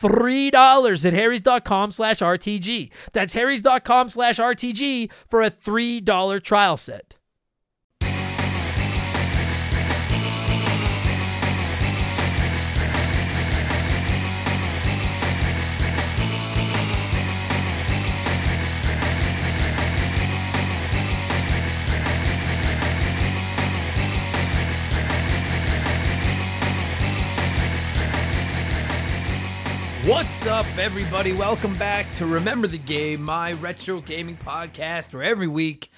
$3 0.00 1.06
at 1.06 1.12
harrys.com 1.12 1.92
slash 1.92 2.18
RTG. 2.18 2.90
That's 3.12 3.34
harrys.com 3.34 4.08
slash 4.10 4.38
RTG 4.38 5.10
for 5.28 5.42
a 5.42 5.50
$3 5.50 6.42
trial 6.42 6.76
set. 6.76 7.17
Up, 30.58 30.66
everybody? 30.76 31.32
Welcome 31.32 31.76
back 31.76 32.12
to 32.14 32.26
Remember 32.26 32.66
the 32.66 32.78
Game, 32.78 33.22
my 33.22 33.52
retro 33.52 34.00
gaming 34.00 34.36
podcast, 34.36 35.14
where 35.14 35.22
every 35.22 35.46
week 35.46 35.88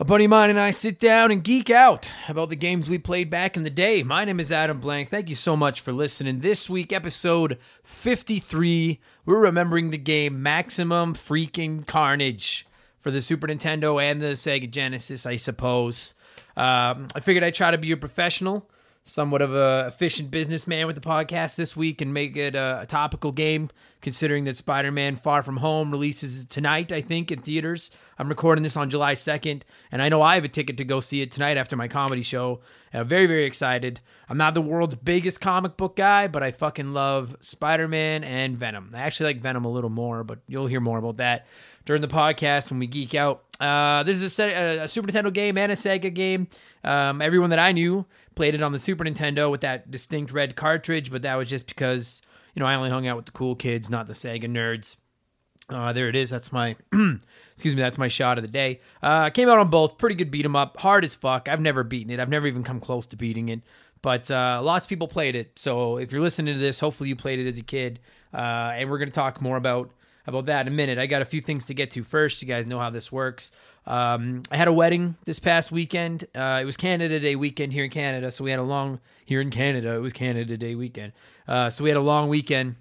a 0.00 0.04
buddy 0.04 0.24
of 0.24 0.30
mine 0.30 0.48
and 0.48 0.58
I 0.58 0.70
sit 0.70 0.98
down 0.98 1.30
and 1.30 1.44
geek 1.44 1.68
out 1.68 2.10
about 2.26 2.48
the 2.48 2.56
games 2.56 2.88
we 2.88 2.96
played 2.96 3.28
back 3.28 3.54
in 3.54 3.64
the 3.64 3.68
day. 3.68 4.02
My 4.02 4.24
name 4.24 4.40
is 4.40 4.50
Adam 4.50 4.80
Blank. 4.80 5.10
Thank 5.10 5.28
you 5.28 5.34
so 5.34 5.58
much 5.58 5.82
for 5.82 5.92
listening. 5.92 6.40
This 6.40 6.70
week, 6.70 6.90
episode 6.90 7.58
53, 7.82 8.98
we're 9.26 9.36
remembering 9.36 9.90
the 9.90 9.98
game 9.98 10.42
Maximum 10.42 11.14
Freaking 11.14 11.86
Carnage 11.86 12.66
for 13.02 13.10
the 13.10 13.20
Super 13.20 13.46
Nintendo 13.46 14.02
and 14.02 14.22
the 14.22 14.28
Sega 14.28 14.70
Genesis, 14.70 15.26
I 15.26 15.36
suppose. 15.36 16.14
Um, 16.56 17.08
I 17.14 17.20
figured 17.20 17.44
I'd 17.44 17.54
try 17.54 17.70
to 17.70 17.76
be 17.76 17.92
a 17.92 17.98
professional 17.98 18.70
somewhat 19.04 19.42
of 19.42 19.52
a 19.52 19.86
efficient 19.88 20.30
businessman 20.30 20.86
with 20.86 20.94
the 20.94 21.02
podcast 21.02 21.56
this 21.56 21.76
week 21.76 22.00
and 22.00 22.14
make 22.14 22.36
it 22.36 22.54
a, 22.54 22.80
a 22.82 22.86
topical 22.86 23.32
game 23.32 23.68
considering 24.00 24.44
that 24.44 24.56
spider-man 24.56 25.16
far 25.16 25.42
from 25.42 25.56
home 25.56 25.90
releases 25.90 26.44
tonight 26.44 26.92
i 26.92 27.00
think 27.00 27.30
in 27.30 27.40
theaters. 27.40 27.90
I'm 28.16 28.28
recording 28.28 28.62
this 28.62 28.76
on 28.76 28.90
july 28.90 29.14
2nd 29.14 29.62
and 29.90 30.00
i 30.00 30.08
know 30.08 30.22
i 30.22 30.36
have 30.36 30.44
a 30.44 30.48
ticket 30.48 30.76
to 30.76 30.84
go 30.84 31.00
see 31.00 31.20
it 31.20 31.32
tonight 31.32 31.56
after 31.56 31.76
my 31.76 31.88
comedy 31.88 32.22
show. 32.22 32.60
I'm 32.92 33.08
very 33.08 33.26
very 33.26 33.44
excited. 33.44 34.00
I'm 34.28 34.38
not 34.38 34.54
the 34.54 34.60
world's 34.60 34.94
biggest 34.94 35.40
comic 35.40 35.76
book 35.76 35.96
guy 35.96 36.28
but 36.28 36.44
i 36.44 36.52
fucking 36.52 36.92
love 36.92 37.36
spider-man 37.40 38.22
and 38.22 38.56
venom. 38.56 38.92
I 38.94 39.00
actually 39.00 39.34
like 39.34 39.42
venom 39.42 39.64
a 39.64 39.70
little 39.70 39.90
more 39.90 40.22
but 40.22 40.38
you'll 40.46 40.68
hear 40.68 40.80
more 40.80 40.98
about 40.98 41.16
that 41.16 41.46
during 41.86 42.02
the 42.02 42.08
podcast 42.08 42.70
when 42.70 42.78
we 42.78 42.86
geek 42.86 43.16
out. 43.16 43.42
Uh, 43.58 44.04
this 44.04 44.20
is 44.20 44.38
a, 44.38 44.78
a, 44.78 44.88
super 44.88 45.10
nintendo 45.10 45.32
game 45.32 45.58
and 45.58 45.72
a 45.72 45.74
sega 45.74 46.12
game. 46.12 46.46
Um, 46.84 47.20
everyone 47.20 47.50
that 47.50 47.58
i 47.58 47.72
knew 47.72 48.06
Played 48.34 48.54
it 48.54 48.62
on 48.62 48.72
the 48.72 48.78
Super 48.78 49.04
Nintendo 49.04 49.50
with 49.50 49.60
that 49.60 49.90
distinct 49.90 50.32
red 50.32 50.56
cartridge, 50.56 51.10
but 51.10 51.22
that 51.22 51.34
was 51.36 51.48
just 51.48 51.66
because 51.66 52.22
you 52.54 52.60
know 52.60 52.66
I 52.66 52.74
only 52.74 52.90
hung 52.90 53.06
out 53.06 53.16
with 53.16 53.26
the 53.26 53.32
cool 53.32 53.54
kids, 53.54 53.90
not 53.90 54.06
the 54.06 54.12
Sega 54.14 54.44
nerds. 54.44 54.96
Uh, 55.68 55.92
there 55.92 56.08
it 56.08 56.16
is. 56.16 56.30
That's 56.30 56.52
my 56.52 56.76
excuse 56.92 57.74
me. 57.74 57.82
That's 57.82 57.98
my 57.98 58.08
shot 58.08 58.38
of 58.38 58.42
the 58.42 58.50
day. 58.50 58.80
Uh, 59.02 59.30
came 59.30 59.48
out 59.48 59.58
on 59.58 59.68
both. 59.68 59.98
Pretty 59.98 60.14
good 60.14 60.30
beat 60.30 60.44
'em 60.44 60.56
up. 60.56 60.78
Hard 60.78 61.04
as 61.04 61.14
fuck. 61.14 61.48
I've 61.48 61.60
never 61.60 61.84
beaten 61.84 62.12
it. 62.12 62.20
I've 62.20 62.28
never 62.28 62.46
even 62.46 62.62
come 62.62 62.80
close 62.80 63.06
to 63.08 63.16
beating 63.16 63.48
it. 63.48 63.60
But 64.02 64.30
uh, 64.30 64.60
lots 64.62 64.84
of 64.84 64.88
people 64.88 65.06
played 65.06 65.36
it. 65.36 65.58
So 65.58 65.96
if 65.98 66.10
you're 66.10 66.20
listening 66.20 66.54
to 66.54 66.60
this, 66.60 66.80
hopefully 66.80 67.08
you 67.08 67.16
played 67.16 67.38
it 67.38 67.46
as 67.46 67.58
a 67.58 67.62
kid. 67.62 68.00
Uh, 68.34 68.72
and 68.74 68.90
we're 68.90 68.98
gonna 68.98 69.10
talk 69.12 69.40
more 69.40 69.56
about 69.56 69.90
about 70.26 70.46
that 70.46 70.66
in 70.66 70.72
a 70.72 70.76
minute. 70.76 70.98
I 70.98 71.06
got 71.06 71.22
a 71.22 71.24
few 71.26 71.40
things 71.40 71.66
to 71.66 71.74
get 71.74 71.90
to 71.92 72.04
first. 72.04 72.42
You 72.42 72.48
guys 72.48 72.66
know 72.66 72.78
how 72.78 72.90
this 72.90 73.10
works. 73.12 73.50
Um, 73.86 74.42
I 74.50 74.56
had 74.56 74.68
a 74.68 74.72
wedding 74.72 75.16
this 75.24 75.38
past 75.38 75.72
weekend. 75.72 76.24
Uh, 76.34 76.60
it 76.62 76.64
was 76.64 76.76
Canada 76.76 77.18
Day 77.18 77.36
weekend 77.36 77.72
here 77.72 77.84
in 77.84 77.90
Canada, 77.90 78.30
so 78.30 78.44
we 78.44 78.50
had 78.50 78.60
a 78.60 78.64
long 78.64 79.00
here 79.24 79.40
in 79.40 79.50
Canada. 79.50 79.94
It 79.94 80.00
was 80.00 80.12
Canada 80.12 80.56
Day 80.56 80.74
weekend, 80.74 81.12
uh, 81.48 81.70
so 81.70 81.84
we 81.84 81.90
had 81.90 81.96
a 81.96 82.02
long 82.02 82.28
weekend. 82.28 82.76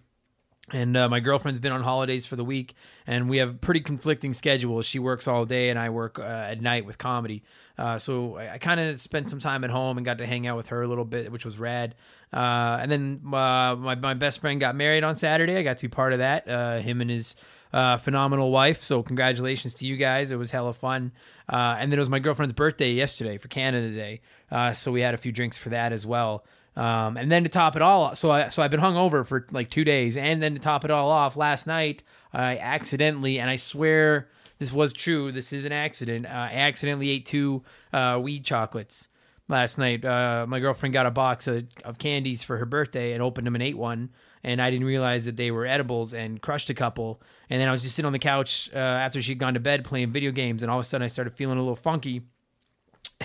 And 0.73 0.95
uh, 0.95 1.09
my 1.09 1.19
girlfriend's 1.19 1.59
been 1.59 1.73
on 1.73 1.83
holidays 1.83 2.25
for 2.25 2.37
the 2.37 2.45
week, 2.45 2.75
and 3.05 3.29
we 3.29 3.37
have 3.37 3.59
pretty 3.59 3.81
conflicting 3.81 4.33
schedules. 4.33 4.85
She 4.85 4.99
works 4.99 5.27
all 5.27 5.43
day, 5.43 5.69
and 5.69 5.77
I 5.77 5.89
work 5.89 6.17
uh, 6.17 6.21
at 6.21 6.61
night 6.61 6.85
with 6.85 6.97
comedy. 6.97 7.43
Uh, 7.77 7.99
so 7.99 8.37
I, 8.37 8.53
I 8.53 8.57
kind 8.57 8.79
of 8.79 9.01
spent 9.01 9.29
some 9.29 9.39
time 9.39 9.65
at 9.65 9.69
home 9.69 9.97
and 9.97 10.05
got 10.05 10.19
to 10.19 10.25
hang 10.25 10.47
out 10.47 10.55
with 10.55 10.67
her 10.67 10.81
a 10.81 10.87
little 10.87 11.03
bit, 11.03 11.29
which 11.29 11.43
was 11.43 11.59
rad. 11.59 11.95
Uh, 12.31 12.77
and 12.79 12.89
then 12.89 13.19
my 13.21 13.75
my 13.75 14.13
best 14.13 14.39
friend 14.39 14.61
got 14.61 14.75
married 14.75 15.03
on 15.03 15.15
Saturday. 15.15 15.57
I 15.57 15.63
got 15.63 15.75
to 15.77 15.81
be 15.83 15.89
part 15.89 16.13
of 16.13 16.19
that. 16.19 16.47
him 16.81 17.01
and 17.01 17.09
his 17.09 17.35
uh, 17.73 17.97
phenomenal 17.97 18.51
wife. 18.51 18.81
So 18.83 19.03
congratulations 19.03 19.73
to 19.75 19.85
you 19.85 19.97
guys. 19.97 20.31
It 20.31 20.37
was 20.37 20.51
hella 20.51 20.73
fun. 20.73 21.11
Uh, 21.47 21.75
and 21.79 21.91
then 21.91 21.99
it 21.99 22.01
was 22.01 22.09
my 22.09 22.19
girlfriend's 22.19 22.53
birthday 22.53 22.91
yesterday 22.93 23.37
for 23.37 23.47
Canada 23.47 23.89
Day. 23.91 24.21
Uh, 24.51 24.73
so 24.73 24.91
we 24.91 25.01
had 25.01 25.13
a 25.13 25.17
few 25.17 25.31
drinks 25.31 25.57
for 25.57 25.69
that 25.69 25.93
as 25.93 26.05
well. 26.05 26.45
Um, 26.75 27.17
and 27.17 27.29
then 27.29 27.43
to 27.43 27.49
top 27.49 27.75
it 27.75 27.81
all, 27.81 28.15
so 28.15 28.31
I 28.31 28.47
so 28.47 28.63
I've 28.63 28.71
been 28.71 28.79
hungover 28.79 29.25
for 29.25 29.45
like 29.51 29.69
two 29.69 29.83
days, 29.83 30.15
and 30.15 30.41
then 30.41 30.53
to 30.53 30.59
top 30.59 30.85
it 30.85 30.91
all 30.91 31.09
off, 31.09 31.35
last 31.35 31.67
night 31.67 32.01
I 32.31 32.57
accidentally, 32.57 33.39
and 33.39 33.49
I 33.49 33.57
swear 33.57 34.29
this 34.57 34.71
was 34.71 34.93
true, 34.93 35.33
this 35.33 35.51
is 35.51 35.65
an 35.65 35.73
accident. 35.73 36.27
Uh, 36.27 36.29
I 36.29 36.53
accidentally 36.53 37.09
ate 37.09 37.25
two 37.25 37.63
uh, 37.91 38.21
weed 38.23 38.45
chocolates 38.45 39.09
last 39.49 39.77
night. 39.77 40.05
Uh, 40.05 40.45
my 40.47 40.59
girlfriend 40.59 40.93
got 40.93 41.05
a 41.05 41.11
box 41.11 41.45
of, 41.45 41.67
of 41.83 41.97
candies 41.97 42.41
for 42.41 42.57
her 42.57 42.65
birthday 42.65 43.11
and 43.11 43.21
opened 43.21 43.47
them 43.47 43.55
and 43.55 43.63
ate 43.63 43.77
one 43.77 44.09
and 44.43 44.61
I 44.61 44.69
didn't 44.71 44.85
realize 44.85 45.25
that 45.25 45.37
they 45.37 45.51
were 45.51 45.65
edibles 45.65 46.13
and 46.13 46.41
crushed 46.41 46.69
a 46.69 46.73
couple. 46.73 47.21
And 47.49 47.61
then 47.61 47.67
I 47.67 47.71
was 47.71 47.83
just 47.83 47.95
sitting 47.95 48.07
on 48.07 48.13
the 48.13 48.19
couch 48.19 48.69
uh, 48.73 48.77
after 48.77 49.21
she'd 49.21 49.39
gone 49.39 49.53
to 49.53 49.59
bed 49.59 49.83
playing 49.83 50.11
video 50.11 50.31
games, 50.31 50.63
and 50.63 50.71
all 50.71 50.79
of 50.79 50.85
a 50.85 50.87
sudden 50.87 51.05
I 51.05 51.07
started 51.07 51.33
feeling 51.33 51.57
a 51.57 51.61
little 51.61 51.75
funky. 51.75 52.23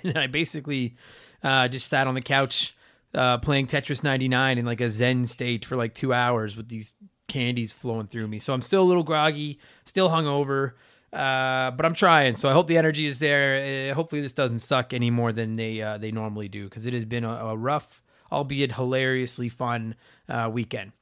And 0.02 0.12
then 0.12 0.22
I 0.22 0.26
basically 0.26 0.94
uh, 1.42 1.68
just 1.68 1.88
sat 1.88 2.06
on 2.06 2.14
the 2.14 2.20
couch 2.20 2.76
uh, 3.14 3.38
playing 3.38 3.66
Tetris 3.66 4.04
99 4.04 4.58
in 4.58 4.66
like 4.66 4.82
a 4.82 4.90
Zen 4.90 5.24
state 5.24 5.64
for 5.64 5.74
like 5.74 5.94
two 5.94 6.12
hours 6.12 6.54
with 6.54 6.68
these 6.68 6.92
candies 7.28 7.72
flowing 7.72 8.06
through 8.06 8.28
me. 8.28 8.38
So 8.38 8.52
I'm 8.52 8.60
still 8.60 8.82
a 8.82 8.84
little 8.84 9.02
groggy, 9.02 9.58
still 9.84 10.10
hungover. 10.10 10.72
Uh, 11.12 11.70
but 11.70 11.86
I'm 11.86 11.94
trying, 11.94 12.36
so 12.36 12.50
I 12.50 12.52
hope 12.52 12.66
the 12.66 12.76
energy 12.76 13.06
is 13.06 13.20
there. 13.20 13.90
Uh, 13.90 13.94
hopefully, 13.94 14.20
this 14.20 14.32
doesn't 14.32 14.58
suck 14.58 14.92
any 14.92 15.10
more 15.10 15.32
than 15.32 15.56
they 15.56 15.80
uh, 15.80 15.96
they 15.96 16.10
normally 16.10 16.48
do, 16.48 16.64
because 16.64 16.84
it 16.84 16.92
has 16.92 17.06
been 17.06 17.24
a, 17.24 17.32
a, 17.32 17.56
rough, 17.56 18.02
albeit 18.30 18.72
hilariously 18.72 19.48
fun 19.48 19.94
uh, 20.28 20.50
weekend. 20.52 20.92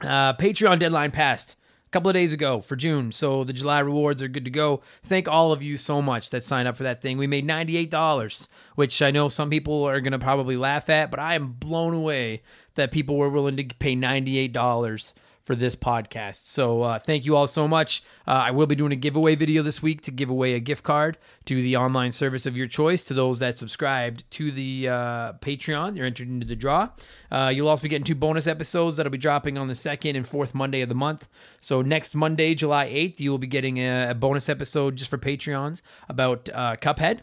Uh, 0.00 0.34
Patreon 0.34 0.78
deadline 0.78 1.10
passed 1.10 1.56
a 1.86 1.90
couple 1.90 2.10
of 2.10 2.14
days 2.14 2.32
ago 2.32 2.60
for 2.60 2.76
June. 2.76 3.12
So 3.12 3.44
the 3.44 3.52
July 3.52 3.78
rewards 3.80 4.22
are 4.22 4.28
good 4.28 4.44
to 4.44 4.50
go. 4.50 4.82
Thank 5.02 5.28
all 5.28 5.52
of 5.52 5.62
you 5.62 5.76
so 5.76 6.02
much 6.02 6.30
that 6.30 6.44
signed 6.44 6.68
up 6.68 6.76
for 6.76 6.82
that 6.82 7.00
thing. 7.00 7.16
We 7.16 7.26
made 7.26 7.46
$98, 7.46 8.48
which 8.74 9.00
I 9.00 9.10
know 9.10 9.28
some 9.28 9.50
people 9.50 9.84
are 9.84 10.00
going 10.00 10.12
to 10.12 10.18
probably 10.18 10.56
laugh 10.56 10.90
at, 10.90 11.10
but 11.10 11.20
I 11.20 11.34
am 11.34 11.52
blown 11.52 11.94
away 11.94 12.42
that 12.74 12.92
people 12.92 13.16
were 13.16 13.30
willing 13.30 13.56
to 13.56 13.64
pay 13.64 13.96
$98 13.96 15.14
for 15.46 15.54
this 15.54 15.76
podcast. 15.76 16.44
So 16.46 16.82
uh, 16.82 16.98
thank 16.98 17.24
you 17.24 17.36
all 17.36 17.46
so 17.46 17.68
much. 17.68 18.02
Uh, 18.26 18.32
I 18.32 18.50
will 18.50 18.66
be 18.66 18.74
doing 18.74 18.90
a 18.90 18.96
giveaway 18.96 19.36
video 19.36 19.62
this 19.62 19.80
week 19.80 20.02
to 20.02 20.10
give 20.10 20.28
away 20.28 20.54
a 20.54 20.60
gift 20.60 20.82
card 20.82 21.18
to 21.44 21.62
the 21.62 21.76
online 21.76 22.10
service 22.10 22.46
of 22.46 22.56
your 22.56 22.66
choice 22.66 23.04
to 23.04 23.14
those 23.14 23.38
that 23.38 23.56
subscribed 23.56 24.28
to 24.32 24.50
the 24.50 24.88
uh, 24.88 25.32
Patreon. 25.34 25.96
You're 25.96 26.04
entered 26.04 26.28
into 26.28 26.46
the 26.46 26.56
draw. 26.56 26.88
Uh, 27.30 27.52
you'll 27.54 27.68
also 27.68 27.84
be 27.84 27.88
getting 27.88 28.04
two 28.04 28.16
bonus 28.16 28.48
episodes 28.48 28.96
that'll 28.96 29.12
be 29.12 29.18
dropping 29.18 29.56
on 29.56 29.68
the 29.68 29.76
second 29.76 30.16
and 30.16 30.28
fourth 30.28 30.52
Monday 30.52 30.80
of 30.80 30.88
the 30.88 30.96
month. 30.96 31.28
So 31.60 31.80
next 31.80 32.16
Monday, 32.16 32.56
July 32.56 32.88
8th, 32.88 33.20
you 33.20 33.30
will 33.30 33.38
be 33.38 33.46
getting 33.46 33.78
a, 33.78 34.10
a 34.10 34.14
bonus 34.14 34.48
episode 34.48 34.96
just 34.96 35.10
for 35.10 35.18
Patreons 35.18 35.80
about 36.08 36.50
uh, 36.52 36.74
Cuphead. 36.74 37.20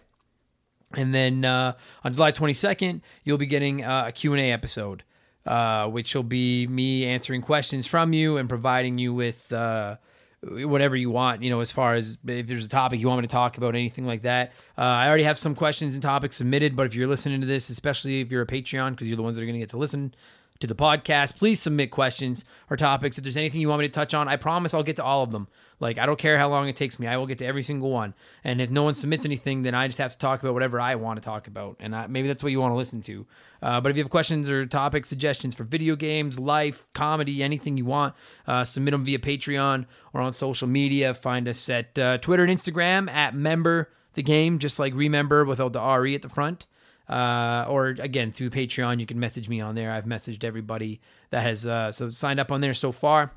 And 0.95 1.13
then 1.13 1.43
uh, 1.43 1.73
on 2.05 2.13
July 2.13 2.31
22nd, 2.31 3.01
you'll 3.25 3.37
be 3.37 3.47
getting 3.47 3.83
a 3.83 4.13
Q&A 4.15 4.49
episode 4.49 5.03
uh, 5.45 5.87
which 5.87 6.15
will 6.15 6.23
be 6.23 6.67
me 6.67 7.05
answering 7.05 7.41
questions 7.41 7.85
from 7.85 8.13
you 8.13 8.37
and 8.37 8.47
providing 8.47 8.97
you 8.97 9.13
with 9.13 9.51
uh, 9.51 9.97
whatever 10.41 10.95
you 10.95 11.09
want. 11.09 11.43
You 11.43 11.49
know, 11.49 11.59
as 11.59 11.71
far 11.71 11.95
as 11.95 12.17
if 12.25 12.47
there's 12.47 12.65
a 12.65 12.69
topic 12.69 12.99
you 12.99 13.07
want 13.07 13.21
me 13.21 13.27
to 13.27 13.31
talk 13.31 13.57
about, 13.57 13.75
anything 13.75 14.05
like 14.05 14.23
that. 14.23 14.51
Uh, 14.77 14.81
I 14.81 15.07
already 15.07 15.23
have 15.23 15.37
some 15.37 15.55
questions 15.55 15.93
and 15.93 16.01
topics 16.01 16.37
submitted, 16.37 16.75
but 16.75 16.85
if 16.85 16.95
you're 16.95 17.07
listening 17.07 17.41
to 17.41 17.47
this, 17.47 17.69
especially 17.69 18.21
if 18.21 18.31
you're 18.31 18.41
a 18.41 18.47
Patreon, 18.47 18.91
because 18.91 19.07
you're 19.07 19.17
the 19.17 19.23
ones 19.23 19.35
that 19.35 19.41
are 19.41 19.45
going 19.45 19.55
to 19.55 19.59
get 19.59 19.69
to 19.71 19.77
listen 19.77 20.13
to 20.59 20.67
the 20.67 20.75
podcast, 20.75 21.35
please 21.37 21.61
submit 21.61 21.91
questions 21.91 22.45
or 22.69 22.77
topics. 22.77 23.17
If 23.17 23.23
there's 23.23 23.37
anything 23.37 23.59
you 23.59 23.69
want 23.69 23.81
me 23.81 23.87
to 23.87 23.93
touch 23.93 24.13
on, 24.13 24.27
I 24.27 24.37
promise 24.37 24.73
I'll 24.73 24.83
get 24.83 24.95
to 24.97 25.03
all 25.03 25.23
of 25.23 25.31
them. 25.31 25.47
Like, 25.79 25.97
I 25.97 26.05
don't 26.05 26.19
care 26.19 26.37
how 26.37 26.49
long 26.49 26.67
it 26.67 26.75
takes 26.75 26.99
me. 26.99 27.07
I 27.07 27.17
will 27.17 27.27
get 27.27 27.39
to 27.39 27.45
every 27.45 27.63
single 27.63 27.91
one. 27.91 28.13
And 28.43 28.61
if 28.61 28.69
no 28.69 28.83
one 28.83 28.93
submits 28.93 29.25
anything, 29.25 29.63
then 29.63 29.75
I 29.75 29.87
just 29.87 29.99
have 29.99 30.11
to 30.13 30.17
talk 30.17 30.41
about 30.41 30.53
whatever 30.53 30.79
I 30.79 30.95
want 30.95 31.19
to 31.19 31.25
talk 31.25 31.47
about. 31.47 31.77
And 31.79 31.95
I, 31.95 32.07
maybe 32.07 32.27
that's 32.27 32.43
what 32.43 32.51
you 32.51 32.59
want 32.59 32.71
to 32.71 32.77
listen 32.77 33.01
to. 33.03 33.25
Uh, 33.61 33.81
but 33.81 33.89
if 33.89 33.97
you 33.97 34.03
have 34.03 34.09
questions 34.09 34.49
or 34.49 34.65
topic 34.65 35.05
suggestions 35.05 35.55
for 35.55 35.63
video 35.63 35.95
games, 35.95 36.39
life, 36.39 36.85
comedy, 36.93 37.43
anything 37.43 37.77
you 37.77 37.85
want, 37.85 38.13
uh, 38.47 38.63
submit 38.63 38.91
them 38.91 39.03
via 39.03 39.19
Patreon 39.19 39.85
or 40.13 40.21
on 40.21 40.33
social 40.33 40.67
media. 40.67 41.13
Find 41.13 41.47
us 41.47 41.69
at 41.69 41.97
uh, 41.97 42.17
Twitter 42.17 42.43
and 42.43 42.57
Instagram 42.57 43.09
at 43.09 43.33
member 43.33 43.89
the 44.13 44.23
game, 44.23 44.59
just 44.59 44.79
like 44.79 44.93
remember 44.93 45.45
without 45.45 45.73
the 45.73 45.81
RE 45.81 46.15
at 46.15 46.21
the 46.21 46.29
front. 46.29 46.65
Uh, 47.07 47.65
or 47.67 47.87
again 47.87 48.31
through 48.31 48.49
Patreon, 48.49 48.99
you 48.99 49.05
can 49.05 49.19
message 49.19 49.49
me 49.49 49.59
on 49.59 49.75
there. 49.75 49.91
I've 49.91 50.05
messaged 50.05 50.43
everybody 50.43 51.01
that 51.31 51.41
has 51.41 51.65
uh, 51.65 51.91
so 51.91 52.09
signed 52.09 52.39
up 52.39 52.51
on 52.51 52.61
there 52.61 52.73
so 52.73 52.91
far. 52.91 53.33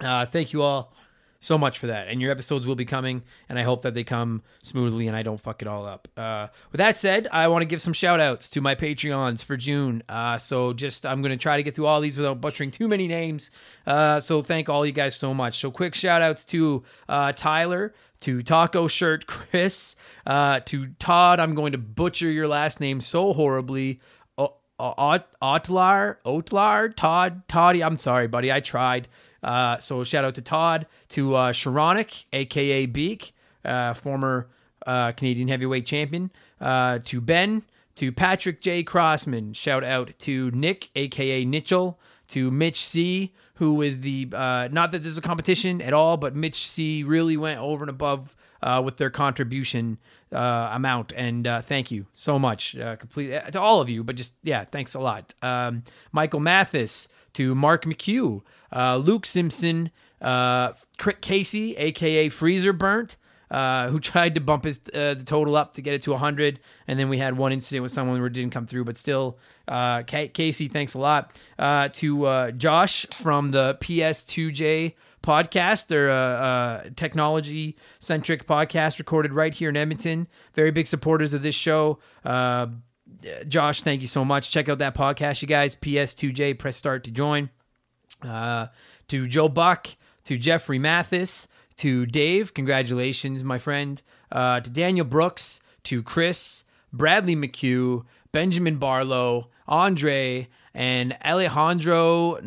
Uh, 0.00 0.24
thank 0.24 0.52
you 0.52 0.62
all 0.62 0.92
so 1.40 1.56
much 1.56 1.78
for 1.78 1.86
that. 1.86 2.08
And 2.08 2.20
your 2.20 2.30
episodes 2.30 2.66
will 2.66 2.74
be 2.74 2.84
coming, 2.84 3.22
and 3.48 3.58
I 3.58 3.62
hope 3.62 3.82
that 3.82 3.94
they 3.94 4.04
come 4.04 4.42
smoothly 4.62 5.06
and 5.06 5.16
I 5.16 5.22
don't 5.22 5.40
fuck 5.40 5.62
it 5.62 5.68
all 5.68 5.86
up. 5.86 6.08
Uh, 6.16 6.48
with 6.72 6.78
that 6.78 6.96
said, 6.96 7.28
I 7.30 7.48
want 7.48 7.62
to 7.62 7.66
give 7.66 7.80
some 7.80 7.92
shout 7.92 8.20
outs 8.20 8.48
to 8.50 8.60
my 8.60 8.74
Patreons 8.74 9.44
for 9.44 9.56
June. 9.56 10.02
Uh, 10.08 10.38
so 10.38 10.72
just, 10.72 11.06
I'm 11.06 11.22
going 11.22 11.30
to 11.30 11.36
try 11.36 11.56
to 11.56 11.62
get 11.62 11.74
through 11.74 11.86
all 11.86 12.00
these 12.00 12.16
without 12.16 12.40
butchering 12.40 12.70
too 12.70 12.88
many 12.88 13.06
names. 13.06 13.50
Uh, 13.86 14.20
so 14.20 14.42
thank 14.42 14.68
all 14.68 14.84
you 14.84 14.92
guys 14.92 15.14
so 15.14 15.32
much. 15.32 15.60
So 15.60 15.70
quick 15.70 15.94
shout 15.94 16.22
outs 16.22 16.44
to 16.46 16.82
uh, 17.08 17.32
Tyler, 17.32 17.94
to 18.20 18.42
Taco 18.42 18.88
Shirt 18.88 19.26
Chris, 19.26 19.94
uh, 20.26 20.60
to 20.60 20.88
Todd. 20.98 21.38
I'm 21.38 21.54
going 21.54 21.72
to 21.72 21.78
butcher 21.78 22.30
your 22.30 22.48
last 22.48 22.80
name 22.80 23.00
so 23.00 23.32
horribly. 23.32 24.00
Otlar, 24.80 25.24
Otlar, 26.24 26.94
Todd, 26.96 27.42
Toddy. 27.48 27.82
I'm 27.82 27.98
sorry, 27.98 28.28
buddy. 28.28 28.52
I 28.52 28.60
tried. 28.60 29.08
Uh, 29.42 29.78
so 29.78 30.04
shout 30.04 30.24
out 30.24 30.34
to 30.34 30.42
Todd, 30.42 30.86
to 31.10 31.34
uh, 31.34 31.52
Sharonic, 31.52 32.24
aka 32.32 32.86
Beak, 32.86 33.34
uh, 33.64 33.94
former 33.94 34.48
uh, 34.86 35.12
Canadian 35.12 35.48
heavyweight 35.48 35.86
champion, 35.86 36.30
uh, 36.60 36.98
to 37.04 37.20
Ben, 37.20 37.62
to 37.96 38.10
Patrick 38.12 38.60
J. 38.60 38.82
Crossman. 38.82 39.52
Shout 39.52 39.84
out 39.84 40.12
to 40.20 40.50
Nick, 40.50 40.90
aka 40.96 41.44
Nitchell, 41.44 41.96
to 42.28 42.50
Mitch 42.50 42.84
C, 42.84 43.32
who 43.54 43.82
is 43.82 44.00
the 44.00 44.28
uh, 44.32 44.68
not 44.70 44.92
that 44.92 45.02
this 45.02 45.12
is 45.12 45.18
a 45.18 45.22
competition 45.22 45.80
at 45.82 45.92
all, 45.92 46.16
but 46.16 46.34
Mitch 46.34 46.68
C 46.68 47.02
really 47.02 47.36
went 47.36 47.60
over 47.60 47.84
and 47.84 47.90
above 47.90 48.36
uh, 48.62 48.82
with 48.84 48.96
their 48.96 49.10
contribution 49.10 49.98
amount. 50.30 51.12
And 51.16 51.48
thank 51.64 51.90
you 51.90 52.06
so 52.12 52.38
much, 52.38 52.76
complete 52.98 53.34
uh, 53.34 53.50
to 53.50 53.60
all 53.60 53.80
of 53.80 53.88
you. 53.88 54.04
But 54.04 54.16
just 54.16 54.34
yeah, 54.42 54.64
thanks 54.64 54.94
a 54.94 55.00
lot. 55.00 55.34
Um, 55.42 55.84
Michael 56.12 56.40
Mathis 56.40 57.08
to 57.34 57.54
Mark 57.54 57.84
McHugh, 57.84 58.42
uh, 58.72 58.96
Luke 58.96 59.26
Simpson, 59.26 59.90
uh, 60.20 60.72
Casey, 61.20 61.76
aka 61.76 62.28
Freezer 62.28 62.72
Burnt. 62.72 63.16
Uh, 63.50 63.88
who 63.88 63.98
tried 64.00 64.34
to 64.34 64.42
bump 64.42 64.64
his 64.64 64.78
uh, 64.92 65.14
the 65.14 65.22
total 65.24 65.56
up 65.56 65.72
to 65.72 65.80
get 65.80 65.94
it 65.94 66.02
to 66.02 66.10
100, 66.10 66.60
and 66.86 67.00
then 67.00 67.08
we 67.08 67.16
had 67.16 67.38
one 67.38 67.50
incident 67.50 67.82
with 67.82 67.90
someone 67.90 68.22
it 68.22 68.32
didn't 68.34 68.52
come 68.52 68.66
through. 68.66 68.84
But 68.84 68.98
still, 68.98 69.38
uh, 69.66 70.02
Casey, 70.02 70.68
thanks 70.68 70.92
a 70.92 70.98
lot 70.98 71.32
uh, 71.58 71.88
to 71.94 72.26
uh, 72.26 72.50
Josh 72.50 73.06
from 73.14 73.52
the 73.52 73.78
PS2J 73.80 74.92
podcast. 75.22 75.86
They're 75.86 76.10
a, 76.10 76.90
technology 76.94 77.78
centric 77.98 78.46
podcast 78.46 78.98
recorded 78.98 79.32
right 79.32 79.54
here 79.54 79.70
in 79.70 79.78
Edmonton. 79.78 80.28
Very 80.52 80.70
big 80.70 80.86
supporters 80.86 81.32
of 81.32 81.42
this 81.42 81.54
show. 81.54 82.00
Josh, 83.48 83.82
thank 83.82 84.02
you 84.02 84.06
so 84.06 84.26
much. 84.26 84.50
Check 84.50 84.68
out 84.68 84.78
that 84.78 84.94
podcast, 84.94 85.40
you 85.40 85.48
guys. 85.48 85.74
PS2J, 85.74 86.58
press 86.58 86.76
start 86.76 87.02
to 87.04 87.10
join. 87.10 87.48
Uh, 88.22 88.66
to 89.08 89.26
Joe 89.28 89.48
Buck, 89.48 89.88
to 90.24 90.36
Jeffrey 90.36 90.78
Mathis, 90.78 91.48
to 91.76 92.06
Dave, 92.06 92.54
congratulations, 92.54 93.44
my 93.44 93.58
friend. 93.58 94.02
Uh, 94.30 94.60
to 94.60 94.68
Daniel 94.68 95.06
Brooks, 95.06 95.60
to 95.84 96.02
Chris, 96.02 96.64
Bradley 96.92 97.36
McHugh, 97.36 98.04
Benjamin 98.32 98.76
Barlow, 98.76 99.48
Andre, 99.66 100.48
and 100.78 101.16
Alejandro. 101.24 102.38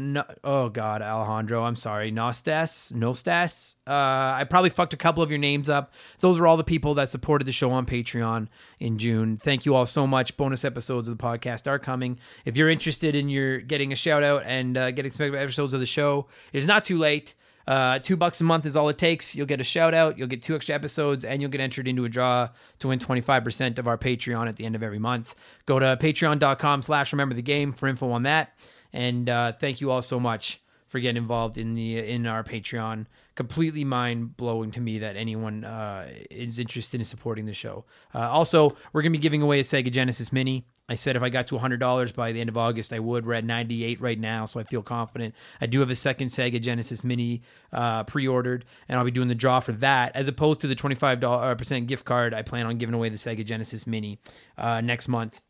Oh 0.41 0.69
God, 0.69 1.01
Alejandro. 1.01 1.65
I'm 1.65 1.75
sorry, 1.75 2.11
Nostas, 2.11 2.93
Nostas. 2.95 3.75
Uh, 3.85 3.91
I 3.91 4.45
probably 4.49 4.69
fucked 4.69 4.93
a 4.93 4.97
couple 4.97 5.21
of 5.21 5.29
your 5.29 5.37
names 5.37 5.67
up. 5.67 5.91
Those 6.19 6.39
are 6.39 6.47
all 6.47 6.55
the 6.55 6.63
people 6.63 6.93
that 6.93 7.09
supported 7.09 7.43
the 7.43 7.51
show 7.51 7.71
on 7.71 7.85
Patreon 7.85 8.47
in 8.79 8.97
June. 8.97 9.35
Thank 9.35 9.65
you 9.65 9.75
all 9.75 9.85
so 9.85 10.07
much. 10.07 10.37
Bonus 10.37 10.63
episodes 10.63 11.09
of 11.09 11.17
the 11.17 11.21
podcast 11.21 11.67
are 11.67 11.77
coming. 11.77 12.19
If 12.45 12.55
you're 12.55 12.69
interested 12.69 13.15
in 13.15 13.27
your 13.27 13.59
getting 13.59 13.91
a 13.91 13.97
shout 13.97 14.23
out 14.23 14.43
and 14.45 14.77
uh, 14.77 14.91
getting 14.91 15.11
special 15.11 15.35
episodes 15.35 15.73
of 15.73 15.81
the 15.81 15.85
show, 15.85 16.27
it's 16.53 16.65
not 16.65 16.85
too 16.85 16.97
late. 16.97 17.33
Uh, 17.67 17.99
two 17.99 18.17
bucks 18.17 18.41
a 18.41 18.43
month 18.43 18.65
is 18.65 18.75
all 18.75 18.89
it 18.89 18.97
takes. 18.97 19.35
You'll 19.35 19.45
get 19.45 19.61
a 19.61 19.63
shout 19.63 19.93
out, 19.93 20.17
you'll 20.17 20.27
get 20.27 20.41
two 20.41 20.55
extra 20.55 20.75
episodes, 20.75 21.23
and 21.25 21.41
you'll 21.41 21.51
get 21.51 21.61
entered 21.61 21.87
into 21.87 22.05
a 22.05 22.09
draw 22.09 22.49
to 22.79 22.87
win 22.87 22.99
25% 22.99 23.79
of 23.79 23.87
our 23.87 23.97
Patreon 23.97 24.47
at 24.47 24.55
the 24.55 24.65
end 24.65 24.75
of 24.75 24.83
every 24.83 24.99
month. 24.99 25.35
Go 25.65 25.79
to 25.79 25.97
patreon.com 25.99 26.81
slash 26.81 27.13
remember 27.13 27.35
the 27.35 27.41
game 27.41 27.71
for 27.71 27.87
info 27.87 28.11
on 28.11 28.23
that. 28.23 28.53
And 28.93 29.29
uh, 29.29 29.53
thank 29.53 29.81
you 29.81 29.91
all 29.91 30.01
so 30.01 30.19
much 30.19 30.61
for 30.91 30.99
getting 30.99 31.17
involved 31.17 31.57
in 31.57 31.73
the 31.73 31.97
in 31.97 32.27
our 32.27 32.43
Patreon. 32.43 33.05
Completely 33.35 33.85
mind 33.85 34.35
blowing 34.35 34.71
to 34.71 34.81
me 34.81 34.99
that 34.99 35.15
anyone 35.15 35.63
uh, 35.63 36.09
is 36.29 36.59
interested 36.59 36.99
in 36.99 37.05
supporting 37.05 37.45
the 37.45 37.53
show. 37.53 37.85
Uh, 38.13 38.29
also, 38.29 38.75
we're 38.91 39.01
gonna 39.01 39.11
be 39.11 39.17
giving 39.17 39.41
away 39.41 39.61
a 39.61 39.63
Sega 39.63 39.89
Genesis 39.89 40.33
Mini. 40.33 40.65
I 40.91 40.95
said 40.95 41.15
if 41.15 41.23
I 41.23 41.29
got 41.29 41.47
to 41.47 41.55
$100 41.55 42.15
by 42.15 42.33
the 42.33 42.41
end 42.41 42.49
of 42.49 42.57
August, 42.57 42.91
I 42.91 42.99
would. 42.99 43.25
We're 43.25 43.35
at 43.35 43.45
98 43.45 44.01
right 44.01 44.19
now, 44.19 44.45
so 44.45 44.59
I 44.59 44.63
feel 44.63 44.83
confident. 44.83 45.33
I 45.61 45.65
do 45.65 45.79
have 45.79 45.89
a 45.89 45.95
second 45.95 46.27
Sega 46.27 46.61
Genesis 46.61 47.01
Mini 47.01 47.43
uh, 47.71 48.03
pre-ordered, 48.03 48.65
and 48.89 48.99
I'll 48.99 49.05
be 49.05 49.11
doing 49.11 49.29
the 49.29 49.35
draw 49.35 49.61
for 49.61 49.71
that, 49.71 50.13
as 50.15 50.27
opposed 50.27 50.59
to 50.61 50.67
the 50.67 50.75
25 50.75 51.21
percent 51.57 51.87
gift 51.87 52.03
card. 52.03 52.33
I 52.33 52.41
plan 52.41 52.65
on 52.65 52.77
giving 52.77 52.93
away 52.93 53.07
the 53.07 53.15
Sega 53.15 53.45
Genesis 53.45 53.87
Mini 53.87 54.19
uh, 54.57 54.81
next 54.81 55.07
month, 55.07 55.41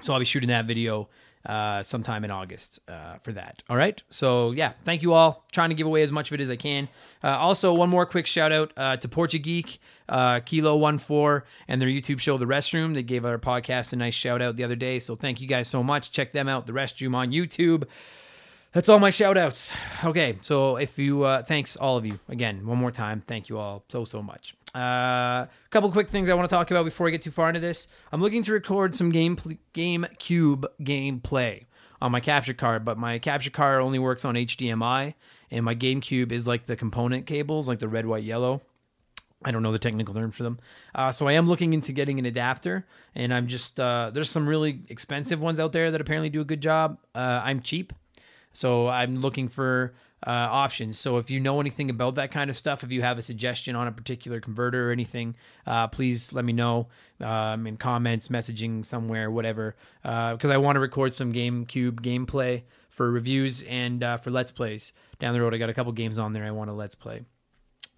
so 0.00 0.12
I'll 0.12 0.20
be 0.20 0.24
shooting 0.24 0.50
that 0.50 0.66
video 0.66 1.08
uh, 1.46 1.82
sometime 1.82 2.24
in 2.24 2.30
August 2.30 2.80
uh, 2.88 3.16
for 3.22 3.32
that. 3.32 3.62
All 3.68 3.76
right. 3.76 4.00
So 4.10 4.52
yeah, 4.52 4.72
thank 4.84 5.02
you 5.02 5.14
all. 5.14 5.46
Trying 5.52 5.70
to 5.70 5.74
give 5.74 5.86
away 5.86 6.02
as 6.02 6.12
much 6.12 6.30
of 6.30 6.34
it 6.38 6.42
as 6.42 6.50
I 6.50 6.56
can. 6.56 6.88
Uh, 7.24 7.28
also, 7.38 7.74
one 7.74 7.88
more 7.88 8.06
quick 8.06 8.26
shout 8.26 8.52
out 8.52 8.72
uh, 8.76 8.96
to 8.98 9.08
Portugeek, 9.08 9.78
uh, 10.10 10.40
Kilo 10.40 10.76
One 10.76 10.98
Four, 10.98 11.44
and 11.68 11.80
their 11.80 11.88
YouTube 11.88 12.20
show, 12.20 12.36
The 12.36 12.44
Restroom. 12.44 12.94
They 12.94 13.02
gave 13.02 13.24
our 13.24 13.38
podcast 13.38 13.94
a 13.94 13.96
nice 13.96 14.14
shout 14.14 14.42
out 14.42 14.56
the 14.56 14.64
other 14.64 14.76
day. 14.76 14.98
So 14.98 15.16
thank 15.16 15.40
you 15.40 15.46
guys 15.46 15.68
so 15.68 15.82
much. 15.82 16.12
Check 16.12 16.32
them 16.32 16.48
out, 16.48 16.66
The 16.66 16.72
Restroom 16.72 17.14
on 17.14 17.30
YouTube. 17.30 17.84
That's 18.72 18.88
all 18.88 18.98
my 18.98 19.10
shout 19.10 19.36
outs. 19.36 19.72
Okay, 20.04 20.38
so 20.42 20.76
if 20.76 20.96
you, 20.98 21.24
uh, 21.24 21.42
thanks 21.42 21.76
all 21.76 21.96
of 21.96 22.06
you 22.06 22.20
again, 22.28 22.66
one 22.66 22.78
more 22.78 22.92
time. 22.92 23.22
Thank 23.26 23.48
you 23.48 23.58
all 23.58 23.84
so, 23.88 24.04
so 24.04 24.22
much. 24.22 24.54
A 24.74 24.78
uh, 24.78 25.46
couple 25.70 25.90
quick 25.90 26.08
things 26.08 26.28
I 26.28 26.34
want 26.34 26.48
to 26.48 26.54
talk 26.54 26.70
about 26.70 26.84
before 26.84 27.08
I 27.08 27.10
get 27.10 27.22
too 27.22 27.32
far 27.32 27.48
into 27.48 27.58
this. 27.58 27.88
I'm 28.12 28.20
looking 28.20 28.44
to 28.44 28.52
record 28.52 28.94
some 28.94 29.10
game 29.10 29.36
GameCube 29.74 30.66
gameplay 30.80 31.64
on 32.00 32.12
my 32.12 32.20
capture 32.20 32.54
card, 32.54 32.84
but 32.84 32.96
my 32.96 33.18
capture 33.18 33.50
card 33.50 33.80
only 33.80 33.98
works 33.98 34.24
on 34.24 34.36
HDMI, 34.36 35.14
and 35.50 35.64
my 35.64 35.74
GameCube 35.74 36.30
is 36.30 36.46
like 36.46 36.66
the 36.66 36.76
component 36.76 37.26
cables, 37.26 37.66
like 37.66 37.80
the 37.80 37.88
red, 37.88 38.06
white, 38.06 38.22
yellow. 38.22 38.62
I 39.44 39.50
don't 39.50 39.62
know 39.62 39.72
the 39.72 39.78
technical 39.78 40.14
term 40.14 40.30
for 40.30 40.42
them. 40.42 40.58
Uh, 40.94 41.12
so 41.12 41.26
I 41.26 41.32
am 41.32 41.46
looking 41.46 41.72
into 41.72 41.92
getting 41.92 42.18
an 42.18 42.26
adapter, 42.26 42.86
and 43.14 43.32
I'm 43.32 43.46
just 43.46 43.80
uh, 43.80 44.10
there's 44.12 44.30
some 44.30 44.46
really 44.46 44.82
expensive 44.88 45.40
ones 45.40 45.58
out 45.58 45.72
there 45.72 45.90
that 45.90 46.00
apparently 46.00 46.28
do 46.28 46.40
a 46.40 46.44
good 46.44 46.60
job. 46.60 46.98
Uh, 47.14 47.40
I'm 47.42 47.60
cheap, 47.60 47.92
so 48.52 48.88
I'm 48.88 49.16
looking 49.16 49.48
for 49.48 49.94
uh, 50.26 50.30
options. 50.30 50.98
So 50.98 51.16
if 51.16 51.30
you 51.30 51.40
know 51.40 51.60
anything 51.60 51.88
about 51.88 52.16
that 52.16 52.30
kind 52.30 52.50
of 52.50 52.58
stuff, 52.58 52.84
if 52.84 52.90
you 52.90 53.00
have 53.00 53.18
a 53.18 53.22
suggestion 53.22 53.76
on 53.76 53.86
a 53.86 53.92
particular 53.92 54.40
converter 54.40 54.90
or 54.90 54.92
anything, 54.92 55.34
uh, 55.66 55.88
please 55.88 56.32
let 56.34 56.44
me 56.44 56.52
know 56.52 56.88
um, 57.20 57.66
in 57.66 57.78
comments, 57.78 58.28
messaging 58.28 58.84
somewhere, 58.84 59.30
whatever. 59.30 59.74
Because 60.02 60.50
I 60.50 60.58
want 60.58 60.76
to 60.76 60.80
record 60.80 61.14
some 61.14 61.32
GameCube 61.32 62.00
gameplay 62.00 62.62
for 62.90 63.10
reviews 63.10 63.62
and 63.62 64.02
uh, 64.02 64.18
for 64.18 64.30
Let's 64.30 64.50
Plays 64.50 64.92
down 65.18 65.32
the 65.32 65.40
road. 65.40 65.54
I 65.54 65.56
got 65.56 65.70
a 65.70 65.74
couple 65.74 65.92
games 65.92 66.18
on 66.18 66.34
there 66.34 66.44
I 66.44 66.50
want 66.50 66.68
to 66.68 66.74
Let's 66.74 66.94
Play. 66.94 67.22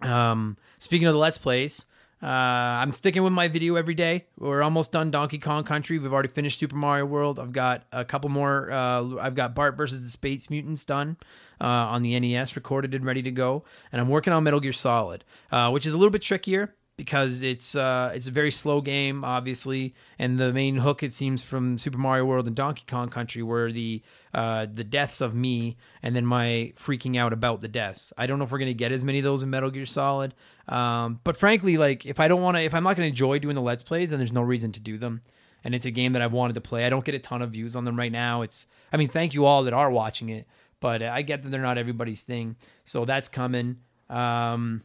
Um, 0.01 0.57
speaking 0.79 1.07
of 1.07 1.13
the 1.13 1.19
Let's 1.19 1.37
Plays, 1.37 1.85
uh, 2.21 2.25
I'm 2.25 2.93
sticking 2.93 3.23
with 3.23 3.33
my 3.33 3.49
video 3.49 3.75
every 3.75 3.95
day. 3.95 4.25
We're 4.37 4.63
almost 4.63 4.93
done 4.93 5.11
Donkey 5.11 5.39
Kong 5.39 5.65
Country. 5.65 5.99
We've 5.99 6.13
already 6.13 6.29
finished 6.29 6.57
Super 6.57 6.77
Mario 6.77 7.05
World. 7.05 7.37
I've 7.37 7.51
got 7.51 7.83
a 7.91 8.05
couple 8.05 8.29
more. 8.29 8.71
Uh, 8.71 9.17
I've 9.17 9.35
got 9.35 9.53
Bart 9.53 9.75
versus 9.75 10.01
the 10.01 10.09
Space 10.09 10.49
Mutants 10.49 10.85
done 10.85 11.17
uh, 11.59 11.65
on 11.65 12.01
the 12.01 12.17
NES, 12.17 12.55
recorded 12.55 12.93
and 12.93 13.05
ready 13.05 13.21
to 13.23 13.31
go. 13.31 13.65
And 13.91 13.99
I'm 13.99 14.07
working 14.07 14.31
on 14.31 14.43
Metal 14.43 14.61
Gear 14.61 14.71
Solid, 14.71 15.25
uh, 15.51 15.69
which 15.71 15.85
is 15.85 15.91
a 15.91 15.97
little 15.97 16.11
bit 16.11 16.21
trickier 16.21 16.73
because 16.95 17.41
it's 17.41 17.75
uh, 17.75 18.11
it's 18.13 18.27
a 18.27 18.31
very 18.31 18.51
slow 18.51 18.81
game, 18.81 19.23
obviously, 19.23 19.95
and 20.19 20.39
the 20.39 20.53
main 20.53 20.75
hook 20.77 21.01
it 21.01 21.13
seems 21.13 21.41
from 21.41 21.77
Super 21.77 21.97
Mario 21.97 22.25
World 22.25 22.47
and 22.47 22.55
Donkey 22.55 22.83
Kong 22.87 23.09
Country 23.09 23.41
were 23.41 23.71
the 23.71 24.01
uh, 24.33 24.67
the 24.71 24.83
deaths 24.83 25.21
of 25.21 25.33
me 25.33 25.77
and 26.03 26.15
then 26.15 26.25
my 26.25 26.73
freaking 26.77 27.17
out 27.17 27.33
about 27.33 27.61
the 27.61 27.67
deaths. 27.67 28.13
I 28.17 28.27
don't 28.27 28.37
know 28.37 28.45
if 28.45 28.51
we're 28.51 28.59
gonna 28.59 28.73
get 28.73 28.91
as 28.91 29.03
many 29.03 29.19
of 29.19 29.23
those 29.23 29.43
in 29.43 29.49
Metal 29.49 29.71
Gear 29.71 29.85
Solid, 29.85 30.35
um, 30.67 31.19
but 31.23 31.37
frankly, 31.37 31.77
like 31.77 32.05
if 32.05 32.19
I 32.19 32.27
don't 32.27 32.41
want 32.41 32.57
to, 32.57 32.63
if 32.63 32.73
I'm 32.73 32.83
not 32.83 32.95
gonna 32.95 33.07
enjoy 33.07 33.39
doing 33.39 33.55
the 33.55 33.61
Let's 33.61 33.83
Plays, 33.83 34.11
then 34.11 34.19
there's 34.19 34.31
no 34.31 34.43
reason 34.43 34.71
to 34.73 34.79
do 34.79 34.97
them. 34.97 35.21
And 35.65 35.73
it's 35.73 35.85
a 35.85 35.91
game 35.91 36.11
that 36.11 36.21
I've 36.21 36.33
wanted 36.33 36.55
to 36.55 36.61
play. 36.61 36.85
I 36.85 36.89
don't 36.89 37.05
get 37.05 37.15
a 37.15 37.19
ton 37.19 37.41
of 37.41 37.51
views 37.51 37.77
on 37.77 37.85
them 37.85 37.97
right 37.97 38.11
now. 38.11 38.41
It's, 38.41 38.67
I 38.91 38.97
mean, 38.97 39.07
thank 39.07 39.33
you 39.33 39.45
all 39.45 39.63
that 39.63 39.71
are 39.71 39.89
watching 39.89 40.27
it, 40.27 40.45
but 40.81 41.01
I 41.01 41.21
get 41.21 41.41
that 41.41 41.49
they're 41.51 41.61
not 41.61 41.77
everybody's 41.77 42.21
thing. 42.21 42.57
So 42.83 43.05
that's 43.05 43.29
coming. 43.29 43.77
Um, 44.09 44.83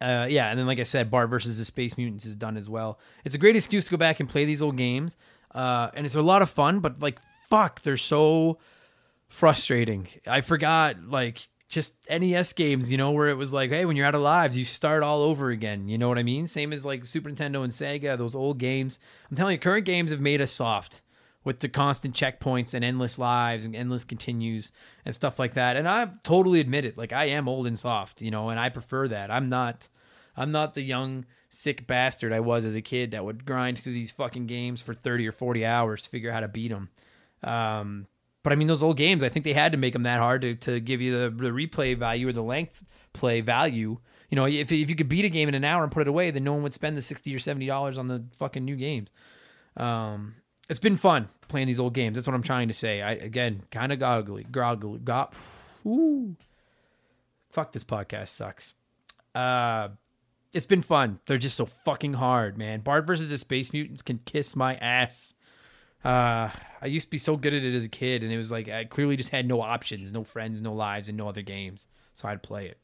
uh, 0.00 0.26
yeah, 0.28 0.48
and 0.48 0.58
then 0.58 0.66
like 0.66 0.78
I 0.78 0.84
said, 0.84 1.10
Bart 1.10 1.28
versus 1.28 1.58
the 1.58 1.64
Space 1.64 1.98
Mutants 1.98 2.24
is 2.24 2.36
done 2.36 2.56
as 2.56 2.68
well. 2.68 2.98
It's 3.24 3.34
a 3.34 3.38
great 3.38 3.56
excuse 3.56 3.84
to 3.86 3.90
go 3.90 3.96
back 3.96 4.20
and 4.20 4.28
play 4.28 4.44
these 4.44 4.62
old 4.62 4.76
games, 4.76 5.16
uh, 5.54 5.90
and 5.94 6.06
it's 6.06 6.14
a 6.14 6.22
lot 6.22 6.42
of 6.42 6.50
fun. 6.50 6.80
But 6.80 7.00
like, 7.00 7.18
fuck, 7.48 7.82
they're 7.82 7.96
so 7.96 8.58
frustrating. 9.28 10.08
I 10.26 10.40
forgot 10.40 11.02
like 11.04 11.48
just 11.68 11.94
NES 12.08 12.52
games, 12.52 12.90
you 12.90 12.96
know, 12.96 13.10
where 13.10 13.28
it 13.28 13.36
was 13.36 13.52
like, 13.52 13.70
hey, 13.70 13.84
when 13.84 13.96
you're 13.96 14.06
out 14.06 14.14
of 14.14 14.22
lives, 14.22 14.56
you 14.56 14.64
start 14.64 15.02
all 15.02 15.22
over 15.22 15.50
again. 15.50 15.88
You 15.88 15.98
know 15.98 16.08
what 16.08 16.18
I 16.18 16.22
mean? 16.22 16.46
Same 16.46 16.72
as 16.72 16.84
like 16.86 17.04
Super 17.04 17.28
Nintendo 17.28 17.62
and 17.62 17.72
Sega, 17.72 18.16
those 18.16 18.34
old 18.34 18.58
games. 18.58 18.98
I'm 19.30 19.36
telling 19.36 19.52
you, 19.52 19.58
current 19.58 19.84
games 19.84 20.10
have 20.10 20.20
made 20.20 20.40
us 20.40 20.52
soft 20.52 21.02
with 21.44 21.60
the 21.60 21.68
constant 21.68 22.14
checkpoints 22.14 22.74
and 22.74 22.84
endless 22.84 23.18
lives 23.18 23.64
and 23.64 23.74
endless 23.74 24.04
continues 24.04 24.72
and 25.04 25.14
stuff 25.14 25.38
like 25.38 25.54
that. 25.54 25.76
And 25.76 25.88
I 25.88 26.08
totally 26.22 26.60
admit 26.60 26.84
it. 26.84 26.98
Like 26.98 27.12
I 27.12 27.26
am 27.26 27.48
old 27.48 27.66
and 27.66 27.78
soft, 27.78 28.20
you 28.20 28.30
know, 28.30 28.50
and 28.50 28.60
I 28.60 28.68
prefer 28.68 29.08
that. 29.08 29.30
I'm 29.30 29.48
not 29.48 29.88
I'm 30.36 30.52
not 30.52 30.74
the 30.74 30.82
young 30.82 31.24
sick 31.50 31.86
bastard 31.86 32.32
I 32.32 32.40
was 32.40 32.64
as 32.64 32.74
a 32.74 32.82
kid 32.82 33.12
that 33.12 33.24
would 33.24 33.44
grind 33.44 33.78
through 33.78 33.94
these 33.94 34.10
fucking 34.10 34.46
games 34.46 34.80
for 34.80 34.94
30 34.94 35.26
or 35.26 35.32
40 35.32 35.64
hours 35.64 36.02
to 36.02 36.10
figure 36.10 36.30
out 36.30 36.34
how 36.34 36.40
to 36.40 36.48
beat 36.48 36.68
them. 36.68 36.90
Um, 37.42 38.06
but 38.42 38.52
I 38.52 38.56
mean, 38.56 38.68
those 38.68 38.82
old 38.82 38.96
games, 38.96 39.22
I 39.22 39.28
think 39.28 39.44
they 39.44 39.52
had 39.52 39.72
to 39.72 39.78
make 39.78 39.92
them 39.92 40.04
that 40.04 40.18
hard 40.18 40.42
to, 40.42 40.54
to 40.54 40.80
give 40.80 41.00
you 41.00 41.12
the, 41.12 41.30
the 41.30 41.50
replay 41.50 41.96
value 41.96 42.28
or 42.28 42.32
the 42.32 42.42
length 42.42 42.84
play 43.12 43.40
value. 43.40 43.98
You 44.30 44.36
know, 44.36 44.46
if, 44.46 44.70
if 44.70 44.90
you 44.90 44.96
could 44.96 45.08
beat 45.08 45.24
a 45.24 45.28
game 45.28 45.48
in 45.48 45.54
an 45.54 45.64
hour 45.64 45.82
and 45.82 45.90
put 45.90 46.02
it 46.02 46.08
away, 46.08 46.30
then 46.30 46.44
no 46.44 46.52
one 46.52 46.62
would 46.62 46.74
spend 46.74 46.96
the 46.96 47.02
60 47.02 47.34
or 47.34 47.38
$70 47.38 47.98
on 47.98 48.08
the 48.08 48.24
fucking 48.38 48.64
new 48.64 48.76
games. 48.76 49.10
Um, 49.76 50.34
it's 50.68 50.78
been 50.78 50.96
fun 50.96 51.28
playing 51.48 51.66
these 51.66 51.80
old 51.80 51.94
games. 51.94 52.14
That's 52.14 52.26
what 52.26 52.34
I'm 52.34 52.42
trying 52.42 52.68
to 52.68 52.74
say. 52.74 53.02
I 53.02 53.12
again 53.12 53.62
kind 53.70 53.92
of 53.92 53.98
goggly, 53.98 54.44
groggly, 54.44 54.98
got. 54.98 55.34
Ooh, 55.86 56.36
fuck 57.50 57.72
this 57.72 57.84
podcast 57.84 58.28
sucks. 58.28 58.74
Uh, 59.34 59.88
it's 60.52 60.66
been 60.66 60.82
fun. 60.82 61.20
They're 61.26 61.38
just 61.38 61.56
so 61.56 61.66
fucking 61.66 62.14
hard, 62.14 62.58
man. 62.58 62.80
Bart 62.80 63.06
versus 63.06 63.28
the 63.28 63.38
Space 63.38 63.72
Mutants 63.72 64.02
can 64.02 64.18
kiss 64.24 64.56
my 64.56 64.76
ass. 64.76 65.34
Uh, 66.04 66.50
I 66.80 66.86
used 66.86 67.08
to 67.08 67.10
be 67.10 67.18
so 67.18 67.36
good 67.36 67.54
at 67.54 67.64
it 67.64 67.74
as 67.74 67.84
a 67.84 67.88
kid, 67.88 68.22
and 68.22 68.32
it 68.32 68.36
was 68.36 68.52
like 68.52 68.68
I 68.68 68.84
clearly 68.84 69.16
just 69.16 69.30
had 69.30 69.46
no 69.46 69.60
options, 69.60 70.12
no 70.12 70.24
friends, 70.24 70.60
no 70.60 70.72
lives, 70.72 71.08
and 71.08 71.18
no 71.18 71.28
other 71.28 71.42
games, 71.42 71.86
so 72.14 72.28
I'd 72.28 72.42
play 72.42 72.66
it. 72.66 72.78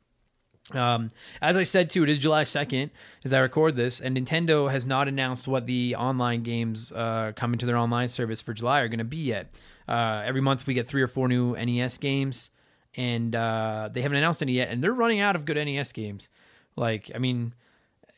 Um, 0.72 1.10
as 1.42 1.56
I 1.56 1.62
said 1.62 1.90
too, 1.90 2.04
it 2.04 2.08
is 2.08 2.18
July 2.18 2.44
2nd 2.44 2.90
as 3.24 3.32
I 3.32 3.38
record 3.40 3.76
this, 3.76 4.00
and 4.00 4.16
Nintendo 4.16 4.70
has 4.70 4.86
not 4.86 5.08
announced 5.08 5.46
what 5.46 5.66
the 5.66 5.94
online 5.96 6.42
games 6.42 6.90
uh, 6.92 7.32
coming 7.36 7.58
to 7.58 7.66
their 7.66 7.76
online 7.76 8.08
service 8.08 8.40
for 8.40 8.54
July 8.54 8.80
are 8.80 8.88
going 8.88 8.98
to 8.98 9.04
be 9.04 9.18
yet. 9.18 9.50
Uh, 9.86 10.22
every 10.24 10.40
month 10.40 10.66
we 10.66 10.72
get 10.72 10.88
three 10.88 11.02
or 11.02 11.08
four 11.08 11.28
new 11.28 11.54
NES 11.54 11.98
games, 11.98 12.50
and 12.96 13.36
uh, 13.36 13.90
they 13.92 14.00
haven't 14.00 14.16
announced 14.16 14.40
any 14.40 14.52
yet, 14.52 14.70
and 14.70 14.82
they're 14.82 14.94
running 14.94 15.20
out 15.20 15.36
of 15.36 15.44
good 15.44 15.56
NES 15.56 15.92
games. 15.92 16.30
Like, 16.76 17.10
I 17.14 17.18
mean, 17.18 17.52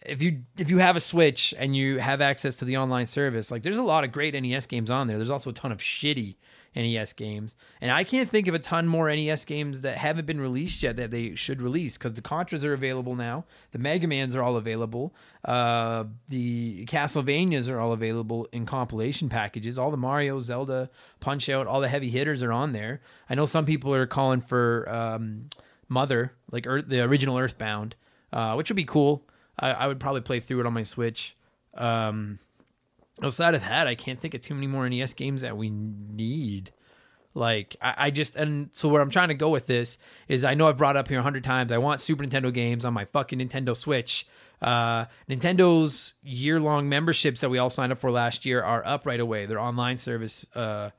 if 0.02 0.22
you 0.22 0.42
if 0.56 0.70
you 0.70 0.78
have 0.78 0.94
a 0.94 1.00
Switch 1.00 1.52
and 1.58 1.74
you 1.74 1.98
have 1.98 2.20
access 2.20 2.56
to 2.56 2.64
the 2.64 2.76
online 2.76 3.06
service, 3.06 3.50
like 3.50 3.64
there's 3.64 3.76
a 3.78 3.82
lot 3.82 4.04
of 4.04 4.12
great 4.12 4.40
NES 4.40 4.66
games 4.66 4.90
on 4.90 5.08
there. 5.08 5.16
There's 5.16 5.30
also 5.30 5.50
a 5.50 5.52
ton 5.52 5.72
of 5.72 5.78
shitty 5.78 6.36
NES 6.76 7.14
games. 7.14 7.56
And 7.80 7.90
I 7.90 8.04
can't 8.04 8.28
think 8.28 8.46
of 8.46 8.54
a 8.54 8.58
ton 8.58 8.86
more 8.86 9.08
NES 9.08 9.44
games 9.46 9.80
that 9.80 9.96
haven't 9.96 10.26
been 10.26 10.40
released 10.40 10.82
yet 10.82 10.96
that 10.96 11.10
they 11.10 11.34
should 11.34 11.62
release 11.62 11.96
because 11.96 12.12
the 12.12 12.22
Contras 12.22 12.62
are 12.62 12.74
available 12.74 13.16
now. 13.16 13.46
The 13.72 13.78
Mega 13.78 14.06
Mans 14.06 14.36
are 14.36 14.42
all 14.42 14.56
available. 14.56 15.14
Uh, 15.44 16.04
the 16.28 16.84
Castlevanias 16.84 17.70
are 17.70 17.80
all 17.80 17.92
available 17.92 18.46
in 18.52 18.66
compilation 18.66 19.28
packages. 19.30 19.78
All 19.78 19.90
the 19.90 19.96
Mario, 19.96 20.38
Zelda, 20.40 20.90
Punch 21.18 21.48
Out, 21.48 21.66
all 21.66 21.80
the 21.80 21.88
heavy 21.88 22.10
hitters 22.10 22.42
are 22.42 22.52
on 22.52 22.72
there. 22.72 23.00
I 23.30 23.34
know 23.34 23.46
some 23.46 23.64
people 23.64 23.94
are 23.94 24.06
calling 24.06 24.42
for 24.42 24.86
um, 24.88 25.48
Mother, 25.88 26.34
like 26.50 26.66
Earth, 26.66 26.84
the 26.88 27.00
original 27.00 27.38
Earthbound, 27.38 27.96
uh, 28.32 28.54
which 28.54 28.68
would 28.68 28.76
be 28.76 28.84
cool. 28.84 29.24
I, 29.58 29.70
I, 29.70 29.86
would 29.86 29.98
probably 29.98 30.20
play 30.20 30.40
through 30.40 30.60
it 30.60 30.66
on 30.66 30.74
my 30.74 30.82
Switch. 30.82 31.34
Um, 31.74 32.38
outside 33.22 33.54
of 33.54 33.62
that, 33.62 33.86
I 33.86 33.94
can't 33.94 34.20
think 34.20 34.34
of 34.34 34.40
too 34.40 34.54
many 34.54 34.66
more 34.66 34.88
NES 34.88 35.14
games 35.14 35.42
that 35.42 35.56
we 35.56 35.70
need. 35.70 36.72
Like 37.34 37.76
I, 37.82 37.94
I, 37.98 38.10
just 38.10 38.34
and 38.34 38.70
so 38.72 38.88
where 38.88 39.02
I'm 39.02 39.10
trying 39.10 39.28
to 39.28 39.34
go 39.34 39.50
with 39.50 39.66
this 39.66 39.98
is 40.26 40.42
I 40.42 40.54
know 40.54 40.68
I've 40.68 40.78
brought 40.78 40.96
up 40.96 41.08
here 41.08 41.18
a 41.18 41.22
hundred 41.22 41.44
times. 41.44 41.70
I 41.70 41.78
want 41.78 42.00
Super 42.00 42.24
Nintendo 42.24 42.52
games 42.52 42.84
on 42.84 42.94
my 42.94 43.04
fucking 43.04 43.38
Nintendo 43.38 43.76
Switch. 43.76 44.26
Uh, 44.62 45.04
Nintendo's 45.28 46.14
year 46.22 46.58
long 46.58 46.88
memberships 46.88 47.42
that 47.42 47.50
we 47.50 47.58
all 47.58 47.68
signed 47.68 47.92
up 47.92 47.98
for 47.98 48.10
last 48.10 48.46
year 48.46 48.62
are 48.62 48.84
up 48.86 49.04
right 49.04 49.20
away. 49.20 49.44
Their 49.44 49.60
online 49.60 49.98
service, 49.98 50.46
uh, 50.54 50.90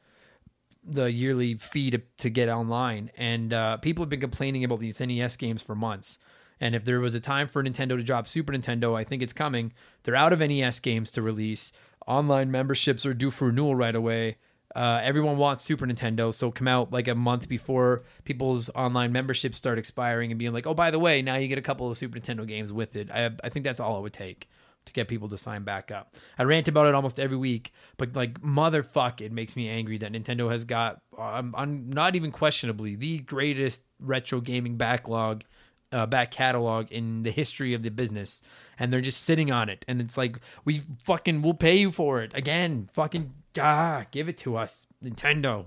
the 0.83 1.11
yearly 1.11 1.55
fee 1.55 1.89
to, 1.89 2.01
to 2.19 2.29
get 2.29 2.49
online, 2.49 3.09
and 3.17 3.51
uh, 3.51 3.77
people 3.77 4.03
have 4.03 4.09
been 4.09 4.19
complaining 4.19 4.63
about 4.63 4.79
these 4.79 4.99
NES 4.99 5.37
games 5.37 5.63
for 5.63 5.73
months. 5.73 6.19
And 6.59 6.75
if 6.75 6.85
there 6.85 6.99
was 6.99 7.15
a 7.15 7.19
time 7.19 7.47
for 7.47 7.63
Nintendo 7.63 7.97
to 7.97 8.03
drop 8.03 8.27
Super 8.27 8.53
Nintendo, 8.53 8.95
I 8.95 9.03
think 9.03 9.21
it's 9.21 9.33
coming. 9.33 9.73
They're 10.03 10.15
out 10.15 10.33
of 10.33 10.39
NES 10.39 10.79
games 10.79 11.11
to 11.11 11.21
release 11.21 11.71
online 12.07 12.49
memberships 12.49 13.05
are 13.05 13.13
due 13.13 13.31
for 13.31 13.47
renewal 13.47 13.75
right 13.75 13.95
away. 13.95 14.37
Uh, 14.75 14.99
everyone 15.03 15.37
wants 15.37 15.63
Super 15.63 15.87
Nintendo, 15.87 16.33
so 16.33 16.51
come 16.51 16.67
out 16.67 16.91
like 16.91 17.07
a 17.07 17.15
month 17.15 17.49
before 17.49 18.03
people's 18.25 18.69
online 18.69 19.11
memberships 19.11 19.57
start 19.57 19.79
expiring 19.79 20.31
and 20.31 20.37
being 20.37 20.53
like, 20.53 20.67
oh, 20.67 20.73
by 20.73 20.91
the 20.91 20.99
way, 20.99 21.21
now 21.21 21.35
you 21.35 21.47
get 21.47 21.57
a 21.57 21.63
couple 21.63 21.89
of 21.89 21.97
Super 21.97 22.19
Nintendo 22.19 22.47
games 22.47 22.71
with 22.71 22.95
it. 22.95 23.09
I, 23.09 23.31
I 23.43 23.49
think 23.49 23.65
that's 23.65 23.79
all 23.79 23.97
it 23.97 24.01
would 24.01 24.13
take 24.13 24.47
to 24.85 24.93
get 24.93 25.07
people 25.07 25.27
to 25.29 25.37
sign 25.37 25.63
back 25.63 25.91
up. 25.91 26.15
I 26.37 26.43
rant 26.43 26.67
about 26.67 26.87
it 26.87 26.95
almost 26.95 27.19
every 27.19 27.37
week, 27.37 27.73
but 27.97 28.15
like 28.15 28.41
motherfuck, 28.41 29.21
it 29.21 29.31
makes 29.31 29.55
me 29.55 29.69
angry 29.69 29.97
that 29.99 30.11
Nintendo 30.11 30.51
has 30.51 30.63
got, 30.63 30.99
um, 31.17 31.53
I'm 31.57 31.89
not 31.89 32.15
even 32.15 32.31
questionably, 32.31 32.95
the 32.95 33.19
greatest 33.19 33.81
retro 33.99 34.41
gaming 34.41 34.77
backlog 34.77 35.43
uh, 35.91 36.05
back 36.05 36.31
catalog 36.31 36.91
in 36.91 37.23
the 37.23 37.31
history 37.31 37.73
of 37.73 37.83
the 37.83 37.89
business, 37.89 38.41
and 38.77 38.91
they're 38.91 39.01
just 39.01 39.23
sitting 39.23 39.51
on 39.51 39.69
it. 39.69 39.85
And 39.87 40.01
it's 40.01 40.17
like 40.17 40.39
we 40.65 40.83
fucking 41.03 41.41
will 41.41 41.53
pay 41.53 41.77
you 41.77 41.91
for 41.91 42.21
it 42.21 42.31
again. 42.33 42.89
Fucking 42.93 43.33
ah, 43.59 44.05
give 44.11 44.29
it 44.29 44.37
to 44.39 44.57
us, 44.57 44.87
Nintendo. 45.03 45.65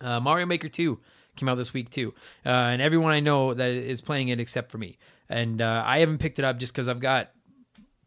Uh, 0.00 0.20
Mario 0.20 0.46
Maker 0.46 0.68
Two 0.68 1.00
came 1.36 1.48
out 1.48 1.56
this 1.56 1.72
week 1.72 1.90
too, 1.90 2.14
uh, 2.46 2.48
and 2.48 2.80
everyone 2.80 3.12
I 3.12 3.20
know 3.20 3.54
that 3.54 3.70
is 3.70 4.00
playing 4.00 4.28
it 4.28 4.40
except 4.40 4.70
for 4.70 4.78
me. 4.78 4.98
And 5.28 5.62
uh, 5.62 5.82
I 5.84 5.98
haven't 5.98 6.18
picked 6.18 6.38
it 6.38 6.44
up 6.44 6.58
just 6.58 6.72
because 6.72 6.88
I've 6.88 7.00
got 7.00 7.30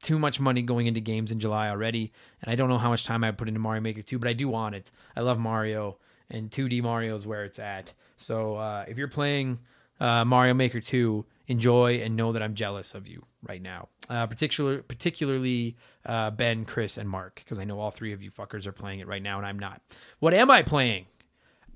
too 0.01 0.19
much 0.19 0.39
money 0.39 0.61
going 0.61 0.87
into 0.87 0.99
games 0.99 1.31
in 1.31 1.39
July 1.39 1.69
already, 1.69 2.13
and 2.41 2.51
I 2.51 2.55
don't 2.55 2.69
know 2.69 2.77
how 2.77 2.89
much 2.89 3.03
time 3.03 3.23
I 3.23 3.31
put 3.31 3.47
into 3.47 3.59
Mario 3.59 3.81
Maker 3.81 4.03
2, 4.03 4.19
but 4.19 4.27
I 4.27 4.33
do 4.33 4.47
want 4.47 4.75
it. 4.75 4.91
I 5.15 5.21
love 5.21 5.39
Mario, 5.39 5.97
and 6.29 6.51
2D 6.51 6.83
Mario 6.83 7.15
is 7.15 7.25
where 7.25 7.43
it's 7.43 7.59
at. 7.59 7.93
So 8.17 8.57
uh, 8.57 8.85
if 8.87 8.97
you're 8.97 9.07
playing 9.07 9.59
uh, 9.99 10.25
Mario 10.25 10.53
Maker 10.53 10.79
2, 10.79 11.25
enjoy 11.47 11.95
and 11.95 12.15
know 12.15 12.33
that 12.33 12.41
I'm 12.41 12.53
jealous 12.53 12.93
of 12.93 13.07
you 13.07 13.25
right 13.47 13.61
now. 13.61 13.89
Uh, 14.09 14.27
particular, 14.27 14.81
particularly 14.81 15.77
uh, 16.05 16.31
Ben, 16.31 16.65
Chris, 16.65 16.97
and 16.97 17.09
Mark, 17.09 17.41
because 17.43 17.59
I 17.59 17.63
know 17.63 17.79
all 17.79 17.91
three 17.91 18.13
of 18.13 18.21
you 18.21 18.31
fuckers 18.31 18.65
are 18.65 18.71
playing 18.71 18.99
it 18.99 19.07
right 19.07 19.21
now, 19.21 19.37
and 19.37 19.45
I'm 19.45 19.59
not. 19.59 19.81
What 20.19 20.33
am 20.33 20.51
I 20.51 20.63
playing? 20.63 21.05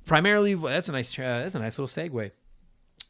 Primarily, 0.06 0.56
well, 0.56 0.74
that's 0.74 0.90
a 0.90 0.92
nice, 0.92 1.18
uh, 1.18 1.22
that's 1.22 1.56
a 1.56 1.60
nice 1.60 1.78
little 1.78 1.88
segue. 1.88 2.32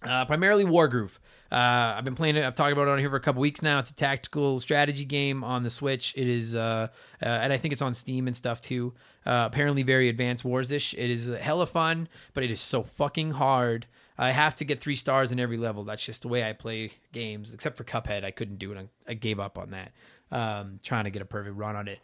Uh, 0.03 0.25
primarily 0.25 0.65
Wargroove. 0.65 1.12
Uh, 1.51 1.96
I've 1.98 2.06
been 2.06 2.15
playing 2.15 2.38
it. 2.38 2.46
I've 2.46 2.56
talked 2.56 2.72
about 2.72 2.88
it 2.88 2.91
on 2.91 3.00
here 3.00 3.10
for 3.10 3.18
a 3.18 3.22
couple 3.22 3.41
weeks 3.41 3.62
now. 3.62 3.80
It's 3.80 3.91
a 3.91 3.96
tactical 3.96 4.60
strategy 4.62 5.03
game 5.03 5.44
on 5.44 5.63
the 5.63 5.70
Switch. 5.70 6.13
It 6.15 6.27
is, 6.27 6.56
uh, 6.56 6.88
uh, 7.22 7.25
and 7.25 7.51
I 7.51 7.58
think 7.58 7.74
it's 7.74 7.82
on 7.82 7.94
Steam 7.94 8.27
and 8.27 8.36
stuff 8.36 8.62
too. 8.62 8.94
Uh, 9.25 9.50
apparently, 9.51 9.84
very 9.84 10.08
Advance 10.08 10.44
Wars 10.46 10.72
ish. 10.72 10.94
It 10.94 11.10
is 11.12 11.27
hella 11.27 11.68
fun, 11.68 12.08
but 12.34 12.44
it 12.44 12.51
is 12.51 12.62
so 12.62 12.84
fucking 12.84 13.32
hard. 13.32 13.86
I 14.21 14.29
have 14.31 14.53
to 14.55 14.65
get 14.65 14.79
three 14.79 14.95
stars 14.95 15.31
in 15.31 15.39
every 15.39 15.57
level. 15.57 15.83
That's 15.83 16.05
just 16.05 16.21
the 16.21 16.27
way 16.27 16.47
I 16.47 16.53
play 16.53 16.91
games. 17.11 17.55
Except 17.55 17.75
for 17.75 17.83
Cuphead, 17.83 18.23
I 18.23 18.29
couldn't 18.29 18.59
do 18.59 18.71
it. 18.71 18.89
I 19.07 19.15
gave 19.15 19.39
up 19.39 19.57
on 19.57 19.71
that. 19.71 19.91
Um, 20.31 20.79
trying 20.83 21.05
to 21.05 21.09
get 21.09 21.23
a 21.23 21.25
perfect 21.25 21.57
run 21.57 21.75
on 21.75 21.87
it. 21.87 21.97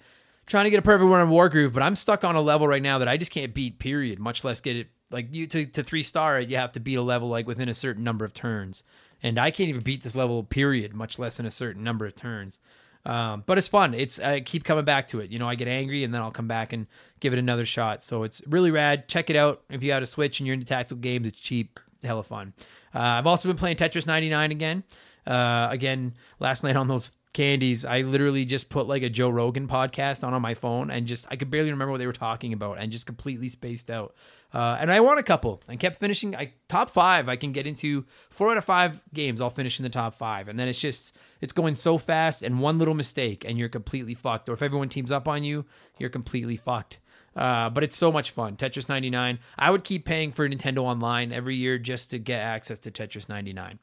Trying 0.48 0.64
to 0.64 0.72
get 0.72 0.80
a 0.80 0.82
perfect 0.82 1.08
run 1.08 1.22
on 1.22 1.30
Wargroove, 1.30 1.74
but 1.74 1.84
I'm 1.84 1.96
stuck 1.96 2.24
on 2.24 2.36
a 2.36 2.42
level 2.42 2.68
right 2.68 2.82
now 2.82 2.98
that 2.98 3.08
I 3.08 3.18
just 3.18 3.32
can't 3.32 3.54
beat. 3.54 3.78
Period. 3.78 4.18
Much 4.18 4.44
less 4.44 4.62
get 4.62 4.76
it 4.76 4.88
like 5.12 5.28
you 5.32 5.46
to 5.46 5.68
to 5.68 5.84
three 5.84 6.02
star 6.02 6.40
it. 6.40 6.50
You 6.50 6.58
have 6.58 6.72
to 6.72 6.80
beat 6.80 6.96
a 6.96 7.04
level 7.04 7.30
like 7.30 7.46
within 7.46 7.70
a 7.70 7.74
certain 7.76 8.04
number 8.04 8.26
of 8.26 8.34
turns, 8.34 8.84
and 9.22 9.38
I 9.38 9.52
can't 9.52 9.70
even 9.70 9.82
beat 9.82 10.02
this 10.02 10.16
level. 10.16 10.44
Period. 10.44 10.96
Much 10.96 11.20
less 11.20 11.40
in 11.40 11.46
a 11.46 11.52
certain 11.52 11.84
number 11.84 12.08
of 12.08 12.16
turns. 12.16 12.60
Um, 13.06 13.44
but 13.46 13.58
it's 13.58 13.68
fun. 13.68 13.94
It's 13.94 14.20
I 14.20 14.42
keep 14.42 14.64
coming 14.64 14.86
back 14.86 15.08
to 15.08 15.20
it. 15.20 15.30
You 15.30 15.40
know, 15.40 15.48
I 15.48 15.56
get 15.56 15.68
angry 15.68 16.04
and 16.04 16.14
then 16.14 16.22
I'll 16.22 16.32
come 16.32 16.48
back 16.48 16.74
and 16.74 16.88
give 17.20 17.32
it 17.32 17.40
another 17.40 17.66
shot. 17.66 18.04
So 18.04 18.24
it's 18.24 18.42
really 18.48 18.72
rad. 18.72 19.08
Check 19.08 19.30
it 19.30 19.36
out 19.36 19.62
if 19.70 19.82
you 19.82 19.90
got 19.90 20.04
a 20.04 20.06
Switch 20.06 20.40
and 20.40 20.48
you're 20.48 20.56
into 20.56 20.66
tactical 20.66 20.98
games. 20.98 21.28
It's 21.28 21.40
cheap, 21.40 21.80
hella 22.04 22.24
fun. 22.24 22.54
Uh, 22.94 23.00
I've 23.00 23.28
also 23.28 23.48
been 23.48 23.58
playing 23.58 23.78
Tetris 23.78 24.08
99 24.08 24.52
again. 24.52 24.84
Uh, 25.26 25.68
again, 25.70 26.14
last 26.40 26.64
night 26.64 26.76
on 26.76 26.88
those 26.88 27.12
candies, 27.34 27.86
I 27.86 28.02
literally 28.02 28.46
just 28.46 28.70
put 28.70 28.88
like 28.88 29.04
a 29.04 29.10
Joe 29.10 29.30
Rogan 29.30 29.68
podcast 29.68 30.24
on 30.24 30.34
on 30.34 30.42
my 30.42 30.54
phone 30.54 30.90
and 30.90 31.06
just 31.06 31.28
I 31.30 31.36
could 31.36 31.52
barely 31.52 31.70
remember 31.70 31.92
what 31.92 32.00
they 32.00 32.08
were 32.08 32.14
talking 32.14 32.54
about 32.54 32.80
and 32.80 32.92
just 32.92 33.06
completely 33.06 33.50
spaced 33.50 33.92
out. 33.92 34.16
Uh, 34.54 34.78
and 34.80 34.92
I 34.92 35.02
won 35.02 35.18
a 35.18 35.24
couple 35.24 35.62
and 35.68 35.80
kept 35.80 36.00
finishing. 36.00 36.36
I 36.36 36.54
top 36.70 36.90
five. 36.90 37.28
I 37.28 37.36
can 37.36 37.52
get 37.52 37.68
into 37.68 38.06
four 38.30 38.50
out 38.50 38.58
of 38.58 38.64
five 38.66 39.02
games. 39.14 39.42
I'll 39.42 39.50
finish 39.50 39.78
in 39.78 39.84
the 39.84 39.90
top 39.90 40.16
five, 40.16 40.48
and 40.48 40.58
then 40.58 40.68
it's 40.70 40.80
just 40.80 41.16
it's 41.42 41.54
going 41.54 41.76
so 41.76 41.98
fast. 41.98 42.44
And 42.44 42.62
one 42.62 42.80
little 42.80 42.94
mistake, 42.94 43.44
and 43.46 43.58
you're 43.58 43.70
completely 43.70 44.14
fucked. 44.14 44.48
Or 44.48 44.54
if 44.54 44.62
everyone 44.62 44.90
teams 44.90 45.12
up 45.12 45.28
on 45.28 45.44
you, 45.44 45.66
you're 46.00 46.10
completely 46.10 46.56
fucked. 46.56 47.00
Uh, 47.38 47.70
but 47.70 47.84
it's 47.84 47.96
so 47.96 48.12
much 48.12 48.32
fun. 48.32 48.58
Tetris 48.58 48.90
99. 48.90 49.40
I 49.58 49.70
would 49.70 49.84
keep 49.84 50.06
paying 50.06 50.32
for 50.32 50.50
Nintendo 50.50 50.80
Online 50.80 51.32
every 51.32 51.56
year 51.56 51.78
just 51.78 52.10
to 52.10 52.18
get 52.18 52.42
access 52.42 52.80
to 52.80 52.92
Tetris 52.92 53.30
99 53.30 53.80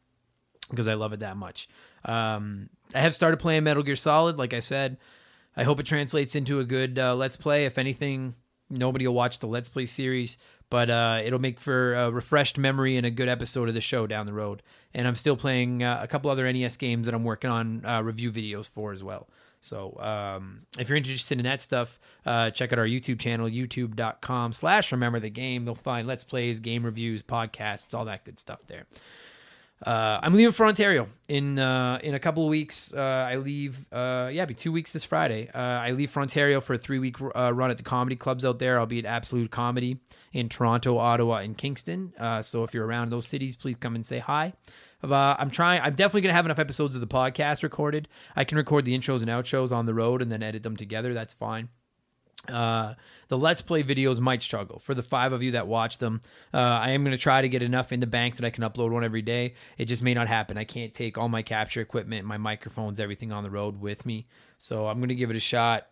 because 0.68 0.88
I 0.88 0.94
love 0.94 1.12
it 1.12 1.20
that 1.20 1.36
much. 1.36 1.68
Um, 2.04 2.68
I 2.94 3.00
have 3.00 3.14
started 3.14 3.38
playing 3.38 3.64
Metal 3.64 3.82
Gear 3.82 3.96
Solid, 3.96 4.38
like 4.38 4.52
I 4.52 4.60
said. 4.60 4.96
I 5.56 5.62
hope 5.62 5.78
it 5.78 5.86
translates 5.86 6.34
into 6.34 6.58
a 6.58 6.64
good 6.64 6.98
uh, 6.98 7.14
Let's 7.14 7.36
Play. 7.36 7.64
If 7.64 7.78
anything, 7.78 8.34
nobody 8.68 9.06
will 9.06 9.14
watch 9.14 9.38
the 9.38 9.46
Let's 9.46 9.68
Play 9.68 9.86
series 9.86 10.36
but 10.74 10.90
uh, 10.90 11.20
it'll 11.22 11.38
make 11.38 11.60
for 11.60 11.94
a 11.94 12.10
refreshed 12.10 12.58
memory 12.58 12.96
and 12.96 13.06
a 13.06 13.10
good 13.10 13.28
episode 13.28 13.68
of 13.68 13.74
the 13.74 13.80
show 13.80 14.06
down 14.06 14.26
the 14.26 14.32
road. 14.32 14.62
And 14.92 15.06
I'm 15.06 15.14
still 15.14 15.36
playing 15.36 15.82
uh, 15.82 16.00
a 16.02 16.08
couple 16.08 16.30
other 16.30 16.50
NES 16.52 16.76
games 16.76 17.06
that 17.06 17.14
I'm 17.14 17.24
working 17.24 17.50
on 17.50 17.84
uh, 17.84 18.02
review 18.02 18.32
videos 18.32 18.68
for 18.68 18.92
as 18.92 19.02
well. 19.02 19.28
So 19.64 19.98
um, 19.98 20.66
if 20.78 20.90
you're 20.90 20.98
interested 20.98 21.38
in 21.38 21.44
that 21.44 21.62
stuff, 21.62 21.98
uh, 22.26 22.50
check 22.50 22.70
out 22.72 22.78
our 22.78 22.86
YouTube 22.86 23.18
channel, 23.18 23.48
youtube.com 23.48 24.52
slash 24.52 24.92
remember 24.92 25.20
the 25.20 25.30
game. 25.30 25.64
They'll 25.64 25.74
find 25.74 26.06
Let's 26.06 26.22
Plays, 26.22 26.60
game 26.60 26.84
reviews, 26.84 27.22
podcasts, 27.22 27.94
all 27.94 28.04
that 28.04 28.26
good 28.26 28.38
stuff 28.38 28.66
there. 28.66 28.84
Uh, 29.84 30.20
I'm 30.22 30.34
leaving 30.34 30.52
for 30.52 30.66
Ontario 30.66 31.08
in 31.28 31.58
uh, 31.58 31.98
in 32.02 32.14
a 32.14 32.18
couple 32.18 32.44
of 32.44 32.50
weeks. 32.50 32.92
Uh, 32.92 33.00
I 33.00 33.36
leave. 33.36 33.86
Uh, 33.90 34.30
yeah, 34.32 34.44
be 34.44 34.54
two 34.54 34.70
weeks 34.70 34.92
this 34.92 35.04
Friday. 35.04 35.50
Uh, 35.52 35.58
I 35.58 35.92
leave 35.92 36.10
for 36.10 36.20
Ontario 36.20 36.60
for 36.60 36.74
a 36.74 36.78
three 36.78 36.98
week 36.98 37.16
uh, 37.20 37.52
run 37.52 37.70
at 37.70 37.78
the 37.78 37.82
comedy 37.82 38.16
clubs 38.16 38.44
out 38.44 38.58
there. 38.58 38.78
I'll 38.78 38.86
be 38.86 38.98
at 38.98 39.06
Absolute 39.06 39.50
Comedy 39.50 39.98
in 40.32 40.50
Toronto, 40.50 40.98
Ottawa, 40.98 41.38
and 41.38 41.56
Kingston. 41.56 42.12
so 42.42 42.64
if 42.64 42.74
you're 42.74 42.86
around 42.86 43.10
those 43.10 43.26
cities, 43.26 43.56
please 43.56 43.76
come 43.76 43.94
and 43.94 44.04
say 44.04 44.18
hi. 44.18 44.52
I'm 45.12 45.50
trying. 45.50 45.80
I'm 45.80 45.94
definitely 45.94 46.22
gonna 46.22 46.34
have 46.34 46.46
enough 46.46 46.58
episodes 46.58 46.94
of 46.94 47.00
the 47.00 47.06
podcast 47.06 47.62
recorded. 47.62 48.08
I 48.34 48.44
can 48.44 48.56
record 48.56 48.84
the 48.84 48.96
intros 48.96 49.20
and 49.20 49.28
outros 49.28 49.72
on 49.72 49.86
the 49.86 49.94
road 49.94 50.22
and 50.22 50.30
then 50.30 50.42
edit 50.42 50.62
them 50.62 50.76
together. 50.76 51.14
That's 51.14 51.32
fine. 51.32 51.68
Uh, 52.48 52.94
the 53.28 53.38
Let's 53.38 53.62
Play 53.62 53.82
videos 53.82 54.18
might 54.20 54.42
struggle. 54.42 54.78
For 54.78 54.94
the 54.94 55.02
five 55.02 55.32
of 55.32 55.42
you 55.42 55.52
that 55.52 55.66
watch 55.66 55.98
them, 55.98 56.20
uh, 56.52 56.58
I 56.58 56.90
am 56.90 57.02
going 57.02 57.16
to 57.16 57.22
try 57.22 57.40
to 57.40 57.48
get 57.48 57.62
enough 57.62 57.90
in 57.90 58.00
the 58.00 58.06
bank 58.06 58.36
that 58.36 58.44
I 58.44 58.50
can 58.50 58.64
upload 58.64 58.90
one 58.90 59.04
every 59.04 59.22
day. 59.22 59.54
It 59.78 59.86
just 59.86 60.02
may 60.02 60.14
not 60.14 60.28
happen. 60.28 60.58
I 60.58 60.64
can't 60.64 60.92
take 60.92 61.16
all 61.16 61.28
my 61.28 61.42
capture 61.42 61.80
equipment, 61.80 62.26
my 62.26 62.36
microphones, 62.36 63.00
everything 63.00 63.32
on 63.32 63.44
the 63.44 63.50
road 63.50 63.80
with 63.80 64.04
me. 64.04 64.26
So 64.58 64.88
I'm 64.88 64.98
going 64.98 65.08
to 65.08 65.14
give 65.14 65.30
it 65.30 65.36
a 65.36 65.40
shot. 65.40 65.86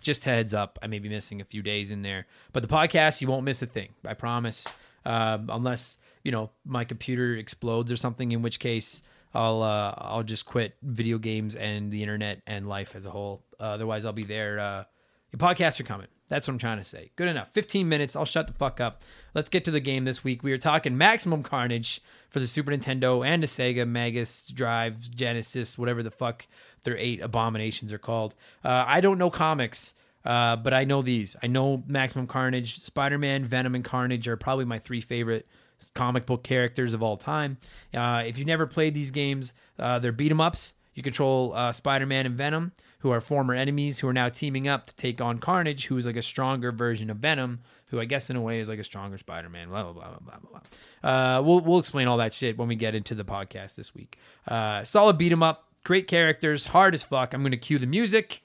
Just 0.00 0.24
heads 0.24 0.52
up, 0.52 0.80
I 0.82 0.88
may 0.88 0.98
be 0.98 1.08
missing 1.08 1.40
a 1.40 1.44
few 1.44 1.62
days 1.62 1.92
in 1.92 2.02
there. 2.02 2.26
But 2.52 2.62
the 2.62 2.68
podcast, 2.68 3.20
you 3.20 3.28
won't 3.28 3.44
miss 3.44 3.62
a 3.62 3.66
thing. 3.66 3.90
I 4.04 4.14
promise. 4.14 4.66
Uh, 5.06 5.38
unless, 5.48 5.98
you 6.24 6.32
know, 6.32 6.50
my 6.64 6.84
computer 6.84 7.34
explodes 7.36 7.90
or 7.90 7.96
something, 7.96 8.32
in 8.32 8.42
which 8.42 8.58
case. 8.58 9.02
I'll 9.34 9.62
uh, 9.62 9.94
I'll 9.96 10.22
just 10.22 10.44
quit 10.44 10.76
video 10.82 11.16
games 11.16 11.56
and 11.56 11.90
the 11.90 12.02
internet 12.02 12.42
and 12.46 12.68
life 12.68 12.94
as 12.94 13.06
a 13.06 13.10
whole. 13.10 13.44
Uh, 13.58 13.64
otherwise, 13.64 14.04
I'll 14.04 14.12
be 14.12 14.24
there 14.24 14.60
uh, 14.60 14.84
your 15.32 15.38
podcasts 15.38 15.80
are 15.80 15.84
coming. 15.84 16.08
That's 16.28 16.46
what 16.46 16.52
I'm 16.52 16.58
trying 16.58 16.78
to 16.78 16.84
say. 16.84 17.10
Good 17.16 17.28
enough. 17.28 17.50
15 17.52 17.88
minutes. 17.88 18.14
I'll 18.14 18.24
shut 18.24 18.46
the 18.46 18.52
fuck 18.52 18.80
up. 18.80 19.02
Let's 19.34 19.48
get 19.48 19.64
to 19.64 19.70
the 19.70 19.80
game 19.80 20.04
this 20.04 20.22
week. 20.22 20.42
We 20.42 20.52
are 20.52 20.58
talking 20.58 20.96
Maximum 20.96 21.42
Carnage 21.42 22.00
for 22.30 22.38
the 22.38 22.46
Super 22.46 22.70
Nintendo 22.70 23.26
and 23.26 23.42
the 23.42 23.46
Sega 23.46 23.88
Mega 23.88 24.26
Drive 24.52 25.00
Genesis, 25.00 25.78
whatever 25.78 26.02
the 26.02 26.10
fuck 26.10 26.46
their 26.84 26.96
eight 26.98 27.20
abominations 27.20 27.92
are 27.92 27.98
called. 27.98 28.34
Uh, 28.62 28.84
I 28.86 29.00
don't 29.00 29.18
know 29.18 29.30
comics, 29.30 29.94
uh, 30.24 30.56
but 30.56 30.74
I 30.74 30.84
know 30.84 31.00
these. 31.00 31.34
I 31.42 31.46
know 31.46 31.82
Maximum 31.86 32.26
Carnage, 32.26 32.80
Spider 32.80 33.18
Man, 33.18 33.44
Venom, 33.44 33.74
and 33.74 33.84
Carnage 33.84 34.28
are 34.28 34.36
probably 34.36 34.64
my 34.64 34.78
three 34.78 35.00
favorite 35.00 35.46
comic 35.94 36.26
book 36.26 36.42
characters 36.42 36.94
of 36.94 37.02
all 37.02 37.16
time. 37.16 37.58
Uh, 37.94 38.22
if 38.26 38.38
you've 38.38 38.46
never 38.46 38.66
played 38.66 38.94
these 38.94 39.10
games, 39.10 39.52
uh, 39.78 39.98
they're 39.98 40.12
beat 40.12 40.30
'em 40.30 40.40
ups. 40.40 40.74
You 40.94 41.02
control 41.02 41.54
uh, 41.54 41.72
Spider 41.72 42.06
Man 42.06 42.26
and 42.26 42.36
Venom 42.36 42.72
who 43.02 43.10
are 43.10 43.20
former 43.20 43.52
enemies 43.52 43.98
who 43.98 44.06
are 44.06 44.12
now 44.12 44.28
teaming 44.28 44.68
up 44.68 44.86
to 44.86 44.94
take 44.94 45.20
on 45.20 45.38
Carnage, 45.38 45.86
who 45.86 45.96
is 45.96 46.06
like 46.06 46.14
a 46.14 46.22
stronger 46.22 46.70
version 46.70 47.10
of 47.10 47.16
Venom, 47.16 47.58
who 47.86 47.98
I 48.00 48.04
guess 48.04 48.30
in 48.30 48.36
a 48.36 48.40
way 48.40 48.60
is 48.60 48.68
like 48.68 48.78
a 48.78 48.84
stronger 48.84 49.18
Spider-Man. 49.18 49.68
Blah 49.70 49.82
blah 49.82 49.92
blah 49.92 50.18
blah 50.20 50.38
blah. 50.38 50.60
blah. 51.02 51.38
Uh, 51.38 51.42
we'll 51.42 51.60
we'll 51.60 51.80
explain 51.80 52.06
all 52.06 52.18
that 52.18 52.32
shit 52.32 52.56
when 52.56 52.68
we 52.68 52.76
get 52.76 52.94
into 52.94 53.16
the 53.16 53.24
podcast 53.24 53.74
this 53.74 53.92
week. 53.92 54.18
Uh, 54.46 54.84
solid 54.84 55.18
beat 55.18 55.32
'em 55.32 55.42
up, 55.42 55.66
great 55.82 56.06
characters, 56.06 56.66
hard 56.66 56.94
as 56.94 57.02
fuck. 57.02 57.34
I'm 57.34 57.42
gonna 57.42 57.56
cue 57.56 57.78
the 57.78 57.86
music. 57.86 58.42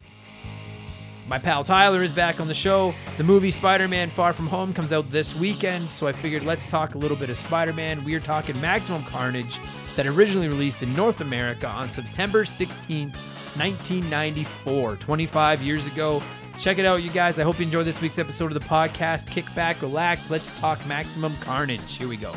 My 1.28 1.38
pal 1.38 1.66
Tyler 1.66 2.04
is 2.04 2.14
back 2.14 2.40
on 2.40 2.48
the 2.48 2.54
show. 2.54 2.96
The 3.18 3.24
movie 3.24 3.52
Spider 3.52 3.90
Man 3.90 4.10
Far 4.10 4.32
From 4.32 4.48
Home 4.48 4.74
comes 4.74 4.94
out 4.94 5.12
this 5.12 5.36
weekend, 5.36 5.92
so 5.92 6.08
I 6.08 6.14
figured 6.14 6.46
let's 6.46 6.66
talk 6.66 6.96
a 6.96 6.98
little 6.98 7.18
bit 7.18 7.30
of 7.30 7.36
Spider 7.36 7.74
Man. 7.74 8.06
We 8.06 8.16
are 8.16 8.22
talking 8.22 8.60
Maximum 8.62 9.04
Carnage, 9.04 9.60
that 9.98 10.08
originally 10.08 10.48
released 10.48 10.84
in 10.84 10.96
North 10.96 11.20
America 11.20 11.68
on 11.68 11.90
September 11.90 12.46
16th, 12.46 13.14
1994, 13.58 14.96
25 14.96 15.62
years 15.62 15.86
ago. 15.86 16.24
Check 16.58 16.78
it 16.78 16.86
out, 16.86 17.04
you 17.04 17.10
guys. 17.10 17.38
I 17.40 17.44
hope 17.44 17.60
you 17.60 17.66
enjoyed 17.66 17.86
this 17.86 18.00
week's 18.00 18.20
episode 18.20 18.54
of 18.54 18.54
the 18.54 18.66
podcast. 18.66 19.30
Kick 19.30 19.54
back, 19.54 19.82
relax, 19.82 20.30
let's 20.30 20.48
talk 20.60 20.84
maximum 20.88 21.36
carnage. 21.42 21.98
Here 21.98 22.08
we 22.08 22.16
go. 22.16 22.34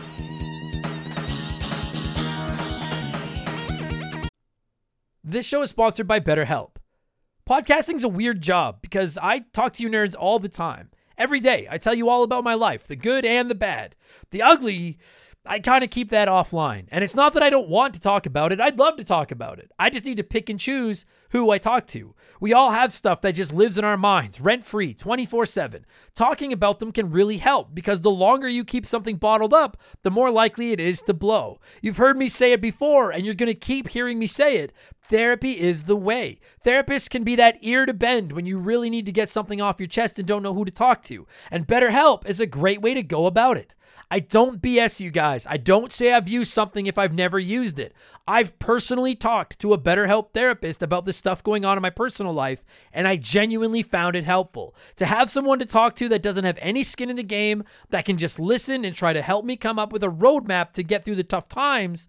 This 5.22 5.46
show 5.46 5.62
is 5.62 5.70
sponsored 5.70 6.09
by 6.09 6.18
BetterHelp. 6.18 6.80
Podcasting's 7.50 8.04
a 8.04 8.08
weird 8.08 8.40
job 8.40 8.80
because 8.80 9.18
I 9.20 9.40
talk 9.40 9.72
to 9.72 9.82
you 9.82 9.90
nerds 9.90 10.14
all 10.16 10.38
the 10.38 10.48
time. 10.48 10.90
Every 11.18 11.40
day, 11.40 11.66
I 11.68 11.78
tell 11.78 11.96
you 11.96 12.08
all 12.08 12.22
about 12.22 12.44
my 12.44 12.54
life, 12.54 12.86
the 12.86 12.94
good 12.94 13.24
and 13.24 13.50
the 13.50 13.56
bad. 13.56 13.96
The 14.30 14.40
ugly 14.40 15.00
I 15.46 15.58
kind 15.58 15.82
of 15.82 15.88
keep 15.88 16.10
that 16.10 16.28
offline. 16.28 16.84
And 16.90 17.02
it's 17.02 17.14
not 17.14 17.32
that 17.32 17.42
I 17.42 17.48
don't 17.48 17.68
want 17.68 17.94
to 17.94 18.00
talk 18.00 18.26
about 18.26 18.52
it. 18.52 18.60
I'd 18.60 18.78
love 18.78 18.96
to 18.98 19.04
talk 19.04 19.30
about 19.30 19.58
it. 19.58 19.72
I 19.78 19.88
just 19.88 20.04
need 20.04 20.18
to 20.18 20.22
pick 20.22 20.50
and 20.50 20.60
choose 20.60 21.06
who 21.30 21.50
I 21.50 21.56
talk 21.56 21.86
to. 21.88 22.14
We 22.40 22.52
all 22.52 22.72
have 22.72 22.92
stuff 22.92 23.22
that 23.22 23.32
just 23.32 23.52
lives 23.52 23.78
in 23.78 23.84
our 23.84 23.96
minds, 23.96 24.40
rent 24.40 24.64
free, 24.64 24.92
24 24.92 25.46
7. 25.46 25.86
Talking 26.14 26.52
about 26.52 26.78
them 26.78 26.92
can 26.92 27.10
really 27.10 27.38
help 27.38 27.74
because 27.74 28.00
the 28.00 28.10
longer 28.10 28.48
you 28.48 28.64
keep 28.64 28.84
something 28.84 29.16
bottled 29.16 29.54
up, 29.54 29.78
the 30.02 30.10
more 30.10 30.30
likely 30.30 30.72
it 30.72 30.80
is 30.80 31.00
to 31.02 31.14
blow. 31.14 31.58
You've 31.80 31.96
heard 31.96 32.18
me 32.18 32.28
say 32.28 32.52
it 32.52 32.60
before, 32.60 33.10
and 33.10 33.24
you're 33.24 33.34
going 33.34 33.46
to 33.46 33.54
keep 33.54 33.88
hearing 33.88 34.18
me 34.18 34.26
say 34.26 34.58
it. 34.58 34.72
Therapy 35.11 35.59
is 35.59 35.83
the 35.83 35.96
way. 35.96 36.38
Therapists 36.64 37.11
can 37.11 37.25
be 37.25 37.35
that 37.35 37.59
ear 37.62 37.85
to 37.85 37.92
bend 37.92 38.31
when 38.31 38.46
you 38.46 38.59
really 38.59 38.88
need 38.88 39.07
to 39.07 39.12
get 39.12 39.29
something 39.29 39.61
off 39.61 39.81
your 39.81 39.88
chest 39.88 40.20
and 40.20 40.29
don't 40.29 40.44
know 40.44 40.55
who 40.55 40.64
to 40.64 40.70
talk 40.70 41.03
to. 41.03 41.27
And 41.51 41.66
BetterHelp 41.66 42.25
is 42.29 42.40
a 42.40 42.46
great 42.46 42.81
way 42.81 42.94
to 42.94 43.03
go 43.03 43.27
about 43.27 43.57
it. 43.57 43.75
I 44.09 44.20
don't 44.20 44.62
BS 44.62 45.01
you 45.01 45.11
guys. 45.11 45.49
I 45.51 45.57
don't 45.57 45.90
say 45.90 46.12
I've 46.12 46.29
used 46.29 46.53
something 46.53 46.87
if 46.87 46.96
I've 46.96 47.12
never 47.12 47.40
used 47.40 47.81
it. 47.81 47.92
I've 48.29 48.57
personally 48.61 49.16
talked 49.16 49.59
to 49.59 49.73
a 49.73 49.79
BetterHelp 49.79 50.33
therapist 50.33 50.81
about 50.81 51.07
the 51.07 51.12
stuff 51.12 51.42
going 51.42 51.64
on 51.64 51.77
in 51.77 51.83
my 51.83 51.90
personal 51.90 52.33
life, 52.33 52.64
and 52.92 53.09
I 53.09 53.16
genuinely 53.16 53.83
found 53.83 54.14
it 54.14 54.23
helpful. 54.23 54.77
To 54.94 55.07
have 55.07 55.29
someone 55.29 55.59
to 55.59 55.66
talk 55.66 55.96
to 55.96 56.09
that 56.11 56.23
doesn't 56.23 56.44
have 56.44 56.59
any 56.61 56.85
skin 56.85 57.11
in 57.11 57.16
the 57.16 57.25
game, 57.25 57.64
that 57.88 58.05
can 58.05 58.16
just 58.16 58.38
listen 58.38 58.85
and 58.85 58.94
try 58.94 59.12
to 59.12 59.23
help 59.23 59.44
me 59.44 59.57
come 59.57 59.79
up 59.81 59.92
with 59.92 60.05
a 60.05 60.09
roadmap 60.09 60.70
to 60.75 60.85
get 60.85 61.05
through 61.05 61.16
the 61.16 61.25
tough 61.25 61.49
times 61.49 62.09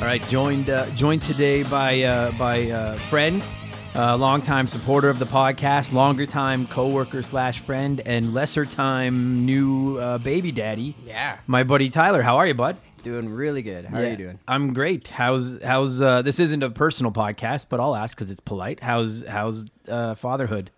All 0.00 0.04
right, 0.04 0.24
joined 0.28 0.70
uh, 0.70 0.88
joined 0.90 1.22
today 1.22 1.64
by 1.64 2.02
uh, 2.02 2.30
by 2.32 2.70
uh, 2.70 2.94
friend, 2.94 3.42
uh, 3.96 4.16
longtime 4.16 4.68
supporter 4.68 5.08
of 5.08 5.18
the 5.18 5.24
podcast, 5.24 5.92
longer 5.92 6.24
time 6.24 6.68
coworker 6.68 7.22
slash 7.24 7.58
friend, 7.58 8.00
and 8.06 8.32
lesser 8.32 8.64
time 8.64 9.44
new 9.44 9.96
uh, 9.98 10.18
baby 10.18 10.52
daddy. 10.52 10.94
Yeah. 11.04 11.38
my 11.48 11.64
buddy 11.64 11.90
Tyler. 11.90 12.22
How 12.22 12.36
are 12.36 12.46
you, 12.46 12.54
bud? 12.54 12.78
Doing 13.02 13.28
really 13.28 13.62
good. 13.62 13.86
How 13.86 13.98
are 13.98 14.04
Yeah, 14.04 14.10
you 14.10 14.16
doing? 14.16 14.38
I'm 14.46 14.72
great. 14.72 15.08
How's 15.08 15.60
how's 15.64 16.00
uh, 16.00 16.22
this 16.22 16.38
isn't 16.38 16.62
a 16.62 16.70
personal 16.70 17.10
podcast, 17.10 17.66
but 17.68 17.80
I'll 17.80 17.96
ask 17.96 18.16
because 18.16 18.30
it's 18.30 18.40
polite. 18.40 18.78
How's 18.80 19.24
how's 19.26 19.66
uh, 19.88 20.14
fatherhood? 20.14 20.70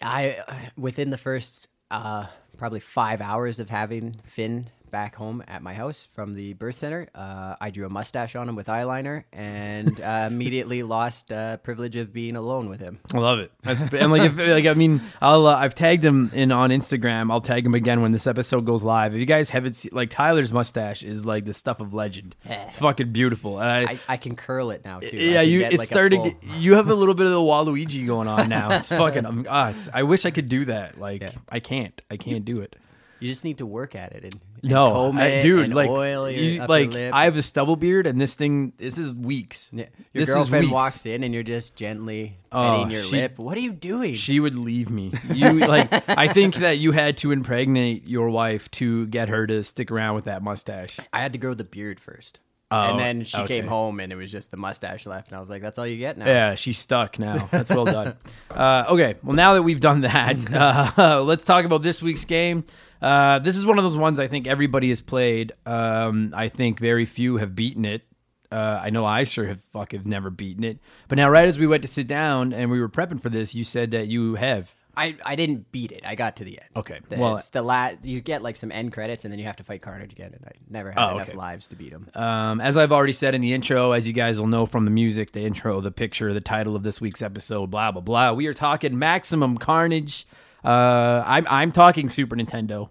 I 0.00 0.38
within 0.78 1.10
the 1.10 1.18
first 1.18 1.68
uh, 1.90 2.26
probably 2.56 2.80
five 2.80 3.20
hours 3.20 3.60
of 3.60 3.68
having 3.68 4.16
Finn 4.24 4.70
back 4.92 5.16
home 5.16 5.42
at 5.48 5.62
my 5.62 5.74
house 5.74 6.06
from 6.12 6.34
the 6.34 6.52
birth 6.52 6.76
center, 6.76 7.08
uh, 7.16 7.56
I 7.60 7.70
drew 7.70 7.84
a 7.84 7.88
mustache 7.88 8.36
on 8.36 8.48
him 8.48 8.54
with 8.54 8.68
eyeliner 8.68 9.24
and 9.32 10.00
uh, 10.00 10.28
immediately 10.30 10.84
lost 10.84 11.32
uh, 11.32 11.56
privilege 11.56 11.96
of 11.96 12.12
being 12.12 12.36
alone 12.36 12.68
with 12.68 12.78
him. 12.78 13.00
I 13.12 13.18
love 13.18 13.40
it. 13.40 13.50
That's, 13.62 13.80
and 13.80 14.12
like, 14.12 14.22
if, 14.22 14.36
like 14.36 14.66
I 14.66 14.74
mean, 14.74 15.00
I'll 15.20 15.48
uh, 15.48 15.56
I've 15.56 15.74
tagged 15.74 16.04
him 16.04 16.30
in 16.32 16.52
on 16.52 16.70
Instagram. 16.70 17.32
I'll 17.32 17.40
tag 17.40 17.66
him 17.66 17.74
again 17.74 18.02
when 18.02 18.12
this 18.12 18.28
episode 18.28 18.64
goes 18.64 18.84
live. 18.84 19.14
If 19.14 19.18
you 19.18 19.26
guys 19.26 19.50
haven't 19.50 19.74
seen, 19.74 19.90
like 19.92 20.10
Tyler's 20.10 20.52
mustache 20.52 21.02
is 21.02 21.24
like 21.24 21.44
the 21.46 21.54
stuff 21.54 21.80
of 21.80 21.92
legend. 21.92 22.36
It's 22.44 22.76
fucking 22.76 23.12
beautiful. 23.12 23.58
And 23.58 23.68
I, 23.68 23.92
I, 23.92 23.98
I 24.10 24.16
can 24.18 24.36
curl 24.36 24.70
it 24.70 24.84
now 24.84 25.00
too. 25.00 25.16
Yeah, 25.16 25.40
you 25.40 25.64
it's 25.64 25.78
like, 25.78 25.88
starting. 25.88 26.38
You 26.58 26.74
have 26.74 26.90
a 26.90 26.94
little 26.94 27.14
bit 27.14 27.26
of 27.26 27.32
the 27.32 27.38
Waluigi 27.38 28.06
going 28.06 28.28
on 28.28 28.48
now. 28.48 28.70
It's 28.72 28.90
fucking. 28.90 29.24
I'm, 29.24 29.46
ah, 29.48 29.70
it's, 29.70 29.88
I 29.92 30.02
wish 30.02 30.26
I 30.26 30.30
could 30.30 30.48
do 30.48 30.66
that. 30.66 31.00
Like 31.00 31.22
Yeah. 31.22 31.32
I 31.48 31.60
can't. 31.60 32.00
I 32.10 32.18
can't 32.18 32.44
do 32.44 32.60
it. 32.60 32.76
You 33.20 33.28
just 33.28 33.44
need 33.44 33.58
to 33.58 33.66
work 33.66 33.94
at 33.94 34.12
it 34.12 34.24
and 34.24 34.40
No, 34.62 35.12
I, 35.12 35.42
dude, 35.42 35.74
like, 35.74 35.90
you- 36.36 36.64
like. 36.66 36.94
I 36.94 37.24
have 37.24 37.36
a 37.36 37.42
stubble 37.42 37.76
beard, 37.76 38.06
and 38.06 38.20
this 38.20 38.34
thing, 38.34 38.72
this 38.76 38.96
is 38.96 39.14
weeks. 39.14 39.70
Yeah. 39.72 39.86
Your 40.12 40.20
this 40.20 40.28
is 40.28 40.34
girlfriend 40.34 40.70
walks 40.70 41.04
in 41.04 41.24
and 41.24 41.34
you're 41.34 41.42
just 41.42 41.74
gently 41.74 42.36
Oh, 42.52 42.70
petting 42.70 42.90
your 42.90 43.02
she- 43.04 43.16
lip. 43.16 43.38
What 43.38 43.56
are 43.56 43.60
you 43.60 43.72
doing? 43.72 44.14
She 44.14 44.38
would 44.40 44.54
leave 44.54 44.90
me. 44.90 45.12
You 45.34 45.52
like, 45.54 45.88
I 46.08 46.28
think 46.28 46.56
that 46.56 46.78
you 46.78 46.92
had 46.92 47.16
to 47.18 47.32
impregnate 47.32 48.06
your 48.06 48.30
wife 48.30 48.70
to 48.72 49.06
get 49.06 49.28
her 49.28 49.46
to 49.46 49.64
stick 49.64 49.90
around 49.90 50.14
with 50.14 50.26
that 50.26 50.42
mustache. 50.42 50.98
I 51.12 51.20
had 51.22 51.32
to 51.32 51.38
grow 51.38 51.54
the 51.54 51.64
beard 51.64 51.98
first. 51.98 52.40
Oh, 52.70 52.80
and 52.80 52.98
then 52.98 53.24
she 53.24 53.36
okay. 53.36 53.60
came 53.60 53.66
home 53.68 54.00
and 54.00 54.10
it 54.10 54.16
was 54.16 54.32
just 54.32 54.50
the 54.50 54.56
mustache 54.56 55.04
left. 55.04 55.28
And 55.28 55.36
I 55.36 55.40
was 55.40 55.50
like, 55.50 55.60
that's 55.60 55.78
all 55.78 55.86
you 55.86 55.98
get 55.98 56.16
now. 56.16 56.24
Yeah, 56.24 56.54
she's 56.54 56.78
stuck 56.78 57.18
now. 57.18 57.46
That's 57.50 57.68
well 57.68 57.84
done. 57.84 58.16
Uh, 58.50 58.84
okay, 58.90 59.14
well 59.22 59.34
now 59.34 59.54
that 59.54 59.62
we've 59.62 59.80
done 59.80 60.02
that, 60.02 60.52
uh, 60.98 61.22
let's 61.22 61.42
talk 61.42 61.64
about 61.64 61.82
this 61.82 62.02
week's 62.02 62.26
game. 62.26 62.64
Uh, 63.02 63.38
this 63.40 63.56
is 63.56 63.66
one 63.66 63.78
of 63.78 63.84
those 63.84 63.96
ones 63.96 64.18
I 64.20 64.28
think 64.28 64.46
everybody 64.46 64.88
has 64.90 65.00
played. 65.00 65.52
Um, 65.66 66.32
I 66.36 66.48
think 66.48 66.78
very 66.78 67.04
few 67.04 67.36
have 67.38 67.54
beaten 67.56 67.84
it. 67.84 68.02
Uh, 68.50 68.80
I 68.82 68.90
know 68.90 69.04
I 69.06 69.24
sure 69.24 69.46
have 69.46 69.60
fuck 69.72 69.92
have 69.92 70.06
never 70.06 70.30
beaten 70.30 70.62
it. 70.62 70.78
But 71.08 71.16
now, 71.16 71.28
right 71.30 71.48
as 71.48 71.58
we 71.58 71.66
went 71.66 71.82
to 71.82 71.88
sit 71.88 72.06
down 72.06 72.52
and 72.52 72.70
we 72.70 72.80
were 72.80 72.88
prepping 72.88 73.20
for 73.20 73.30
this, 73.30 73.54
you 73.54 73.64
said 73.64 73.90
that 73.92 74.08
you 74.08 74.34
have. 74.36 74.72
I, 74.94 75.16
I 75.24 75.36
didn't 75.36 75.72
beat 75.72 75.90
it. 75.90 76.02
I 76.06 76.14
got 76.16 76.36
to 76.36 76.44
the 76.44 76.60
end. 76.60 76.68
Okay, 76.76 77.00
The, 77.08 77.16
well- 77.16 77.36
it's 77.38 77.48
the 77.48 77.62
la- 77.62 77.92
you 78.02 78.20
get 78.20 78.42
like 78.42 78.56
some 78.56 78.70
end 78.70 78.92
credits 78.92 79.24
and 79.24 79.32
then 79.32 79.38
you 79.38 79.46
have 79.46 79.56
to 79.56 79.64
fight 79.64 79.80
Carnage 79.80 80.12
again. 80.12 80.34
And 80.34 80.44
I 80.44 80.50
never 80.68 80.90
had 80.90 80.98
Oh, 81.02 81.14
enough 81.16 81.30
okay. 81.30 81.36
lives 81.38 81.66
to 81.68 81.76
beat 81.76 81.92
him. 81.94 82.10
Um, 82.14 82.60
as 82.60 82.76
I've 82.76 82.92
already 82.92 83.14
said 83.14 83.34
in 83.34 83.40
the 83.40 83.54
intro, 83.54 83.92
as 83.92 84.06
you 84.06 84.12
guys 84.12 84.38
will 84.38 84.48
know 84.48 84.66
from 84.66 84.84
the 84.84 84.90
music, 84.90 85.32
the 85.32 85.40
intro, 85.46 85.80
the 85.80 85.90
picture, 85.90 86.34
the 86.34 86.42
title 86.42 86.76
of 86.76 86.82
this 86.82 87.00
week's 87.00 87.22
episode, 87.22 87.70
blah 87.70 87.90
blah 87.90 88.02
blah. 88.02 88.32
We 88.34 88.46
are 88.48 88.54
talking 88.54 88.98
Maximum 88.98 89.56
Carnage. 89.56 90.26
Uh, 90.64 91.22
I'm 91.26 91.46
I'm 91.48 91.72
talking 91.72 92.08
Super 92.08 92.36
Nintendo. 92.36 92.90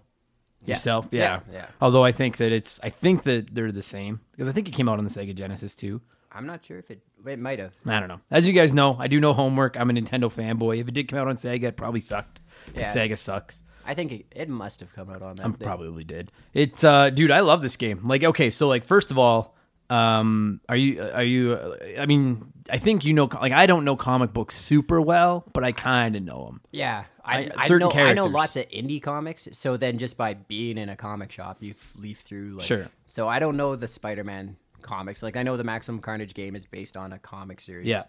Yeah. 0.64 0.76
Yourself, 0.76 1.08
yeah. 1.10 1.40
Yeah, 1.50 1.54
yeah. 1.54 1.66
Although 1.80 2.04
I 2.04 2.12
think 2.12 2.36
that 2.36 2.52
it's, 2.52 2.78
I 2.84 2.88
think 2.88 3.24
that 3.24 3.52
they're 3.52 3.72
the 3.72 3.82
same 3.82 4.20
because 4.30 4.48
I 4.48 4.52
think 4.52 4.68
it 4.68 4.70
came 4.70 4.88
out 4.88 4.98
on 4.98 5.04
the 5.04 5.10
Sega 5.10 5.34
Genesis 5.34 5.74
too. 5.74 6.00
I'm 6.30 6.46
not 6.46 6.64
sure 6.64 6.78
if 6.78 6.88
it, 6.88 7.00
it 7.26 7.40
might 7.40 7.58
have. 7.58 7.72
I 7.84 7.98
don't 7.98 8.08
know. 8.08 8.20
As 8.30 8.46
you 8.46 8.52
guys 8.52 8.72
know, 8.72 8.96
I 8.96 9.08
do 9.08 9.18
no 9.18 9.32
homework. 9.32 9.76
I'm 9.76 9.90
a 9.90 9.92
Nintendo 9.92 10.32
fanboy. 10.32 10.80
If 10.80 10.86
it 10.86 10.94
did 10.94 11.08
come 11.08 11.18
out 11.18 11.26
on 11.26 11.34
Sega, 11.34 11.64
it 11.64 11.76
probably 11.76 11.98
sucked. 11.98 12.40
Yeah. 12.76 12.82
Sega 12.84 13.18
sucks. 13.18 13.60
I 13.84 13.94
think 13.94 14.12
it, 14.12 14.26
it 14.30 14.48
must 14.48 14.78
have 14.78 14.92
come 14.94 15.10
out 15.10 15.20
on 15.20 15.34
that. 15.34 15.44
I'm 15.44 15.54
probably 15.54 16.04
did. 16.04 16.30
It, 16.54 16.84
uh, 16.84 17.10
dude, 17.10 17.32
I 17.32 17.40
love 17.40 17.60
this 17.60 17.74
game. 17.74 18.06
Like, 18.06 18.22
okay, 18.22 18.50
so 18.50 18.68
like, 18.68 18.84
first 18.84 19.10
of 19.10 19.18
all, 19.18 19.56
um, 19.92 20.60
are 20.68 20.76
you, 20.76 21.02
are 21.02 21.22
you? 21.22 21.76
I 21.98 22.06
mean, 22.06 22.52
I 22.70 22.78
think 22.78 23.04
you 23.04 23.12
know, 23.12 23.24
like, 23.26 23.52
I 23.52 23.66
don't 23.66 23.84
know 23.84 23.96
comic 23.96 24.32
books 24.32 24.56
super 24.56 25.00
well, 25.00 25.44
but 25.52 25.64
I 25.64 25.72
kind 25.72 26.16
of 26.16 26.22
know 26.22 26.46
them. 26.46 26.60
Yeah. 26.70 27.04
I, 27.24 27.38
I- 27.38 27.50
I, 27.56 27.68
certain 27.68 27.88
know, 27.88 27.94
I 28.02 28.12
know 28.14 28.26
lots 28.26 28.56
of 28.56 28.68
indie 28.70 29.02
comics. 29.02 29.48
So 29.52 29.76
then 29.76 29.98
just 29.98 30.16
by 30.16 30.34
being 30.34 30.78
in 30.78 30.88
a 30.88 30.96
comic 30.96 31.30
shop, 31.30 31.58
you 31.60 31.74
leaf 31.96 32.20
through. 32.20 32.56
Like, 32.56 32.66
Sure. 32.66 32.88
So 33.06 33.28
I 33.28 33.38
don't 33.38 33.56
know 33.56 33.76
the 33.76 33.86
Spider 33.88 34.24
Man 34.24 34.56
comics. 34.80 35.22
Like 35.22 35.36
I 35.36 35.42
know 35.42 35.56
the 35.56 35.64
Maximum 35.64 36.00
Carnage 36.00 36.34
game 36.34 36.56
is 36.56 36.66
based 36.66 36.96
on 36.96 37.12
a 37.12 37.18
comic 37.18 37.60
series. 37.60 37.86
Yeah. 37.86 38.04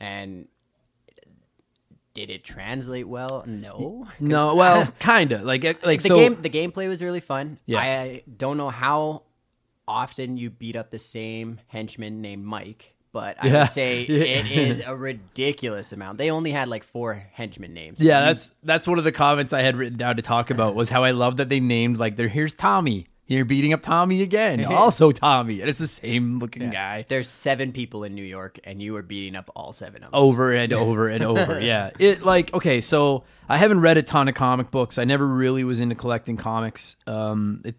And 0.00 0.48
did 2.12 2.28
it 2.30 2.44
translate 2.44 3.06
well? 3.08 3.44
No. 3.46 4.08
No, 4.18 4.54
well, 4.56 4.86
kind 4.98 5.32
of 5.32 5.42
like, 5.42 5.62
like 5.84 6.02
the 6.02 6.08
so. 6.08 6.16
game 6.16 6.42
the 6.42 6.50
gameplay 6.50 6.88
was 6.88 7.02
really 7.02 7.20
fun. 7.20 7.58
Yeah. 7.66 7.78
I 7.80 8.22
don't 8.36 8.56
know 8.56 8.68
how 8.70 9.22
often 9.90 10.36
you 10.36 10.50
beat 10.50 10.76
up 10.76 10.90
the 10.90 10.98
same 10.98 11.58
henchman 11.66 12.20
named 12.22 12.44
Mike, 12.44 12.94
but 13.12 13.36
I 13.42 13.48
Yeah. 13.48 13.58
would 13.60 13.68
say 13.70 14.02
it 14.36 14.50
is 14.50 14.80
a 14.86 14.94
ridiculous 14.94 15.92
amount. 15.92 16.18
They 16.18 16.30
only 16.30 16.52
had 16.52 16.68
like 16.68 16.84
four 16.84 17.14
henchmen 17.32 17.74
names. 17.74 18.00
Yeah, 18.00 18.20
that's 18.20 18.52
that's 18.62 18.86
one 18.86 18.98
of 18.98 19.04
the 19.04 19.12
comments 19.12 19.52
I 19.52 19.62
had 19.62 19.76
written 19.76 19.98
down 19.98 20.16
to 20.16 20.22
talk 20.22 20.50
about 20.50 20.74
was 20.74 20.88
how 20.88 21.02
I 21.04 21.10
love 21.10 21.38
that 21.38 21.48
they 21.48 21.60
named 21.60 21.98
like 21.98 22.16
there 22.16 22.28
here's 22.28 22.54
Tommy. 22.54 23.06
You're 23.26 23.44
beating 23.44 23.72
up 23.72 23.82
Tommy 23.82 24.22
again. 24.22 24.64
also 24.84 25.12
Tommy. 25.12 25.60
And 25.60 25.68
it's 25.70 25.78
the 25.78 25.86
same 25.86 26.40
looking 26.40 26.68
guy. 26.70 27.04
There's 27.08 27.28
seven 27.28 27.70
people 27.70 28.02
in 28.02 28.16
New 28.16 28.24
York, 28.24 28.58
and 28.64 28.82
you 28.82 28.92
were 28.92 29.02
beating 29.02 29.36
up 29.36 29.48
all 29.54 29.72
seven 29.72 30.02
of 30.02 30.10
them. 30.10 30.20
Over 30.20 30.52
and 30.52 30.72
over 30.72 31.08
and 31.08 31.22
over. 31.22 31.60
Yeah. 31.72 31.90
It 31.98 32.24
like 32.24 32.52
okay, 32.54 32.80
so 32.80 33.22
I 33.48 33.56
haven't 33.58 33.80
read 33.80 33.98
a 33.98 34.02
ton 34.02 34.28
of 34.28 34.34
comic 34.34 34.70
books. 34.72 34.98
I 34.98 35.04
never 35.04 35.26
really 35.26 35.62
was 35.64 35.78
into 35.80 35.94
collecting 35.94 36.36
comics. 36.36 36.96
Um 37.06 37.62
it, 37.64 37.74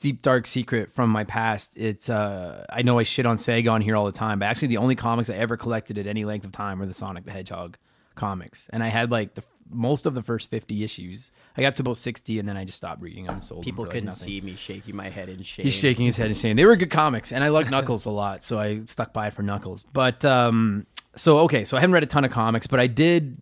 deep 0.00 0.22
dark 0.22 0.46
secret 0.46 0.92
from 0.92 1.10
my 1.10 1.24
past. 1.24 1.76
It's 1.76 2.08
uh 2.08 2.64
I 2.70 2.82
know 2.82 2.98
I 2.98 3.02
shit 3.02 3.26
on 3.26 3.36
Sega 3.36 3.70
on 3.72 3.80
here 3.80 3.96
all 3.96 4.06
the 4.06 4.12
time, 4.12 4.38
but 4.38 4.46
actually 4.46 4.68
the 4.68 4.76
only 4.78 4.94
comics 4.94 5.30
I 5.30 5.34
ever 5.34 5.56
collected 5.56 5.98
at 5.98 6.06
any 6.06 6.24
length 6.24 6.44
of 6.46 6.52
time 6.52 6.78
were 6.78 6.86
the 6.86 6.94
Sonic 6.94 7.24
the 7.24 7.30
Hedgehog 7.32 7.76
comics. 8.14 8.66
And 8.70 8.82
I 8.82 8.88
had 8.88 9.10
like 9.10 9.34
the 9.34 9.42
most 9.70 10.06
of 10.06 10.14
the 10.14 10.22
first 10.22 10.48
50 10.50 10.82
issues. 10.82 11.30
I 11.56 11.60
got 11.60 11.76
to 11.76 11.82
about 11.82 11.98
60 11.98 12.38
and 12.38 12.48
then 12.48 12.56
I 12.56 12.64
just 12.64 12.78
stopped 12.78 13.02
reading 13.02 13.26
them 13.26 13.40
sold 13.40 13.64
People 13.64 13.84
them 13.84 13.92
couldn't 13.92 14.06
nothing. 14.06 14.18
see 14.26 14.40
me 14.40 14.56
shaking 14.56 14.96
my 14.96 15.08
head 15.10 15.28
in 15.28 15.42
shame. 15.42 15.64
He's 15.64 15.78
shaking 15.78 16.06
his 16.06 16.16
head 16.16 16.28
and 16.28 16.36
saying 16.36 16.56
they 16.56 16.64
were 16.64 16.76
good 16.76 16.90
comics, 16.90 17.32
and 17.32 17.44
I 17.44 17.48
like 17.48 17.70
Knuckles 17.70 18.06
a 18.06 18.10
lot, 18.10 18.44
so 18.44 18.58
I 18.58 18.84
stuck 18.86 19.12
by 19.12 19.26
it 19.26 19.34
for 19.34 19.42
Knuckles. 19.42 19.82
But 19.92 20.24
um, 20.24 20.86
so 21.16 21.40
okay, 21.40 21.64
so 21.66 21.76
I 21.76 21.80
haven't 21.80 21.92
read 21.92 22.02
a 22.02 22.06
ton 22.06 22.24
of 22.24 22.30
comics, 22.30 22.66
but 22.66 22.80
I 22.80 22.86
did 22.86 23.36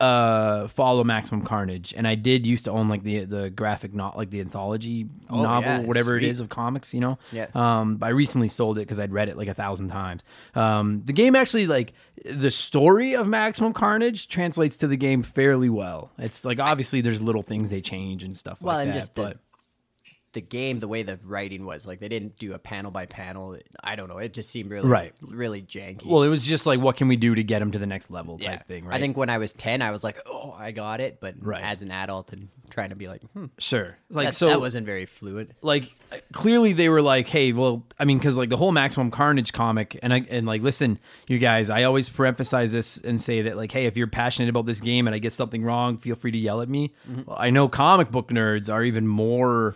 uh 0.00 0.68
follow 0.68 1.02
Maximum 1.02 1.42
Carnage, 1.42 1.92
and 1.96 2.06
I 2.06 2.14
did 2.14 2.46
used 2.46 2.66
to 2.66 2.70
own 2.70 2.88
like 2.88 3.02
the 3.02 3.24
the 3.24 3.50
graphic 3.50 3.92
not 3.94 4.16
like 4.16 4.30
the 4.30 4.40
anthology 4.40 5.06
Oh, 5.28 5.42
novel, 5.42 5.70
yeah, 5.70 5.80
whatever 5.80 6.16
it 6.16 6.20
sweet. 6.20 6.30
is 6.30 6.40
of 6.40 6.48
comics, 6.48 6.94
you 6.94 7.00
know. 7.00 7.18
Yeah. 7.32 7.46
Um, 7.54 7.98
I 8.00 8.10
recently 8.10 8.48
sold 8.48 8.78
it 8.78 8.82
because 8.82 9.00
I'd 9.00 9.12
read 9.12 9.28
it 9.28 9.36
like 9.36 9.48
a 9.48 9.54
thousand 9.54 9.88
times. 9.88 10.22
Um, 10.54 11.02
the 11.04 11.12
game 11.12 11.34
actually 11.34 11.66
like 11.66 11.94
the 12.24 12.50
story 12.52 13.14
of 13.14 13.26
Maximum 13.26 13.72
Carnage 13.72 14.28
translates 14.28 14.76
to 14.78 14.86
the 14.86 14.96
game 14.96 15.22
fairly 15.22 15.68
well. 15.68 16.12
It's 16.18 16.44
like 16.44 16.60
obviously 16.60 17.00
there's 17.00 17.20
little 17.20 17.42
things 17.42 17.70
they 17.70 17.80
change 17.80 18.22
and 18.22 18.36
stuff 18.36 18.62
Well, 18.62 18.76
like 18.76 18.84
and 18.86 18.94
that, 18.94 18.98
just 19.00 19.14
the, 19.16 19.22
but. 19.22 19.38
The 20.32 20.40
game, 20.40 20.78
the 20.78 20.88
way 20.88 21.02
the 21.02 21.18
writing 21.24 21.64
was, 21.64 21.86
like 21.86 22.00
they 22.00 22.08
didn't 22.08 22.38
do 22.38 22.52
a 22.52 22.58
panel 22.58 22.90
by 22.90 23.06
panel. 23.06 23.56
I 23.82 23.96
don't 23.96 24.08
know. 24.08 24.18
It 24.18 24.34
just 24.34 24.50
seemed 24.50 24.70
really, 24.70 24.88
Right. 24.88 25.14
really 25.20 25.62
janky. 25.62 26.04
Well, 26.04 26.22
it 26.22 26.28
was 26.28 26.46
just 26.46 26.66
like, 26.66 26.80
what 26.80 26.96
can 26.96 27.08
we 27.08 27.16
do 27.16 27.34
to 27.34 27.42
get 27.42 27.62
him 27.62 27.72
to 27.72 27.78
the 27.78 27.86
next 27.86 28.10
level 28.10 28.38
type 28.38 28.60
yeah. 28.60 28.62
thing, 28.64 28.84
right? 28.84 28.96
I 28.96 29.00
think 29.00 29.16
when 29.16 29.30
I 29.30 29.38
was 29.38 29.52
ten, 29.52 29.80
I 29.80 29.90
was 29.90 30.04
like, 30.04 30.18
"Oh, 30.26 30.54
I 30.56 30.70
got 30.72 31.00
it," 31.00 31.18
but 31.20 31.34
Right. 31.40 31.62
as 31.62 31.82
an 31.82 31.90
adult 31.90 32.32
and 32.32 32.48
trying 32.68 32.90
to 32.90 32.96
be 32.96 33.08
like, 33.08 33.22
"Hmm, 33.32 33.46
sure. 33.58 33.96
Like 34.10 34.28
that, 34.28 34.34
so, 34.34 34.48
that 34.48 34.60
wasn't 34.60 34.84
very 34.86 35.06
fluid." 35.06 35.54
like 35.62 35.94
clearly 36.32 36.72
they 36.72 36.88
were 36.88 37.02
like, 37.02 37.28
hey, 37.28 37.52
well, 37.52 37.84
I 37.98 38.04
mean, 38.04 38.18
because 38.18 38.36
like 38.36 38.48
the 38.50 38.56
whole 38.56 38.72
Maximum 38.72 39.10
Carnage 39.10 39.52
comic, 39.52 39.98
and 40.02 40.12
I 40.12 40.26
and 40.28 40.46
like, 40.46 40.62
listen, 40.62 40.98
you 41.26 41.38
guys, 41.38 41.70
I 41.70 41.84
always 41.84 42.10
emphasize 42.20 42.72
this 42.72 42.98
and 42.98 43.20
say 43.20 43.42
that 43.42 43.56
like, 43.56 43.72
hey, 43.72 43.86
if 43.86 43.96
you're 43.96 44.06
passionate 44.06 44.48
about 44.50 44.66
this 44.66 44.80
game 44.80 45.06
and 45.06 45.14
I 45.14 45.18
get 45.18 45.32
something 45.32 45.62
wrong, 45.62 45.96
feel 45.96 46.16
free 46.16 46.32
to 46.32 46.38
yell 46.38 46.60
at 46.60 46.68
me. 46.68 46.92
Well, 47.26 47.36
I 47.38 47.50
know 47.50 47.68
comic 47.68 48.10
book 48.10 48.28
nerds 48.28 48.70
are 48.72 48.84
even 48.84 49.06
more 49.06 49.74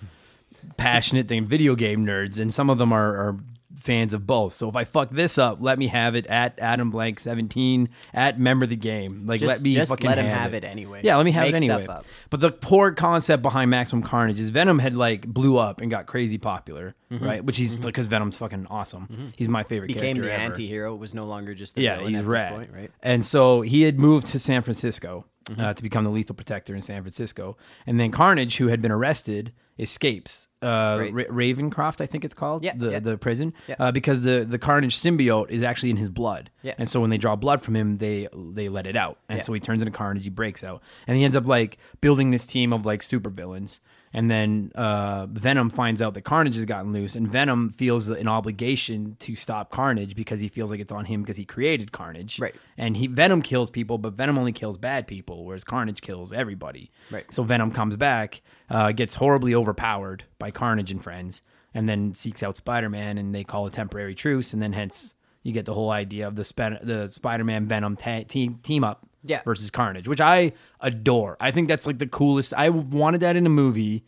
passionate 0.77 1.29
than 1.29 1.47
video 1.47 1.75
game 1.75 2.05
nerds, 2.07 2.39
and 2.39 2.53
some 2.53 2.71
of 2.71 2.79
them 2.79 2.93
are, 2.93 3.17
are 3.17 3.37
fans 3.79 4.15
of 4.15 4.25
both. 4.29 4.55
So 4.55 4.69
if 4.69 4.77
I 4.77 4.85
fuck 4.85 5.11
this 5.11 5.39
up, 5.39 5.59
let 5.61 5.77
me 5.77 5.89
have 5.89 6.15
it 6.15 6.25
at 6.27 6.57
Adam 6.61 6.91
Blank 6.91 7.19
17 7.19 7.89
at 8.15 8.39
member 8.39 8.65
the 8.65 8.77
game. 8.77 9.27
Like 9.27 9.41
Just- 9.41 9.49
let 9.49 9.61
me 9.63 9.75
just 9.75 9.91
fucking 9.91 10.07
let 10.07 10.19
him 10.19 10.27
have, 10.27 10.39
have 10.39 10.55
it 10.55 10.63
anyway. 10.63 11.01
Yeah, 11.03 11.17
let 11.17 11.25
me 11.25 11.33
have 11.33 11.43
Make 11.45 11.55
it 11.55 11.57
anyway. 11.57 11.89
But 12.31 12.41
the 12.41 12.53
poor 12.53 12.93
concept 12.93 13.43
behind 13.43 13.71
Maximum 13.73 14.05
Carnage 14.05 14.39
is 14.39 14.51
Venom 14.51 14.79
had 14.79 14.95
like 14.95 15.27
blew 15.27 15.59
up 15.59 15.81
and 15.81 15.91
got 15.91 16.07
crazy 16.07 16.39
popular, 16.39 16.95
Mm-hmm. 17.11 17.25
right? 17.27 17.45
Which 17.45 17.59
he's 17.59 17.77
because 17.77 18.07
Venom's 18.07 18.37
fucking 18.37 18.69
awesome. 18.71 19.33
He's 19.37 19.49
my 19.49 19.65
favorite 19.65 19.89
Became 19.89 20.17
the 20.19 20.33
ever. 20.33 20.41
anti-hero. 20.43 20.95
Was 20.95 21.13
no 21.15 21.27
longer 21.27 21.53
just 21.53 21.75
the 21.75 21.83
Yeah, 21.83 21.97
villain 21.97 22.15
he's 22.15 22.23
at 22.23 22.27
rad. 22.29 22.53
this 22.53 22.59
point, 22.59 22.71
right? 22.73 22.91
And 23.03 23.25
so 23.25 23.63
he 23.63 23.83
had 23.83 23.99
moved 23.99 24.29
to 24.29 24.39
San 24.39 24.63
Francisco 24.63 25.25
Mm-hmm. 25.47 25.61
uh, 25.61 25.75
to 25.75 25.83
become 25.83 26.05
the 26.05 26.11
lethal 26.11 26.37
protector 26.37 26.73
in 26.73 26.83
San 26.83 26.99
Francisco. 27.03 27.57
And 27.85 27.99
then 27.99 28.13
Carnage, 28.13 28.59
who 28.59 28.69
had 28.69 28.81
been 28.81 28.93
arrested, 28.93 29.53
escapes. 29.77 30.47
Uh, 30.63 30.99
Right. 31.01 31.13
Ra- 31.13 31.25
Ravencroft, 31.25 32.01
I 32.01 32.07
think 32.07 32.25
it's 32.25 32.35
called, 32.35 32.63
Yeah, 32.65 32.75
the 32.77 32.91
yeah. 32.93 32.99
the 33.01 33.19
prison, 33.19 33.53
Yeah. 33.69 33.77
uh, 33.79 33.93
because 33.93 34.23
the 34.23 34.47
the 34.49 34.59
Carnage 34.59 34.97
symbiote 34.97 35.51
is 35.51 35.63
actually 35.63 35.91
in 35.91 35.97
his 35.97 36.09
blood. 36.11 36.51
Yeah. 36.63 36.75
And 36.79 36.89
so 36.89 37.01
when 37.01 37.11
they 37.11 37.19
draw 37.19 37.35
blood 37.37 37.63
from 37.63 37.75
him, 37.77 37.99
they 37.99 38.29
they 38.35 38.69
let 38.69 38.87
it 38.87 38.97
out, 38.97 39.19
and 39.29 39.43
so 39.43 39.53
he 39.53 39.61
turns 39.61 39.83
into 39.83 39.91
Carnage. 39.97 40.25
He 40.25 40.31
breaks 40.31 40.63
out, 40.63 40.81
and 41.07 41.17
he 41.19 41.25
ends 41.25 41.37
up 41.37 41.47
like 41.47 41.79
building 42.01 42.31
this 42.31 42.47
team 42.47 42.73
of 42.73 42.87
like 42.87 43.01
supervillains. 43.01 43.81
And 44.15 44.31
then 44.31 44.73
uh, 44.75 45.27
Venom 45.27 45.71
finds 45.71 46.03
out 46.03 46.15
that 46.15 46.23
Carnage 46.23 46.57
has 46.57 46.67
gotten 46.67 46.93
loose, 46.93 47.17
and 47.17 47.31
Venom 47.31 47.71
feels 47.71 48.09
an 48.09 48.29
obligation 48.29 49.17
to 49.21 49.35
stop 49.35 49.71
Carnage 49.71 50.15
because 50.15 50.41
he 50.41 50.49
feels 50.49 50.71
like 50.71 50.81
it's 50.81 50.93
on 50.93 51.07
him 51.07 51.23
because 51.23 51.37
he 51.37 51.45
created 51.45 51.93
Carnage. 51.93 52.39
Right. 52.39 52.55
And 52.77 52.97
he 52.97 53.07
Venom 53.07 53.41
kills 53.41 53.71
people, 53.71 53.97
but 53.97 54.13
Venom 54.13 54.37
only 54.37 54.53
kills 54.53 54.77
bad 54.77 55.07
people, 55.07 55.45
whereas 55.45 55.65
Carnage 55.65 56.03
kills 56.03 56.33
everybody. 56.33 56.91
Right. 57.11 57.25
So 57.33 57.43
Venom 57.43 57.71
comes 57.71 57.97
back, 57.97 58.43
uh, 58.69 58.93
gets 58.93 59.15
horribly 59.15 59.55
overpowered 59.55 60.25
by 60.39 60.51
Carnage 60.51 60.91
and 60.91 61.03
friends, 61.03 61.41
and 61.73 61.89
then 61.89 62.15
seeks 62.15 62.43
out 62.43 62.57
Spider-Man, 62.57 63.17
and 63.17 63.35
they 63.35 63.45
call 63.45 63.67
a 63.67 63.71
temporary 63.71 64.15
truce, 64.15 64.53
and 64.53 64.63
then 64.63 64.75
hence 64.75 65.15
you 65.43 65.53
get 65.53 65.65
the 65.67 65.75
whole 65.75 65.91
idea 65.91 66.27
of 66.29 66.37
the 66.37 66.45
Sp- 66.47 66.81
the 66.83 67.07
Spider-Man 67.09 67.67
Venom 67.67 67.97
ta- 67.97 68.23
team 68.29 68.61
team 68.63 68.85
up 68.85 69.07
Yeah. 69.25 69.43
versus 69.45 69.71
Carnage, 69.71 70.09
which 70.09 70.21
I 70.21 70.53
adore. 70.81 71.37
I 71.41 71.51
think 71.51 71.69
that's 71.69 71.87
like 71.87 71.99
the 71.99 72.07
coolest. 72.07 72.55
I 72.55 72.69
wanted 72.69 73.21
that 73.21 73.37
in 73.37 73.47
a 73.47 73.51
movie 73.51 74.05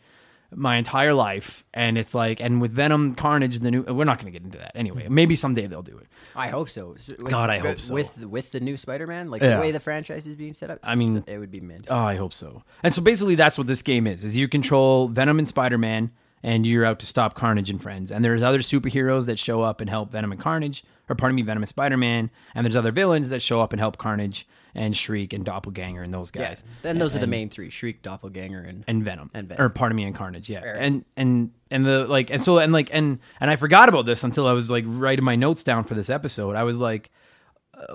my 0.57 0.77
entire 0.77 1.13
life, 1.13 1.65
and 1.73 1.97
it's 1.97 2.13
like, 2.15 2.39
and 2.39 2.61
with 2.61 2.71
Venom, 2.71 3.15
Carnage, 3.15 3.59
the 3.59 3.71
new. 3.71 3.81
We're 3.81 4.05
not 4.05 4.19
going 4.19 4.31
to 4.31 4.39
get 4.39 4.45
into 4.45 4.59
that 4.59 4.71
anyway. 4.75 5.03
Mm-hmm. 5.03 5.15
Maybe 5.15 5.35
someday 5.35 5.67
they'll 5.67 5.81
do 5.81 5.97
it. 5.97 6.07
I 6.35 6.47
hope 6.47 6.69
so. 6.69 6.95
So 6.97 7.13
with- 7.17 7.29
God, 7.31 7.49
I 7.49 7.57
hope 7.57 7.79
so. 7.79 7.93
With 7.93 8.15
with 8.19 8.51
the 8.51 8.59
new 8.61 8.77
Spider-Man, 8.77 9.29
like 9.29 9.41
Yeah. 9.41 9.55
the 9.55 9.61
way 9.61 9.71
the 9.71 9.79
franchise 9.81 10.27
is 10.27 10.35
being 10.35 10.53
set 10.53 10.69
up. 10.69 10.79
I 10.83 10.95
mean- 10.95 11.23
it 11.27 11.37
would 11.39 11.51
be 11.51 11.59
mint. 11.59 11.87
Oh, 11.89 11.97
I 11.97 12.15
hope 12.15 12.31
so. 12.33 12.63
And 12.83 12.93
so 12.93 13.01
basically, 13.01 13.35
that's 13.35 13.57
what 13.57 13.67
this 13.67 13.81
game 13.81 14.07
is: 14.07 14.23
is 14.23 14.37
you 14.37 14.47
control 14.47 15.07
Venom 15.09 15.39
and 15.39 15.47
Spider 15.47 15.77
Man, 15.77 16.11
and 16.45 16.65
you're 16.65 16.85
out 16.85 16.99
to 16.99 17.07
stop 17.07 17.33
Carnage 17.33 17.69
and 17.71 17.81
friends. 17.81 18.11
And 18.11 18.23
there's 18.23 18.43
other 18.43 18.59
superheroes 18.59 19.25
that 19.25 19.39
show 19.39 19.61
up 19.63 19.81
and 19.81 19.89
help 19.89 20.11
Venom 20.11 20.31
and 20.31 20.39
Carnage, 20.39 20.83
or 21.09 21.15
pardon 21.15 21.35
me, 21.35 21.41
Venom 21.41 21.63
and 21.63 21.67
Spider 21.69 21.97
Man. 21.97 22.29
And 22.53 22.63
there's 22.65 22.75
other 22.75 22.91
villains 22.91 23.29
that 23.29 23.41
show 23.41 23.59
up 23.61 23.73
and 23.73 23.79
help 23.79 23.97
Carnage 23.97 24.47
and 24.75 24.95
Shriek 24.95 25.33
and 25.33 25.43
Doppelganger 25.43 26.03
and 26.03 26.13
those 26.13 26.29
guys. 26.31 26.61
yeah. 26.63 26.71
Then 26.83 26.99
those 26.99 27.15
are 27.15 27.19
the 27.19 27.27
main 27.27 27.49
three: 27.49 27.69
Shriek, 27.69 28.01
Doppelganger, 28.03 28.59
and 28.61 28.83
and 28.87 29.01
Venom, 29.03 29.31
And 29.33 29.47
Venom. 29.47 29.65
or 29.65 29.69
pardon 29.69 29.95
me, 29.95 30.03
and 30.03 30.13
Carnage, 30.13 30.49
yeah, 30.49 30.63
Right. 30.63 30.83
and 30.83 31.03
and 31.17 31.51
and 31.71 31.85
the 31.85 32.05
like, 32.05 32.29
and 32.29 32.41
so 32.41 32.59
and 32.59 32.71
like 32.73 32.89
and 32.93 33.19
and 33.39 33.49
I 33.49 33.55
forgot 33.55 33.89
about 33.89 34.05
this 34.05 34.23
until 34.23 34.45
I 34.47 34.51
was 34.51 34.69
like 34.69 34.83
writing 34.87 35.25
my 35.25 35.35
notes 35.35 35.63
down 35.63 35.83
for 35.85 35.95
this 35.95 36.09
episode. 36.09 36.55
I 36.55 36.63
was 36.63 36.79
like, 36.79 37.09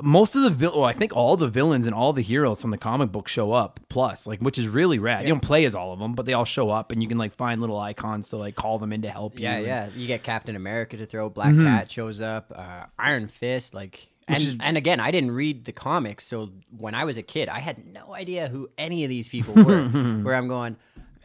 most 0.02 0.36
of 0.36 0.42
the 0.42 0.50
vil- 0.50 0.72
well, 0.74 0.84
I 0.84 0.92
think 0.92 1.16
all 1.16 1.36
the 1.36 1.48
villains 1.48 1.86
and 1.86 1.94
all 1.94 2.12
the 2.12 2.22
heroes 2.22 2.60
from 2.60 2.70
the 2.70 2.78
comic 2.78 3.10
book 3.12 3.28
show 3.28 3.52
up. 3.52 3.80
Plus, 3.88 4.26
like, 4.26 4.40
which 4.40 4.58
is 4.58 4.68
really 4.68 4.98
rad. 4.98 5.22
You 5.22 5.28
don't 5.28 5.40
play 5.40 5.64
as 5.64 5.74
all 5.74 5.92
of 5.92 5.98
them, 5.98 6.12
but 6.12 6.26
they 6.26 6.32
all 6.32 6.44
show 6.44 6.70
up, 6.70 6.92
and 6.92 7.02
you 7.02 7.08
can 7.08 7.18
like 7.18 7.32
find 7.32 7.60
little 7.60 7.78
icons 7.78 8.28
to 8.30 8.36
like 8.36 8.54
call 8.54 8.78
them 8.78 8.92
in 8.92 9.02
to 9.02 9.10
help 9.10 9.38
you. 9.38 9.44
yeah, 9.44 9.58
yeah. 9.58 9.88
You 9.96 10.06
get 10.06 10.22
Captain 10.22 10.56
America 10.56 10.96
to 10.96 11.06
throw. 11.06 11.28
Black 11.30 11.54
Cat 11.54 11.90
shows 11.90 12.20
up. 12.20 12.52
Uh, 12.54 12.84
Iron 12.98 13.28
Fist, 13.28 13.74
like. 13.74 14.08
And, 14.28 14.42
is- 14.42 14.56
and 14.60 14.76
again, 14.76 15.00
I 15.00 15.10
didn't 15.10 15.32
read 15.32 15.64
the 15.64 15.72
comics, 15.72 16.24
so 16.24 16.50
when 16.76 16.94
I 16.94 17.04
was 17.04 17.16
a 17.16 17.22
kid, 17.22 17.48
I 17.48 17.58
had 17.58 17.84
no 17.84 18.14
idea 18.14 18.48
who 18.48 18.68
any 18.78 19.02
of 19.02 19.08
these 19.08 19.28
people 19.28 19.54
were. 19.64 19.82
where 19.88 20.34
I'm 20.36 20.46
going, 20.46 20.76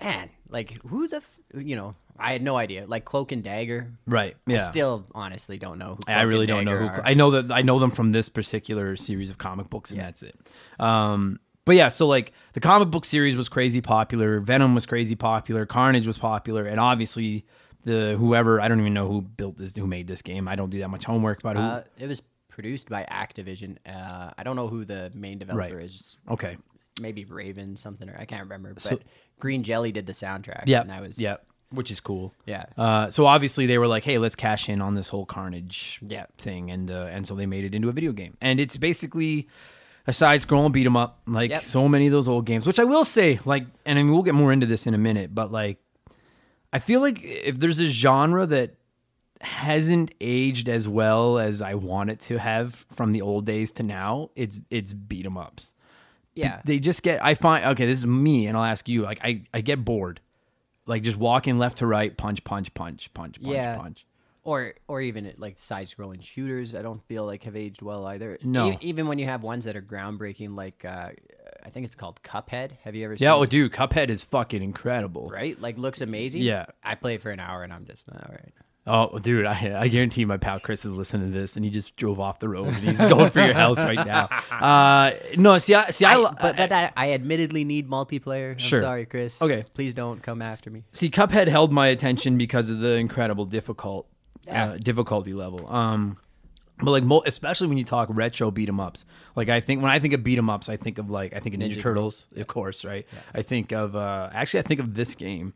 man, 0.02 0.30
like 0.50 0.82
who 0.88 1.08
the, 1.08 1.18
f-? 1.18 1.40
you 1.56 1.76
know, 1.76 1.94
I 2.18 2.32
had 2.32 2.42
no 2.42 2.56
idea. 2.56 2.86
Like 2.88 3.06
Cloak 3.06 3.32
and 3.32 3.44
Dagger, 3.44 3.92
right. 4.08 4.36
Yeah. 4.48 4.56
I 4.56 4.60
still 4.60 5.06
honestly 5.14 5.58
don't 5.58 5.78
know. 5.80 5.96
Who 6.08 6.14
I 6.14 6.22
really 6.24 6.46
don't 6.46 6.66
know 6.66 6.78
who. 6.78 6.86
Are. 6.88 7.02
I 7.06 7.14
know 7.14 7.32
that 7.32 7.52
I 7.52 7.62
know 7.62 7.80
them 7.80 7.92
from 7.92 8.12
this 8.12 8.30
particular 8.30 8.96
series 8.96 9.30
of 9.30 9.38
comic 9.38 9.70
books, 9.70 9.92
and 9.92 10.00
that's 10.00 10.24
it. 10.24 10.36
Um, 10.80 11.40
but 11.66 11.76
yeah, 11.76 11.90
so 11.90 12.08
like 12.08 12.32
the 12.54 12.60
comic 12.60 12.90
book 12.92 13.06
series 13.06 13.36
was 13.36 13.50
crazy 13.50 13.82
popular. 13.82 14.40
Venom 14.40 14.76
was 14.76 14.86
crazy 14.86 15.16
popular. 15.16 15.66
Carnage 15.66 16.08
was 16.08 16.18
popular, 16.18 16.66
and 16.66 16.80
obviously 16.80 17.46
the 17.84 18.16
whoever 18.18 18.62
I 18.62 18.68
don't 18.68 18.80
even 18.80 18.94
know 18.94 19.08
who 19.08 19.22
built 19.22 19.58
this, 19.58 19.76
who 19.76 19.88
made 19.88 20.08
this 20.08 20.22
game. 20.22 20.48
I 20.48 20.56
don't 20.56 20.70
do 20.70 20.80
that 20.80 20.90
much 20.90 21.04
homework 21.06 21.40
about 21.40 21.56
who. 21.56 21.62
Uh, 21.62 21.84
it 21.98 22.08
was 22.08 22.22
produced 22.50 22.88
by 22.90 23.04
Activision. 23.12 23.78
Uh, 23.86 24.32
I 24.38 24.44
don't 24.44 24.56
know 24.56 24.68
who 24.70 24.86
the 24.86 25.12
main 25.14 25.38
developer 25.40 25.76
Right. 25.76 25.84
is. 25.86 26.16
okay. 26.30 26.58
Maybe 27.02 27.26
Raven 27.26 27.76
something 27.76 28.08
or 28.10 28.16
I 28.18 28.24
can't 28.24 28.44
remember. 28.44 28.74
But 28.74 28.82
So- 28.82 29.00
Green 29.40 29.64
Jelly 29.64 29.92
did 29.92 30.06
the 30.06 30.14
soundtrack. 30.14 30.64
Yeah. 30.66 30.80
and 30.80 30.90
that 30.90 31.02
was 31.02 31.20
yeah. 31.20 31.36
Which 31.76 31.92
is 31.92 32.00
cool. 32.00 32.34
yeah. 32.46 32.66
Uh, 32.78 33.10
so 33.10 33.26
obviously 33.26 33.66
they 33.68 33.78
were 33.78 33.88
like, 33.88 34.04
"Hey, 34.04 34.18
let's 34.18 34.36
cash 34.36 34.68
in 34.70 34.82
on 34.82 34.96
this 34.96 35.10
whole 35.10 35.26
Carnage 35.26 36.00
Yeah. 36.08 36.26
thing," 36.38 36.72
and 36.72 36.90
uh, 36.90 37.08
and 37.12 37.28
so 37.28 37.36
they 37.36 37.46
made 37.46 37.64
it 37.66 37.76
into 37.76 37.90
a 37.90 37.92
video 37.92 38.12
game, 38.12 38.36
and 38.42 38.60
it's 38.60 38.78
basically 38.78 39.48
a 40.08 40.14
side-scrolling 40.14 40.72
beat 40.72 40.86
'em 40.86 40.96
up, 40.98 41.20
like 41.28 41.50
Yep. 41.50 41.64
so 41.64 41.88
many 41.90 42.06
of 42.08 42.12
those 42.12 42.28
old 42.28 42.46
games. 42.46 42.68
Which 42.68 42.80
I 42.80 42.84
will 42.84 43.04
say, 43.04 43.40
like, 43.46 43.66
and 43.86 43.98
I 43.98 44.04
mean, 44.04 44.12
we'll 44.14 44.22
get 44.24 44.36
more 44.36 44.52
into 44.54 44.66
this 44.68 44.86
in 44.88 44.94
a 44.94 45.00
minute, 45.00 45.34
but 45.34 45.52
like, 45.52 45.78
I 46.72 46.80
feel 46.80 47.00
like 47.02 47.20
if 47.24 47.60
there's 47.60 47.80
a 47.80 47.86
genre 47.90 48.46
that 48.46 48.76
hasn't 49.42 50.12
aged 50.22 50.70
as 50.70 50.88
well 50.88 51.38
as 51.40 51.62
I 51.62 51.74
want 51.76 52.10
it 52.10 52.20
to 52.22 52.38
have 52.40 52.86
from 52.96 53.12
the 53.12 53.22
old 53.22 53.46
days 53.46 53.72
to 53.74 53.84
now, 53.84 54.30
it's 54.36 54.60
it's 54.70 54.94
beat 54.94 55.26
'em 55.26 55.38
ups 55.38 55.74
Yeah. 56.36 56.62
they 56.66 56.80
just 56.80 57.02
get 57.04 57.24
i 57.24 57.34
find 57.34 57.64
okay 57.66 57.86
this 57.86 58.00
is 58.00 58.06
me 58.06 58.48
and 58.48 58.58
i'll 58.58 58.64
ask 58.66 58.90
you 58.90 59.04
like 59.04 59.20
i 59.24 59.42
i 59.54 59.62
get 59.62 59.86
bored 59.86 60.20
like 60.86 61.04
just 61.04 61.18
walking 61.18 61.58
left 61.58 61.80
to 61.80 61.88
right 61.88 62.16
punch 62.16 62.44
punch 62.44 62.74
punch 62.74 63.14
punch 63.14 63.42
punch 63.42 63.54
Yeah. 63.54 63.76
punch 63.78 64.06
or 64.44 64.76
or 64.88 65.02
even 65.02 65.34
like 65.38 65.58
side 65.58 65.88
scrolling 65.88 66.22
shooters, 66.22 66.76
I 66.76 66.82
don't 66.84 67.04
feel 67.08 67.26
like 67.26 67.44
have 67.44 67.56
aged 67.56 67.82
well 67.82 68.06
either. 68.06 68.38
No. 68.44 68.72
E- 68.74 68.78
even 68.82 69.08
when 69.08 69.18
you 69.20 69.26
have 69.26 69.42
ones 69.44 69.66
that 69.66 69.76
are 69.76 69.82
groundbreaking, 69.82 70.56
like 70.56 70.86
uh, 70.86 71.10
I 71.64 71.70
think 71.72 71.86
it's 71.88 71.96
called 71.96 72.22
Cuphead. 72.22 72.74
Have 72.84 72.94
you 72.96 73.06
ever 73.06 73.18
seen? 73.18 73.26
yeah 73.26 73.34
it? 73.34 73.38
oh 73.38 73.46
dude 73.46 73.72
cuphead 73.72 74.10
is 74.10 74.24
fucking 74.24 74.62
incredible 74.62 75.30
right? 75.30 75.60
Like 75.60 75.78
looks 75.80 76.02
amazing. 76.02 76.44
Yeah. 76.44 76.66
I 76.84 76.94
play 76.96 77.18
for 77.18 77.32
an 77.32 77.40
hour 77.40 77.64
and 77.64 77.74
I'm 77.74 77.86
just 77.86 78.08
all 78.10 78.20
right. 78.30 78.54
Oh 78.88 79.18
dude 79.20 79.46
I, 79.46 79.76
I 79.82 79.88
guarantee 79.88 80.26
my 80.26 80.38
pal 80.38 80.60
chris 80.60 80.86
is 80.86 80.92
listening 80.92 81.32
to 81.34 81.40
this 81.40 81.56
and 81.56 81.66
he 81.66 81.72
just 81.72 81.96
drove 81.96 82.20
off 82.20 82.40
the 82.40 82.48
road 82.50 82.68
and 82.68 82.78
he's 82.78 83.00
going 83.00 83.32
for 83.32 83.40
your 83.42 83.54
house 83.56 83.78
right 83.80 84.06
now 84.06 84.26
uh 84.52 85.12
no 85.38 85.58
see 85.58 85.74
i 85.74 85.90
see 85.90 86.06
i, 86.06 86.16
I, 86.16 86.32
but 86.40 86.56
but 86.58 86.72
I, 86.72 86.92
I 86.96 87.14
admittedly 87.14 87.64
need 87.64 87.90
multiplayer. 87.90 88.52
I'm 88.52 88.58
Sure. 88.58 88.82
sorry, 88.82 89.06
Chris. 89.06 89.42
Okay. 89.42 89.64
Please 89.74 89.94
don't 89.94 90.22
come 90.22 90.42
after 90.42 90.70
me. 90.70 90.84
see 90.92 91.10
cuphead 91.10 91.48
held 91.48 91.72
my 91.74 91.88
attention 91.88 92.38
because 92.38 92.70
of 92.70 92.80
the 92.80 92.92
incredible 92.96 93.46
difficult 93.46 94.08
uh, 94.48 94.78
difficulty 94.78 95.34
level 95.34 95.68
um 95.74 96.18
but 96.80 96.92
like 96.92 97.04
mo- 97.04 97.24
especially 97.26 97.68
when 97.68 97.78
you 97.80 97.84
talk 97.84 98.08
retro 98.12 98.52
beat 98.52 98.70
'em 98.70 98.80
ups 98.80 99.06
like 99.36 99.50
i 99.50 99.60
think 99.60 99.82
when 99.82 99.90
i 99.92 99.98
think 99.98 100.14
of 100.14 100.24
beat 100.24 100.38
'em 100.38 100.50
ups 100.52 100.70
i 100.70 100.78
think 100.78 101.00
of 101.00 101.10
like 101.10 101.34
i 101.34 101.40
think 101.40 101.56
of 101.56 101.62
ninja, 101.62 101.76
Ninja 101.76 101.82
turtles 101.82 102.28
of 102.36 102.46
course 102.46 102.86
right 102.86 103.08
i 103.34 103.42
think 103.42 103.72
of 103.72 103.96
uh 103.96 104.30
actually 104.34 104.60
i 104.60 104.64
think 104.64 104.80
of 104.80 104.94
this 104.94 105.16
game 105.16 105.54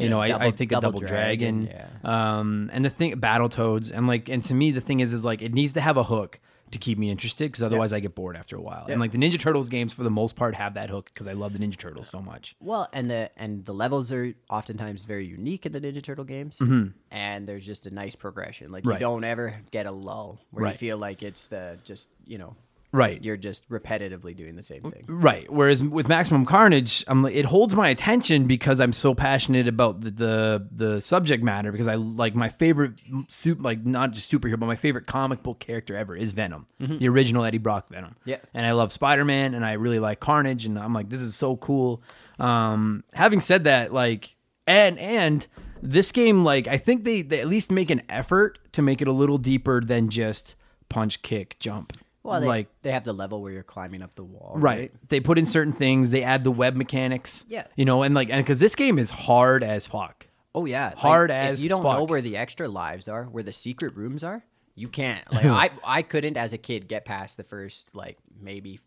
you 0.00 0.08
know 0.08 0.20
I, 0.20 0.46
I 0.46 0.50
think 0.50 0.70
Double 0.70 0.92
double 0.92 1.00
dragon, 1.00 1.66
Dragon, 1.66 1.88
um 2.06 2.70
and 2.72 2.84
the 2.84 2.90
thing 2.90 3.12
battletoads 3.20 3.90
and 3.94 4.06
like 4.06 4.28
and 4.28 4.42
to 4.44 4.54
me 4.54 4.70
the 4.70 4.80
thing 4.80 5.00
is 5.00 5.12
is 5.12 5.24
like 5.24 5.42
it 5.42 5.54
needs 5.54 5.74
to 5.74 5.80
have 5.80 5.96
a 5.96 6.04
hook 6.04 6.40
to 6.70 6.78
keep 6.78 6.98
me 6.98 7.10
interested 7.10 7.50
because 7.50 7.64
otherwise 7.64 7.92
i 7.92 7.98
get 7.98 8.14
bored 8.14 8.36
after 8.36 8.54
a 8.56 8.60
while 8.60 8.86
and 8.88 9.00
like 9.00 9.10
the 9.10 9.18
ninja 9.18 9.38
turtles 9.40 9.68
games 9.68 9.92
for 9.92 10.04
the 10.04 10.10
most 10.10 10.36
part 10.36 10.54
have 10.54 10.74
that 10.74 10.88
hook 10.88 11.10
because 11.12 11.26
i 11.26 11.32
love 11.32 11.52
the 11.52 11.58
ninja 11.58 11.76
turtles 11.76 12.08
so 12.08 12.20
much 12.22 12.54
Well, 12.60 12.88
and 12.92 13.10
the 13.10 13.28
and 13.36 13.64
the 13.64 13.74
levels 13.74 14.12
are 14.12 14.32
oftentimes 14.48 15.04
very 15.04 15.26
unique 15.26 15.66
in 15.66 15.72
the 15.72 15.80
Ninja 15.80 16.00
Turtle 16.02 16.24
games, 16.24 16.62
and 17.10 17.48
there's 17.48 17.66
just 17.66 17.86
a 17.86 17.90
nice 17.90 18.14
progression. 18.14 18.70
Like 18.70 18.82
Mm-hmm. 18.84 18.90
Right. 18.90 19.00
you 19.00 19.06
don't 19.06 19.24
ever 19.24 19.56
get 19.72 19.86
a 19.86 19.90
lull 19.92 20.38
where 20.52 20.70
you 20.70 20.78
feel 20.78 20.96
like 20.98 21.22
it's 21.24 21.48
the 21.48 21.76
just 21.84 22.08
you 22.24 22.38
know 22.38 22.54
right 22.92 23.22
you're 23.22 23.36
just 23.36 23.68
repetitively 23.68 24.34
doing 24.36 24.56
the 24.56 24.62
same 24.62 24.82
thing. 24.82 25.04
Right. 25.06 25.50
Whereas 25.50 25.82
with 25.82 26.08
Maximum 26.08 26.44
Carnage, 26.44 27.04
I'm 27.06 27.22
like, 27.22 27.34
it 27.34 27.44
holds 27.44 27.74
my 27.74 27.88
attention 27.88 28.46
because 28.46 28.80
I'm 28.80 28.92
so 28.92 29.14
passionate 29.14 29.68
about 29.68 30.00
the 30.00 30.10
the, 30.10 30.68
the 30.72 31.00
subject 31.00 31.42
matter. 31.44 31.70
Because 31.70 31.88
I 31.88 31.94
like 31.94 32.34
my 32.34 32.48
favorite 32.48 32.94
soup, 33.28 33.62
like 33.62 33.84
not 33.86 34.10
just 34.10 34.30
superhero, 34.30 34.58
but 34.58 34.66
my 34.66 34.76
favorite 34.76 35.06
comic 35.06 35.42
book 35.42 35.60
character 35.60 35.96
ever 35.96 36.16
is 36.16 36.32
Venom, 36.32 36.66
the 36.78 37.08
original 37.08 37.44
Eddie 37.44 37.58
Brock 37.58 37.88
Venom. 37.90 38.16
Yeah. 38.24 38.38
And 38.54 38.66
I 38.66 38.72
love 38.72 38.92
Spider 38.92 39.24
Man, 39.24 39.54
and 39.54 39.64
I 39.64 39.72
really 39.72 39.98
like 39.98 40.20
Carnage, 40.20 40.66
and 40.66 40.78
I'm 40.78 40.92
like, 40.92 41.10
this 41.10 41.22
is 41.22 41.34
so 41.34 41.56
cool. 41.56 42.02
Um, 42.38 43.04
having 43.12 43.40
said 43.40 43.64
that, 43.64 43.92
like, 43.92 44.34
and 44.66 44.98
and 44.98 45.46
this 45.82 46.12
game, 46.12 46.44
like, 46.44 46.66
I 46.66 46.76
think 46.76 47.04
they 47.04 47.22
they 47.22 47.40
at 47.40 47.48
least 47.48 47.70
make 47.70 47.90
an 47.90 48.02
effort 48.08 48.58
to 48.72 48.82
make 48.82 49.00
it 49.00 49.08
a 49.08 49.12
little 49.12 49.38
deeper 49.38 49.80
than 49.80 50.08
just 50.08 50.56
punch, 50.88 51.22
kick, 51.22 51.58
jump. 51.60 51.92
Well, 52.22 52.40
they, 52.40 52.46
like 52.46 52.68
they 52.82 52.92
have 52.92 53.04
the 53.04 53.14
level 53.14 53.40
where 53.40 53.52
you're 53.52 53.62
climbing 53.62 54.02
up 54.02 54.14
the 54.14 54.24
wall, 54.24 54.54
Right. 54.56 54.92
They 55.08 55.20
put 55.20 55.38
in 55.38 55.46
certain 55.46 55.72
things. 55.72 56.10
They 56.10 56.22
add 56.22 56.44
the 56.44 56.50
web 56.50 56.76
mechanics. 56.76 57.44
Yeah. 57.48 57.64
You 57.76 57.84
know, 57.86 58.02
and 58.02 58.14
like, 58.14 58.28
and 58.30 58.44
because 58.44 58.60
this 58.60 58.74
game 58.74 58.98
is 58.98 59.10
hard 59.10 59.64
as 59.64 59.86
fuck. 59.86 60.26
Oh 60.54 60.64
yeah, 60.64 60.88
Like, 60.88 60.96
Hard 60.98 61.30
as 61.30 61.60
If 61.60 61.62
you 61.62 61.68
don't 61.68 61.82
know 61.84 62.04
where 62.04 62.20
the 62.20 62.36
extra 62.36 62.68
lives 62.68 63.08
are, 63.08 63.24
where 63.24 63.44
the 63.44 63.52
secret 63.52 63.96
rooms 63.96 64.24
are, 64.24 64.44
you 64.74 64.88
can't. 64.88 65.24
Like 65.32 65.44
I, 65.44 65.70
I 65.84 66.02
couldn't 66.02 66.36
as 66.36 66.52
a 66.52 66.58
kid 66.58 66.88
get 66.88 67.04
past 67.04 67.36
the 67.36 67.44
first 67.44 67.94
like 67.94 68.18
maybe 68.40 68.80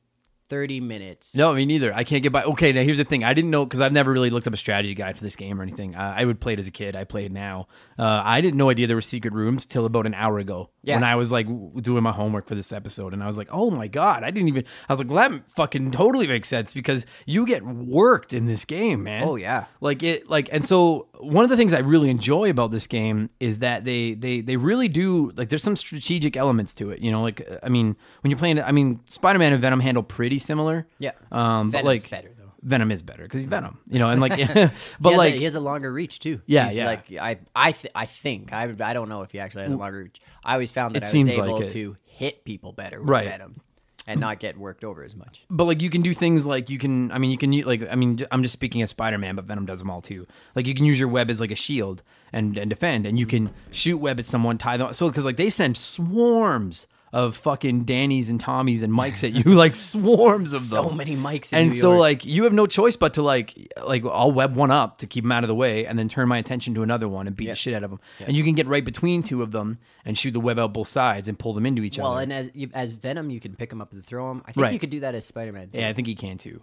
thirty 0.49 0.81
minutes. 0.81 1.35
No, 1.35 1.53
me 1.53 1.65
neither. 1.65 1.93
I 1.93 2.03
can't 2.03 2.21
get 2.21 2.31
by. 2.31 2.43
Okay, 2.43 2.73
now 2.73 2.83
here's 2.83 2.97
the 2.97 3.05
thing. 3.05 3.23
I 3.23 3.33
didn't 3.33 3.49
know 3.49 3.65
because 3.65 3.81
I've 3.81 3.93
never 3.93 4.11
really 4.11 4.29
looked 4.29 4.45
up 4.45 4.53
a 4.53 4.57
strategy 4.57 4.93
guide 4.93 5.17
for 5.17 5.23
this 5.23 5.35
game 5.35 5.59
or 5.59 5.63
anything. 5.63 5.95
Uh, 5.95 6.13
I 6.15 6.25
would 6.25 6.39
play 6.39 6.53
it 6.53 6.59
as 6.59 6.67
a 6.67 6.71
kid. 6.71 6.95
I 6.95 7.05
play 7.05 7.25
it 7.25 7.31
now. 7.31 7.67
Uh, 7.97 8.21
I 8.23 8.41
didn't 8.41 8.57
know 8.57 8.69
idea 8.69 8.87
there 8.87 8.97
were 8.97 9.01
secret 9.01 9.33
rooms 9.33 9.65
till 9.65 9.85
about 9.85 10.05
an 10.05 10.13
hour 10.13 10.37
ago 10.39 10.69
Yeah. 10.83 10.95
when 10.95 11.03
I 11.03 11.15
was 11.15 11.31
like 11.31 11.47
doing 11.81 12.03
my 12.03 12.11
homework 12.11 12.45
for 12.47 12.55
this 12.55 12.71
episode, 12.73 13.13
and 13.13 13.23
I 13.23 13.27
was 13.27 13.37
like, 13.37 13.47
oh 13.51 13.69
my 13.71 13.87
god, 13.87 14.23
I 14.23 14.31
didn't 14.31 14.49
even. 14.49 14.65
I 14.89 14.93
was 14.93 14.99
like, 14.99 15.09
well, 15.09 15.29
that 15.29 15.49
fucking 15.51 15.91
totally 15.91 16.27
makes 16.27 16.47
sense 16.49 16.73
because 16.73 17.05
you 17.25 17.45
get 17.45 17.63
worked 17.65 18.33
in 18.33 18.45
this 18.45 18.65
game, 18.65 19.03
man. 19.03 19.23
Oh, 19.23 19.35
yeah. 19.35 19.65
like 19.79 20.03
it, 20.03 20.29
like, 20.29 20.49
and 20.51 20.63
so 20.63 21.07
one 21.19 21.43
of 21.45 21.49
the 21.49 21.55
things 21.57 21.73
I 21.73 21.79
really 21.79 22.09
enjoy 22.09 22.49
about 22.49 22.71
this 22.71 22.85
game 22.85 23.29
is 23.39 23.59
that 23.59 23.85
they 23.85 24.13
they 24.13 24.41
they 24.41 24.57
really 24.57 24.89
do 24.89 25.31
like 25.35 25.49
there's 25.49 25.63
some 25.63 25.75
strategic 25.75 26.35
elements 26.35 26.73
to 26.75 26.91
it. 26.91 26.99
You 26.99 27.11
know, 27.11 27.21
like 27.21 27.47
I 27.63 27.69
mean, 27.69 27.95
when 28.21 28.31
you're 28.31 28.37
playing, 28.37 28.61
I 28.61 28.71
mean, 28.71 28.99
Spider-Man 29.07 29.53
and 29.53 29.61
Venom 29.61 29.79
handle 29.79 30.03
pretty 30.03 30.39
similar. 30.39 30.85
Yeah. 30.99 31.11
Um, 31.31 31.71
but 31.71 31.83
Venom's 31.83 32.03
like 32.03 32.09
better 32.09 32.31
though. 32.37 32.43
Venom 32.61 32.91
is 32.91 33.01
better 33.01 33.23
because 33.23 33.41
he's 33.41 33.49
Venom, 33.49 33.79
you 33.89 33.99
know, 33.99 34.09
and 34.09 34.21
like, 34.21 34.31
but 34.37 34.39
he 34.39 34.47
has 34.53 34.71
a- 35.03 35.17
like, 35.17 35.33
he 35.33 35.43
has 35.43 35.55
a 35.55 35.59
longer 35.59 35.91
reach 35.91 36.19
too. 36.19 36.41
Yeah, 36.45 36.67
He's 36.67 36.77
yeah. 36.77 36.85
Like 36.85 37.11
I, 37.19 37.39
I, 37.53 37.71
th- 37.73 37.91
I 37.93 38.05
think 38.05 38.53
I, 38.53 38.73
I 38.79 38.93
don't 38.93 39.09
know 39.09 39.21
if 39.23 39.31
he 39.31 39.39
actually 39.39 39.63
has 39.63 39.71
a 39.73 39.75
longer 39.75 40.03
reach. 40.03 40.21
I 40.45 40.53
always 40.53 40.71
found 40.71 40.95
that 40.95 41.03
It 41.03 41.05
I 41.05 41.09
seems 41.09 41.37
was 41.37 41.37
able 41.47 41.59
like 41.59 41.71
to 41.71 41.97
hit 42.05 42.45
people 42.45 42.73
better 42.73 42.99
with 42.99 43.09
Right. 43.09 43.27
Venom, 43.29 43.61
and 44.05 44.19
not 44.19 44.39
get 44.39 44.57
worked 44.57 44.83
over 44.83 45.01
as 45.03 45.15
much. 45.15 45.45
but 45.49 45.63
like 45.63 45.81
you 45.81 45.89
can 45.89 46.01
do 46.01 46.13
things 46.13 46.45
like 46.45 46.69
you 46.69 46.77
can, 46.77 47.09
I 47.13 47.17
mean, 47.19 47.31
you 47.31 47.37
can 47.37 47.51
like, 47.61 47.87
I 47.89 47.95
mean, 47.95 48.25
I'm 48.31 48.43
just 48.43 48.51
speaking 48.53 48.81
as 48.81 48.89
Spider-Man, 48.89 49.35
but 49.35 49.45
Venom 49.45 49.65
does 49.65 49.79
them 49.79 49.89
all 49.89 50.01
too. 50.01 50.27
Like 50.55 50.67
you 50.67 50.75
can 50.75 50.83
use 50.83 50.99
your 50.99 51.07
web 51.07 51.29
as 51.29 51.39
like 51.39 51.51
a 51.51 51.55
shield 51.55 52.03
and 52.33 52.57
and 52.57 52.69
defend, 52.69 53.05
and 53.05 53.17
you 53.17 53.25
can 53.25 53.53
shoot 53.71 53.97
web 53.97 54.19
at 54.19 54.25
someone, 54.25 54.57
tie 54.57 54.75
them. 54.75 54.91
So 54.93 55.07
because 55.07 55.23
like 55.23 55.37
they 55.37 55.49
send 55.49 55.77
swarms 55.77 56.87
of 57.13 57.37
fucking 57.37 57.83
Danny's 57.83 58.29
and 58.29 58.39
Tommy's 58.41 58.81
and 58.83 58.91
Mike's 58.91 59.23
at 59.23 59.31
you, 59.33 59.43
like 59.53 59.75
swarms 59.75 60.51
of 60.51 60.63
So 60.63 60.75
them. 60.75 60.83
So 60.85 60.91
many 60.95 61.15
Mikes 61.15 61.53
in 61.53 61.59
and 61.59 61.69
New 61.69 61.75
so 61.79 61.89
York. 61.91 61.99
like 61.99 62.25
you 62.25 62.43
have 62.43 62.53
no 62.53 62.65
choice 62.65 62.95
but 62.95 63.13
to 63.13 63.21
like 63.21 63.71
like 63.85 64.03
I'll 64.03 64.31
web 64.31 64.55
one 64.55 64.71
up 64.71 64.97
to 64.97 65.07
keep 65.07 65.23
them 65.23 65.31
out 65.31 65.43
of 65.43 65.47
the 65.47 65.55
way 65.55 65.85
and 65.85 65.97
then 65.97 66.09
turn 66.09 66.27
my 66.27 66.39
attention 66.39 66.73
to 66.73 66.81
another 66.83 67.07
one 67.07 67.27
and 67.27 67.35
beat 67.35 67.49
the 67.49 67.55
shit 67.55 67.75
out 67.75 67.83
of 67.83 67.91
them. 67.91 67.99
And 68.19 68.35
you 68.35 68.43
can 68.43 68.55
get 68.55 68.65
right 68.67 68.83
between 68.83 69.21
two 69.23 69.43
of 69.43 69.51
them 69.51 69.77
and 70.03 70.17
shoot 70.17 70.31
the 70.31 70.39
web 70.39 70.57
out 70.57 70.73
both 70.73 70.87
sides 70.87 71.27
and 71.27 71.37
pull 71.37 71.53
them 71.53 71.65
into 71.67 71.83
each 71.83 71.99
Well, 71.99 72.07
other. 72.07 72.13
Well, 72.15 72.23
and 72.23 72.33
as 72.33 72.49
as 72.73 72.91
Venom, 72.93 73.29
you 73.29 73.39
can 73.39 73.55
pick 73.55 73.69
them 73.69 73.79
up 73.79 73.93
and 73.93 74.03
throw 74.03 74.27
them. 74.29 74.41
I 74.47 74.51
think 74.51 74.63
Right. 74.63 74.73
you 74.73 74.79
could 74.79 74.89
do 74.89 75.01
that 75.01 75.13
as 75.13 75.25
Spider-Man. 75.25 75.69
Yeah, 75.71 75.89
I 75.89 75.93
think 75.93 76.07
he 76.07 76.15
can 76.15 76.37
too. 76.37 76.61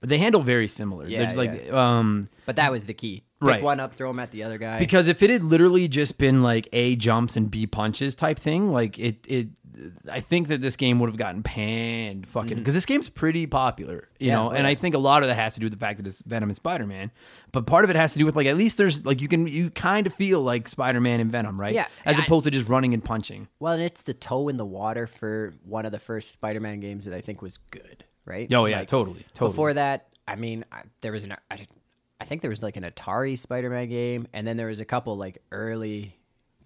But 0.00 0.08
they 0.08 0.18
handle 0.18 0.42
very 0.42 0.66
similar. 0.66 1.06
Yeah, 1.06 1.20
There's 1.20 1.36
like 1.36 1.72
um 1.72 2.28
but 2.44 2.56
that 2.56 2.72
was 2.72 2.86
the 2.86 2.94
key. 2.94 3.22
Pick 3.40 3.48
Right. 3.48 3.62
one 3.62 3.78
up, 3.78 3.94
throw 3.94 4.08
them 4.10 4.18
at 4.18 4.32
the 4.32 4.42
other 4.42 4.58
guy. 4.58 4.78
because 4.80 5.06
if 5.06 5.22
it 5.22 5.30
had 5.30 5.44
literally 5.44 5.86
just 5.86 6.18
been 6.18 6.42
like 6.42 6.68
A 6.72 6.96
jumps 6.96 7.36
and 7.36 7.48
B 7.48 7.68
punches 7.68 8.16
type 8.16 8.40
thing, 8.40 8.72
like 8.72 8.98
it 8.98 9.24
it 9.28 9.48
I 10.10 10.20
think 10.20 10.48
that 10.48 10.60
this 10.60 10.76
game 10.76 10.98
would 11.00 11.08
have 11.08 11.16
gotten 11.16 11.42
panned 11.42 12.26
fucking 12.26 12.56
because 12.58 12.74
this 12.74 12.86
game's 12.86 13.08
pretty 13.08 13.46
popular, 13.46 13.94
you 13.94 14.00
Mm-hmm. 14.00 14.24
Yeah, 14.26 14.34
know, 14.34 14.48
oh, 14.48 14.50
and. 14.50 14.66
I 14.66 14.74
think 14.74 14.94
a 14.94 14.98
lot 14.98 15.22
of 15.22 15.28
that 15.28 15.34
has 15.34 15.54
to 15.54 15.60
do 15.60 15.66
with 15.66 15.72
the 15.72 15.78
fact 15.78 15.98
that 15.98 16.06
it's 16.06 16.22
Venom 16.22 16.48
and 16.48 16.56
Spider 16.56 16.86
Man, 16.86 17.10
but 17.52 17.66
part 17.66 17.84
of 17.84 17.90
it 17.90 17.96
has 17.96 18.12
to 18.14 18.18
do 18.18 18.26
with 18.26 18.36
like 18.36 18.46
at 18.46 18.56
least 18.56 18.78
there's 18.78 19.04
like 19.04 19.20
you 19.20 19.28
can 19.28 19.46
you 19.46 19.70
kind 19.70 20.06
of 20.06 20.14
feel 20.14 20.40
like 20.42 20.68
Spider 20.68 21.00
Man 21.00 21.20
and 21.20 21.30
Venom, 21.30 21.60
right? 21.60 21.72
Yeah, 21.74 21.86
as 22.04 22.18
I- 22.18 22.22
opposed 22.24 22.44
to 22.44 22.50
just 22.50 22.68
running 22.68 22.94
and 22.94 23.04
punching. 23.04 23.48
well, 23.60 23.72
and 23.74 23.82
it's 23.82 24.02
the 24.02 24.14
toe 24.14 24.48
in 24.48 24.56
the 24.56 24.66
water 24.66 25.06
for 25.06 25.54
one 25.64 25.84
of 25.86 25.92
the 25.92 25.98
first 25.98 26.32
Spider-Man 26.32 26.80
games 26.80 27.04
that 27.04 27.14
I 27.14 27.20
think 27.20 27.42
was 27.42 27.56
good. 27.56 28.04
Right? 28.24 28.52
Oh 28.52 28.66
yeah, 28.66 28.78
Like, 28.80 28.88
totally, 28.88 29.26
totally. 29.34 29.50
Before 29.50 29.74
that, 29.74 30.06
I 30.28 30.36
mean, 30.36 30.64
I, 30.70 30.82
there 31.00 31.10
was 31.10 31.24
an 31.24 31.34
I, 31.50 31.66
I 32.20 32.24
think 32.24 32.40
there 32.40 32.50
was 32.50 32.62
like 32.62 32.76
an 32.76 32.84
Atari 32.84 33.36
Spider-Man 33.36 33.88
game, 33.88 34.28
and 34.32 34.46
then 34.46 34.56
there 34.56 34.68
was 34.68 34.78
a 34.78 34.84
couple 34.84 35.16
like 35.16 35.42
early 35.50 36.16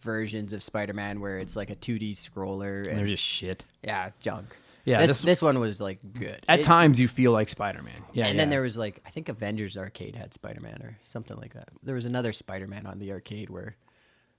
versions 0.00 0.52
of 0.52 0.62
Spider-Man 0.62 1.20
where 1.20 1.38
it's 1.38 1.56
like 1.56 1.70
a 1.70 1.76
2D 1.76 2.12
scroller 2.12 2.86
and 2.88 2.98
they're 2.98 3.06
just 3.06 3.22
shit. 3.22 3.64
yeah, 3.82 4.10
junk. 4.20 4.46
Yeah, 4.84 4.98
this, 5.00 5.08
this- 5.08 5.22
this 5.22 5.42
one 5.42 5.58
was 5.58 5.80
like 5.80 5.98
good. 6.14 6.38
At 6.48 6.60
It- 6.60 6.62
times 6.62 7.00
you 7.00 7.08
feel 7.08 7.32
like 7.32 7.48
Spider 7.48 7.82
Man. 7.82 8.02
Yeah, 8.12 8.26
and 8.26 8.38
then 8.38 8.50
there 8.50 8.62
was 8.62 8.78
like 8.78 9.00
I 9.04 9.10
think 9.10 9.28
Avengers 9.28 9.76
Arcade 9.76 10.14
had 10.14 10.32
Spider-Man 10.32 10.80
or 10.82 10.98
something 11.04 11.36
like 11.36 11.54
that. 11.54 11.70
There 11.82 11.94
was 11.96 12.06
another 12.06 12.32
Spider-Man 12.32 12.86
on 12.86 12.98
the 13.00 13.10
arcade 13.12 13.50
where 13.50 13.76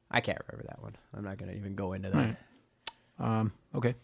I 0.09 0.21
can't 0.21 0.37
remember 0.47 0.67
that 0.69 0.81
one. 0.81 0.95
I'm 1.13 1.23
not 1.25 1.37
gonna 1.37 1.51
even 1.53 1.75
go 1.75 1.91
into 1.93 2.09
that. 2.11 2.37
Um, 3.19 3.51
okay. 3.75 3.95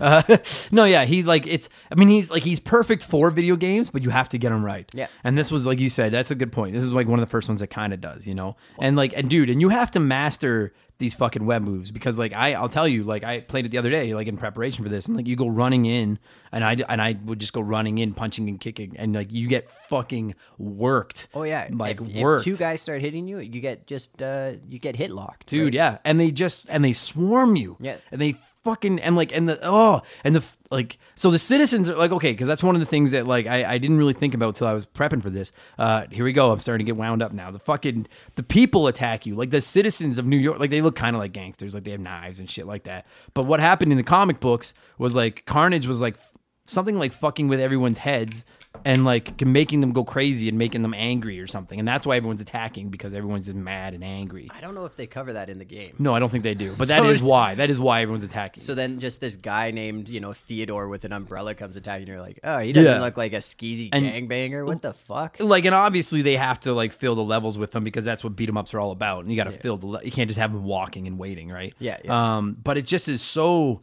uh, 0.00 0.22
no, 0.72 0.84
yeah, 0.84 1.04
he's 1.04 1.24
like 1.24 1.46
it's. 1.46 1.68
I 1.90 1.94
mean, 1.94 2.08
he's 2.08 2.30
like 2.30 2.42
he's 2.42 2.58
perfect 2.60 3.02
for 3.04 3.30
video 3.30 3.54
games, 3.56 3.90
but 3.90 4.02
you 4.02 4.10
have 4.10 4.28
to 4.30 4.38
get 4.38 4.50
him 4.52 4.64
right. 4.64 4.88
Yeah. 4.92 5.06
And 5.24 5.36
this 5.38 5.50
was 5.52 5.66
like 5.66 5.78
you 5.78 5.88
said, 5.88 6.12
that's 6.12 6.30
a 6.30 6.34
good 6.34 6.52
point. 6.52 6.74
This 6.74 6.82
is 6.82 6.92
like 6.92 7.06
one 7.06 7.18
of 7.20 7.26
the 7.26 7.30
first 7.30 7.48
ones 7.48 7.60
that 7.60 7.68
kind 7.68 7.92
of 7.92 8.00
does, 8.00 8.26
you 8.26 8.34
know. 8.34 8.56
And 8.80 8.96
like, 8.96 9.12
and 9.16 9.30
dude, 9.30 9.50
and 9.50 9.60
you 9.60 9.68
have 9.70 9.90
to 9.92 10.00
master 10.00 10.72
these 11.02 11.14
fucking 11.14 11.44
web 11.44 11.62
moves 11.62 11.90
because 11.90 12.18
like 12.18 12.32
I, 12.32 12.54
I'll 12.54 12.68
tell 12.68 12.88
you, 12.88 13.02
like 13.02 13.24
I 13.24 13.40
played 13.40 13.66
it 13.66 13.70
the 13.70 13.78
other 13.78 13.90
day, 13.90 14.14
like 14.14 14.28
in 14.28 14.36
preparation 14.36 14.82
for 14.84 14.88
this, 14.88 15.06
and 15.06 15.16
like 15.16 15.26
you 15.26 15.36
go 15.36 15.48
running 15.48 15.84
in, 15.84 16.18
and 16.52 16.64
I 16.64 16.76
and 16.88 17.02
I 17.02 17.18
would 17.24 17.38
just 17.40 17.52
go 17.52 17.60
running 17.60 17.98
in, 17.98 18.14
punching 18.14 18.48
and 18.48 18.58
kicking, 18.58 18.96
and 18.96 19.12
like 19.12 19.30
you 19.32 19.48
get 19.48 19.68
fucking 19.70 20.34
worked. 20.58 21.28
Oh 21.34 21.42
yeah, 21.42 21.68
like 21.70 22.00
if, 22.00 22.08
worked. 22.22 22.46
if 22.46 22.54
two 22.54 22.56
guys 22.56 22.80
start 22.80 23.00
hitting 23.02 23.26
you, 23.28 23.38
you 23.40 23.60
get 23.60 23.86
just 23.86 24.22
uh 24.22 24.52
you 24.68 24.78
get 24.78 24.96
hit 24.96 25.10
locked, 25.10 25.46
dude 25.46 25.64
right? 25.66 25.74
yeah 25.74 25.98
and 26.04 26.18
they 26.20 26.30
just 26.30 26.66
and 26.70 26.84
they 26.84 26.92
swarm 26.92 27.56
you 27.56 27.76
Yeah. 27.80 27.96
and 28.10 28.20
they 28.20 28.36
fucking 28.64 29.00
and 29.00 29.16
like 29.16 29.34
and 29.36 29.48
the 29.48 29.58
oh 29.62 30.02
and 30.24 30.34
the 30.36 30.44
like 30.72 30.98
so 31.14 31.30
the 31.30 31.38
citizens 31.38 31.88
are 31.88 31.96
like 31.96 32.10
okay 32.10 32.32
because 32.32 32.48
that's 32.48 32.62
one 32.62 32.74
of 32.74 32.80
the 32.80 32.86
things 32.86 33.10
that 33.12 33.26
like 33.26 33.46
I, 33.46 33.74
I 33.74 33.78
didn't 33.78 33.98
really 33.98 34.14
think 34.14 34.34
about 34.34 34.56
till 34.56 34.66
i 34.66 34.72
was 34.72 34.86
prepping 34.86 35.22
for 35.22 35.30
this. 35.30 35.52
Uh 35.78 36.06
here 36.10 36.24
we 36.24 36.32
go. 36.32 36.50
I'm 36.50 36.58
starting 36.58 36.84
to 36.86 36.90
get 36.90 36.98
wound 36.98 37.22
up 37.22 37.32
now. 37.32 37.50
The 37.50 37.58
fucking 37.58 38.06
the 38.34 38.42
people 38.42 38.86
attack 38.86 39.26
you. 39.26 39.34
Like 39.34 39.50
the 39.50 39.60
citizens 39.60 40.18
of 40.18 40.26
new 40.26 40.36
york 40.36 40.58
like 40.58 40.70
they 40.70 40.80
look 40.80 40.96
kind 40.96 41.14
of 41.14 41.20
like 41.20 41.32
gangsters. 41.32 41.74
Like 41.74 41.84
they 41.84 41.92
have 41.92 42.00
knives 42.00 42.40
and 42.40 42.50
shit 42.50 42.66
like 42.66 42.84
that. 42.84 43.06
But 43.34 43.46
what 43.46 43.60
happened 43.60 43.92
in 43.92 43.98
the 43.98 44.04
comic 44.04 44.40
books 44.40 44.74
was 44.98 45.14
like 45.14 45.44
carnage 45.46 45.86
was 45.86 46.00
like 46.00 46.16
something 46.64 46.98
like 46.98 47.12
fucking 47.12 47.48
with 47.48 47.60
everyone's 47.60 47.98
heads 47.98 48.44
and 48.84 49.04
like 49.04 49.40
making 49.44 49.80
them 49.80 49.92
go 49.92 50.04
crazy 50.04 50.48
and 50.48 50.58
making 50.58 50.82
them 50.82 50.94
angry 50.94 51.38
or 51.40 51.46
something 51.46 51.78
and 51.78 51.86
that's 51.86 52.04
why 52.06 52.16
everyone's 52.16 52.40
attacking 52.40 52.88
because 52.88 53.14
everyone's 53.14 53.46
just 53.46 53.56
mad 53.58 53.94
and 53.94 54.02
angry 54.04 54.50
I 54.54 54.60
don't 54.60 54.74
know 54.74 54.84
if 54.84 54.96
they 54.96 55.06
cover 55.06 55.34
that 55.34 55.48
in 55.50 55.58
the 55.58 55.64
game. 55.64 55.94
no, 55.98 56.14
I 56.14 56.18
don't 56.18 56.28
think 56.28 56.44
they 56.44 56.54
do. 56.54 56.74
But 56.76 56.88
that 56.92 57.02
So- 57.02 57.10
is 57.10 57.22
why. 57.22 57.54
That 57.54 57.70
is 57.70 57.78
why 57.80 58.02
everyone's 58.02 58.24
attacking. 58.24 58.62
So 58.62 58.74
then, 58.74 58.98
just 59.00 59.20
this 59.20 59.36
guy 59.36 59.70
named 59.70 60.08
you 60.08 60.20
know 60.20 60.32
Theodore 60.32 60.88
with 60.88 61.04
an 61.04 61.12
umbrella 61.12 61.54
comes 61.54 61.76
attacking. 61.76 62.06
You're 62.08 62.20
like, 62.20 62.40
oh, 62.44 62.58
he 62.58 62.72
doesn't 62.72 62.90
Yeah. 62.92 63.00
look 63.00 63.16
like 63.16 63.32
a 63.32 63.36
skeezy 63.38 63.88
And- 63.92 64.06
gangbanger. 64.06 64.66
What 64.66 64.82
the 64.82 64.92
fuck? 64.94 65.36
like, 65.40 65.64
and 65.64 65.74
obviously 65.74 66.22
they 66.22 66.36
have 66.36 66.60
to 66.60 66.72
like 66.72 66.92
fill 66.92 67.14
the 67.14 67.24
levels 67.24 67.56
with 67.58 67.72
them 67.72 67.84
because 67.84 68.04
that's 68.04 68.22
what 68.24 68.36
beat 68.36 68.48
'em 68.48 68.56
ups 68.56 68.74
are 68.74 68.80
all 68.80 68.90
about. 68.92 69.20
And 69.24 69.30
you 69.30 69.36
got 69.36 69.44
to 69.44 69.52
fill 69.52 69.76
the. 69.76 69.86
Le- 69.86 70.04
you 70.04 70.10
can't 70.10 70.28
just 70.28 70.38
have 70.40 70.52
them 70.52 70.64
walking 70.64 71.06
and 71.06 71.18
waiting, 71.18 71.48
right? 71.50 71.74
Yeah, 71.78 71.98
yeah. 72.04 72.36
Um, 72.36 72.56
but 72.62 72.76
it 72.78 72.86
just 72.86 73.08
is 73.08 73.22
so, 73.22 73.82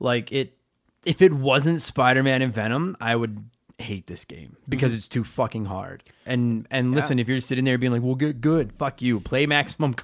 like 0.00 0.32
it. 0.32 0.56
If 1.04 1.22
it 1.22 1.32
wasn't 1.32 1.80
Spider 1.80 2.22
Man 2.22 2.42
and 2.42 2.52
Venom, 2.52 2.96
I 3.00 3.16
would 3.16 3.42
hate 3.80 4.06
this 4.06 4.24
game 4.24 4.56
because 4.68 4.94
it's 4.94 5.08
too 5.08 5.24
fucking 5.24 5.64
hard. 5.66 6.02
And 6.26 6.66
and 6.70 6.92
listen, 6.94 7.18
if 7.18 7.28
you're 7.28 7.40
sitting 7.40 7.64
there 7.64 7.78
being 7.78 7.92
like, 7.92 8.02
"Well, 8.02 8.14
get 8.14 8.40
good," 8.40 8.72
fuck 8.74 9.02
you. 9.02 9.20
Play 9.20 9.46
Maximum 9.46 9.94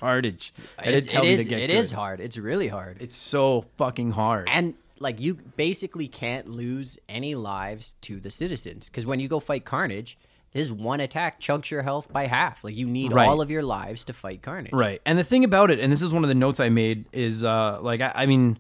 It, 0.96 1.08
tell 1.08 1.24
it 1.24 1.28
is. 1.30 1.38
to 1.44 1.48
get 1.48 1.58
It 1.60 1.66
good. 1.68 1.76
is 1.76 1.92
hard. 1.92 2.20
It's 2.20 2.36
really 2.38 2.68
hard. 2.68 2.98
It's 3.00 3.16
so 3.16 3.66
fucking 3.76 4.12
hard. 4.12 4.48
and 4.50 4.74
like 4.98 5.20
you 5.20 5.34
basically 5.56 6.08
can't 6.08 6.48
lose 6.48 6.98
any 7.08 7.34
lives 7.34 7.96
to 8.00 8.18
the 8.18 8.30
citizens 8.30 8.88
because 8.88 9.04
when 9.04 9.20
you 9.20 9.28
go 9.28 9.40
fight 9.40 9.64
Carnage, 9.66 10.16
his 10.48 10.72
one 10.72 11.00
attack 11.00 11.38
chunks 11.38 11.70
your 11.70 11.82
health 11.82 12.10
by 12.10 12.26
half. 12.26 12.64
Like 12.64 12.74
you 12.74 12.86
need 12.86 13.12
Right. 13.12 13.28
all 13.28 13.42
of 13.42 13.50
your 13.50 13.62
lives 13.62 14.06
to 14.06 14.14
fight 14.14 14.40
Carnage. 14.40 14.72
Right. 14.72 15.02
And 15.04 15.18
the 15.18 15.24
thing 15.24 15.44
about 15.44 15.70
it, 15.70 15.80
and 15.80 15.92
this 15.92 16.00
is 16.00 16.12
one 16.12 16.24
of 16.24 16.28
the 16.28 16.34
notes 16.34 16.60
I 16.60 16.70
made, 16.70 17.04
is 17.12 17.44
uh 17.44 17.78
like 17.82 18.00
I, 18.00 18.12
I 18.14 18.26
mean 18.26 18.58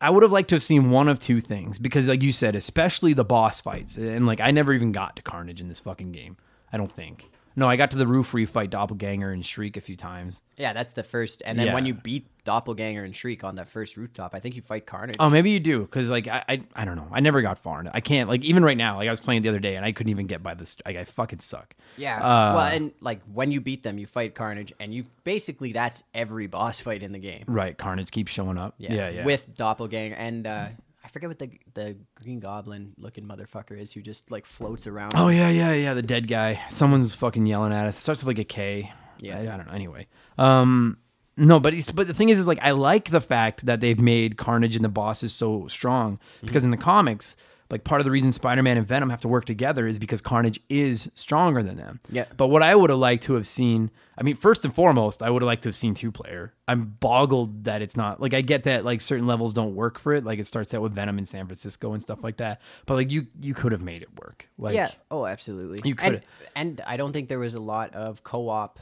I 0.00 0.10
would 0.10 0.22
have 0.22 0.32
liked 0.32 0.50
to 0.50 0.54
have 0.54 0.62
seen 0.62 0.90
one 0.90 1.08
of 1.08 1.18
two 1.18 1.40
things 1.40 1.78
because 1.78 2.08
like 2.08 2.22
you 2.22 2.32
said, 2.32 2.54
especially 2.54 3.12
the 3.12 3.24
boss 3.24 3.60
fights. 3.60 3.96
And 3.96 4.26
like 4.26 4.40
I 4.40 4.50
never 4.50 4.72
even 4.72 4.92
got 4.92 5.16
to 5.16 5.22
Carnage 5.22 5.60
in 5.60 5.68
this 5.68 5.80
fucking 5.80 6.12
game. 6.12 6.36
I 6.72 6.76
don't 6.76 6.92
think. 6.92 7.30
No, 7.58 7.68
I 7.68 7.74
got 7.74 7.90
to 7.90 7.96
the 7.96 8.06
roof 8.06 8.32
where 8.32 8.40
you 8.40 8.46
fight 8.46 8.70
Doppelganger 8.70 9.32
and 9.32 9.44
Shriek 9.44 9.76
a 9.76 9.80
few 9.80 9.96
times. 9.96 10.40
Yeah, 10.56 10.72
that's 10.72 10.92
the 10.92 11.02
first. 11.02 11.42
And 11.44 11.58
then 11.58 11.72
when 11.72 11.86
you 11.86 11.94
beat 11.94 12.28
Doppelganger 12.44 13.02
and 13.02 13.12
Shriek 13.12 13.42
on 13.42 13.56
that 13.56 13.68
first 13.68 13.96
rooftop, 13.96 14.32
I 14.32 14.38
think 14.38 14.54
you 14.54 14.62
fight 14.62 14.86
Carnage. 14.86 15.16
Oh, 15.18 15.28
maybe 15.28 15.50
you 15.50 15.58
do, 15.58 15.80
because 15.80 16.08
like 16.08 16.28
I, 16.28 16.44
I, 16.48 16.62
I 16.76 16.84
don't 16.84 16.94
know. 16.94 17.08
I 17.10 17.18
never 17.18 17.42
got 17.42 17.58
far. 17.58 17.80
in 17.80 17.88
it. 17.88 17.92
I 17.96 18.00
can't 18.00 18.28
like 18.28 18.44
even 18.44 18.64
right 18.64 18.76
now. 18.76 18.98
Like 18.98 19.08
I 19.08 19.10
was 19.10 19.18
playing 19.18 19.42
the 19.42 19.48
other 19.48 19.58
day, 19.58 19.74
and 19.74 19.84
I 19.84 19.90
couldn't 19.90 20.12
even 20.12 20.28
get 20.28 20.40
by 20.40 20.54
this. 20.54 20.76
Like 20.86 20.94
I 20.94 21.02
fucking 21.02 21.40
suck. 21.40 21.74
Yeah. 21.96 22.18
Uh, 22.18 22.54
well, 22.54 22.66
and 22.66 22.92
like 23.00 23.22
when 23.32 23.50
you 23.50 23.60
beat 23.60 23.82
them, 23.82 23.98
you 23.98 24.06
fight 24.06 24.36
Carnage, 24.36 24.72
and 24.78 24.94
you 24.94 25.06
basically 25.24 25.72
that's 25.72 26.04
every 26.14 26.46
boss 26.46 26.78
fight 26.78 27.02
in 27.02 27.10
the 27.10 27.18
game. 27.18 27.42
Right, 27.48 27.76
Carnage 27.76 28.12
keeps 28.12 28.30
showing 28.30 28.56
up. 28.56 28.76
Yeah. 28.78 28.94
Yeah, 28.94 29.08
yeah. 29.08 29.24
With 29.24 29.56
Doppelganger 29.56 30.14
and 30.14 30.46
uh, 30.46 30.68
I 31.08 31.10
forget 31.10 31.30
what 31.30 31.38
the 31.38 31.50
the 31.72 31.96
Green 32.16 32.38
Goblin 32.38 32.92
looking 32.98 33.24
motherfucker 33.24 33.80
is 33.80 33.94
who 33.94 34.02
just 34.02 34.30
like 34.30 34.44
floats 34.44 34.86
around. 34.86 35.14
Oh 35.16 35.28
yeah, 35.28 35.48
yeah, 35.48 35.72
yeah. 35.72 35.94
The 35.94 36.02
dead 36.02 36.28
guy. 36.28 36.60
Someone's 36.68 37.14
fucking 37.14 37.46
yelling 37.46 37.72
at 37.72 37.86
us. 37.86 37.96
It 37.96 38.02
starts 38.02 38.20
with 38.20 38.26
like 38.26 38.38
a 38.38 38.44
K. 38.44 38.92
Yeah. 39.18 39.38
I, 39.38 39.40
I 39.40 39.56
don't 39.56 39.66
know. 39.66 39.72
Anyway, 39.72 40.06
um, 40.36 40.98
no, 41.38 41.60
but 41.60 41.72
he's, 41.72 41.90
but 41.90 42.08
the 42.08 42.12
thing 42.12 42.28
is, 42.28 42.38
is 42.38 42.46
like 42.46 42.58
I 42.60 42.72
like 42.72 43.08
the 43.08 43.22
fact 43.22 43.64
that 43.64 43.80
they've 43.80 43.98
made 43.98 44.36
Carnage 44.36 44.76
and 44.76 44.84
the 44.84 44.90
bosses 44.90 45.32
so 45.32 45.66
strong 45.66 46.20
because 46.42 46.66
in 46.66 46.72
the 46.72 46.76
comics, 46.76 47.36
like 47.70 47.84
part 47.84 48.00
of 48.00 48.06
the 48.06 48.10
reason 48.10 48.32
Spider-Man 48.32 48.78
and 48.78 48.86
Venom 48.86 49.10
have 49.10 49.20
to 49.20 49.28
work 49.28 49.44
together 49.44 49.86
is 49.86 49.98
because 49.98 50.20
Carnage 50.20 50.60
is 50.70 51.10
stronger 51.14 51.62
than 51.62 51.76
them. 51.76 52.00
Yeah. 52.10 52.24
But 52.36 52.48
what 52.48 52.62
I 52.62 52.74
would 52.74 52.88
have 52.88 52.98
liked 52.98 53.24
to 53.24 53.34
have 53.34 53.46
seen, 53.46 53.90
I 54.16 54.22
mean, 54.22 54.36
first 54.36 54.64
and 54.64 54.74
foremost, 54.74 55.22
I 55.22 55.28
would 55.28 55.42
have 55.42 55.46
liked 55.46 55.64
to 55.64 55.68
have 55.68 55.76
seen 55.76 55.92
two 55.94 56.10
player. 56.10 56.54
I'm 56.66 56.96
boggled 56.98 57.64
that 57.64 57.82
it's 57.82 57.96
not 57.96 58.20
like 58.20 58.32
I 58.32 58.40
get 58.40 58.64
that 58.64 58.84
like 58.84 59.00
certain 59.00 59.26
levels 59.26 59.52
don't 59.52 59.74
work 59.74 59.98
for 59.98 60.14
it. 60.14 60.24
Like 60.24 60.38
it 60.38 60.46
starts 60.46 60.72
out 60.72 60.80
with 60.80 60.94
Venom 60.94 61.18
in 61.18 61.26
San 61.26 61.46
Francisco 61.46 61.92
and 61.92 62.00
stuff 62.00 62.22
like 62.22 62.38
that. 62.38 62.60
But 62.86 62.94
like 62.94 63.10
you 63.10 63.26
you 63.40 63.52
could 63.54 63.72
have 63.72 63.82
made 63.82 64.02
it 64.02 64.08
work. 64.18 64.48
Like 64.56 64.74
yeah. 64.74 64.90
Oh, 65.10 65.26
absolutely. 65.26 65.80
You 65.84 65.94
coulda- 65.94 66.22
and 66.56 66.80
I 66.86 66.96
don't 66.96 67.12
think 67.12 67.28
there 67.28 67.38
was 67.38 67.54
a 67.54 67.60
lot 67.60 67.94
of 67.94 68.22
co-op. 68.24 68.80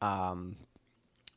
Um, 0.00 0.56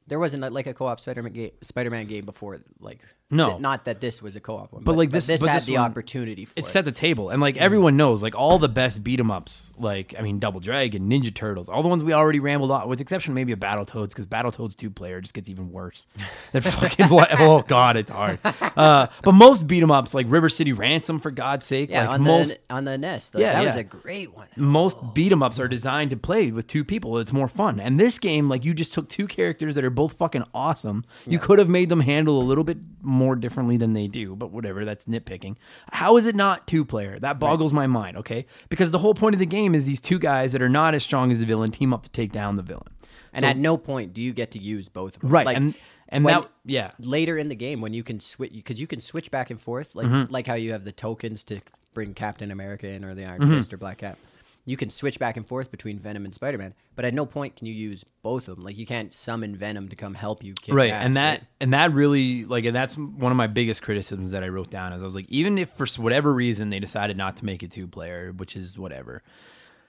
there 0.07 0.19
wasn't 0.19 0.53
like 0.53 0.67
a 0.67 0.73
co-op 0.73 0.99
Spider-Man 0.99 1.33
game, 1.33 1.51
Spider-Man 1.61 2.05
game 2.05 2.25
before. 2.25 2.61
Like, 2.79 3.01
No. 3.31 3.57
not 3.57 3.85
that 3.85 4.01
this 4.01 4.21
was 4.21 4.35
a 4.35 4.39
co-op 4.39 4.71
one, 4.71 4.83
But, 4.83 4.95
like, 4.95 5.09
this- 5.09 5.25
this 5.25 5.41
but 5.41 5.49
had 5.49 5.57
this 5.57 5.65
the 5.65 5.73
one- 5.77 5.81
opportunity 5.89 6.45
for 6.45 6.53
it 6.55 6.59
it. 6.59 6.65
set 6.67 6.85
the 6.85 6.91
table 6.91 7.29
and 7.31 7.41
like 7.41 7.57
everyone 7.57 7.97
knows 7.97 8.21
like 8.21 8.35
all 8.35 8.59
the 8.59 8.69
best 8.69 9.03
beat 9.03 9.19
'em 9.19 9.31
ups 9.31 9.73
like 9.77 10.13
i 10.17 10.21
mean 10.21 10.37
double 10.37 10.59
dragon 10.59 11.09
ninja 11.09 11.33
turtles 11.33 11.67
all 11.67 11.81
the 11.81 11.89
ones 11.89 12.03
we 12.03 12.13
already 12.13 12.39
rambled 12.39 12.69
on 12.69 12.87
with 12.87 13.01
exception 13.01 13.33
maybe 13.33 13.51
of 13.51 13.59
battletoads 13.59 14.09
because 14.09 14.27
battletoads 14.27 14.75
two 14.75 14.91
player 14.91 15.21
just 15.21 15.33
gets 15.33 15.49
even 15.49 15.71
worse 15.71 16.05
that 16.51 16.63
fucking 16.63 17.07
oh 17.39 17.63
god 17.67 17.97
it's 17.97 18.11
hard 18.11 18.37
uh, 18.77 19.07
but 19.23 19.31
most 19.31 19.65
beat 19.65 19.81
'em 19.81 19.89
ups 19.91 20.13
like 20.13 20.27
river 20.29 20.47
city 20.47 20.71
ransom 20.71 21.17
for 21.17 21.31
god's 21.31 21.65
sake 21.65 21.89
yeah, 21.89 22.01
like 22.01 22.19
on 22.19 22.23
most 22.23 22.49
the 22.67 22.73
on 22.73 22.85
the 22.85 22.97
NES. 22.97 23.33
Like, 23.33 23.41
Yeah, 23.41 23.53
that 23.53 23.63
was 23.63 23.75
a 23.75 23.83
great 23.83 24.35
one. 24.35 24.47
most 24.55 24.97
beat 25.15 25.31
'em 25.31 25.41
ups 25.41 25.59
are 25.59 25.67
designed 25.67 26.11
to 26.11 26.17
play 26.17 26.51
with 26.51 26.67
two 26.67 26.83
people. 26.83 27.17
It's 27.17 27.33
more 27.33 27.47
fun. 27.47 27.79
And 27.79 27.99
this 27.99 28.19
game, 28.19 28.49
like 28.49 28.65
you 28.65 28.73
just 28.73 28.93
took 28.93 29.09
two 29.09 29.25
characters 29.27 29.73
that 29.75 29.83
are 29.83 29.89
both 29.89 30.13
fucking 30.13 30.43
awesome. 30.53 31.05
You 31.25 31.39
could 31.39 31.57
have 31.59 31.69
made 31.69 31.89
them 31.89 32.01
handle 32.01 32.39
a 32.39 32.43
little 32.43 32.63
bit 32.63 32.77
more 33.01 33.24
differently 33.33 33.77
than 33.77 33.93
they 33.93 34.07
do, 34.07 34.35
but 34.35 34.51
whatever. 34.51 34.83
That's 34.85 35.05
nitpicking. 35.05 35.55
How 35.93 36.17
is 36.17 36.27
it 36.27 36.35
not 36.35 36.67
two 36.67 36.83
player? 36.85 37.17
That 37.17 37.39
boggles 37.39 37.71
my 37.73 37.87
mind. 37.87 38.17
Okay, 38.17 38.45
because 38.69 38.91
the 38.91 38.99
whole 38.99 39.13
point 39.15 39.33
of 39.33 39.39
the 39.39 39.45
game 39.47 39.73
is 39.73 39.85
these 39.85 40.01
two 40.01 40.19
guys 40.19 40.51
that 40.51 40.61
are 40.61 40.69
not 40.69 40.93
as 40.93 41.01
strong 41.03 41.31
as 41.31 41.39
the 41.39 41.45
villain 41.45 41.71
team 41.71 41.93
up 41.93 42.03
to 42.03 42.09
take 42.09 42.31
down 42.31 42.55
the 42.57 42.61
villain. 42.63 42.89
And 43.33 43.41
So- 43.43 43.47
at 43.47 43.57
no 43.57 43.77
point 43.77 44.13
do 44.13 44.21
you 44.21 44.33
get 44.33 44.51
to 44.51 44.59
use 44.59 44.89
both 44.89 45.15
of 45.15 45.21
them. 45.21 45.31
right, 45.31 45.45
Like, 45.45 45.57
and 45.57 45.75
and 46.09 46.23
when- 46.23 46.41
that 46.41 46.49
yeah. 46.65 46.91
later 46.99 47.37
in 47.37 47.49
the 47.49 47.55
game 47.55 47.81
when 47.81 47.93
you 47.93 48.03
can 48.03 48.19
switch 48.19 48.51
because 48.53 48.79
you 48.79 48.85
can 48.87 48.99
switch 48.99 49.31
back 49.31 49.49
and 49.49 49.59
forth 49.59 49.95
like 49.95 50.05
Mm-hmm. 50.07 50.31
like 50.31 50.45
how 50.45 50.53
you 50.53 50.73
have 50.73 50.83
the 50.85 50.91
tokens 50.91 51.43
to 51.45 51.61
bring 51.95 52.13
Captain 52.13 52.51
America 52.51 52.87
in 52.87 53.03
or 53.03 53.15
the 53.15 53.25
Iron 53.25 53.41
Mm-hmm. 53.41 53.53
Fist 53.55 53.73
or 53.73 53.77
Black 53.77 53.99
Cat. 53.99 54.17
You 54.65 54.77
can 54.77 54.89
switch 54.89 55.19
back 55.19 55.37
and 55.37 55.47
forth 55.47 55.69
between 55.69 55.99
Venom 55.99 56.25
and 56.25 56.33
Spider 56.33 56.57
Man, 56.57 56.73
but 56.95 57.05
at 57.05 57.13
no 57.13 57.25
point 57.25 57.55
can 57.55 57.67
you 57.67 57.73
use 57.73 58.03
both 58.23 58.47
of 58.47 58.55
them. 58.55 58.65
Like 58.65 58.77
you 58.77 58.85
can't 58.85 59.13
summon 59.13 59.55
Venom 59.55 59.89
to 59.89 59.95
come 59.95 60.15
help 60.15 60.43
you. 60.43 60.55
Kick 60.55 60.73
right 60.73 60.91
ass, 60.91 61.05
and 61.05 61.15
that 61.15 61.29
right? 61.29 61.47
and 61.61 61.73
that 61.73 61.93
really 61.93 62.45
like 62.45 62.65
and 62.65 62.75
that's 62.75 62.97
one 62.97 63.31
of 63.31 63.37
my 63.37 63.47
biggest 63.47 63.81
criticisms 63.81 64.31
that 64.31 64.43
i 64.43 64.47
wrote 64.47 64.69
down 64.69 64.93
is 64.93 65.01
i 65.01 65.05
was 65.05 65.15
like 65.15 65.25
even 65.29 65.57
if 65.57 65.69
for 65.69 65.85
whatever 66.01 66.33
reason 66.33 66.69
they 66.69 66.79
decided 66.79 67.17
not 67.17 67.37
to 67.37 67.45
make 67.45 67.63
it 67.63 67.71
two 67.71 67.87
player 67.87 68.31
which 68.35 68.55
is 68.55 68.77
whatever 68.77 69.21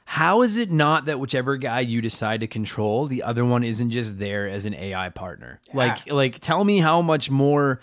how 0.04 0.42
is 0.42 0.58
it 0.58 0.70
not 0.70 1.06
that 1.06 1.18
whichever 1.18 1.56
guy 1.56 1.80
you 1.80 2.00
decide 2.00 2.40
to 2.40 2.46
control 2.46 3.06
the 3.06 3.22
other 3.22 3.44
one 3.44 3.64
isn't 3.64 3.90
just 3.90 4.18
there 4.18 4.48
as 4.48 4.64
an 4.66 4.74
ai 4.74 5.08
partner 5.10 5.60
like 5.74 6.10
like 6.10 6.38
tell 6.40 6.64
me 6.64 6.78
how 6.78 7.02
much 7.02 7.30
more 7.30 7.80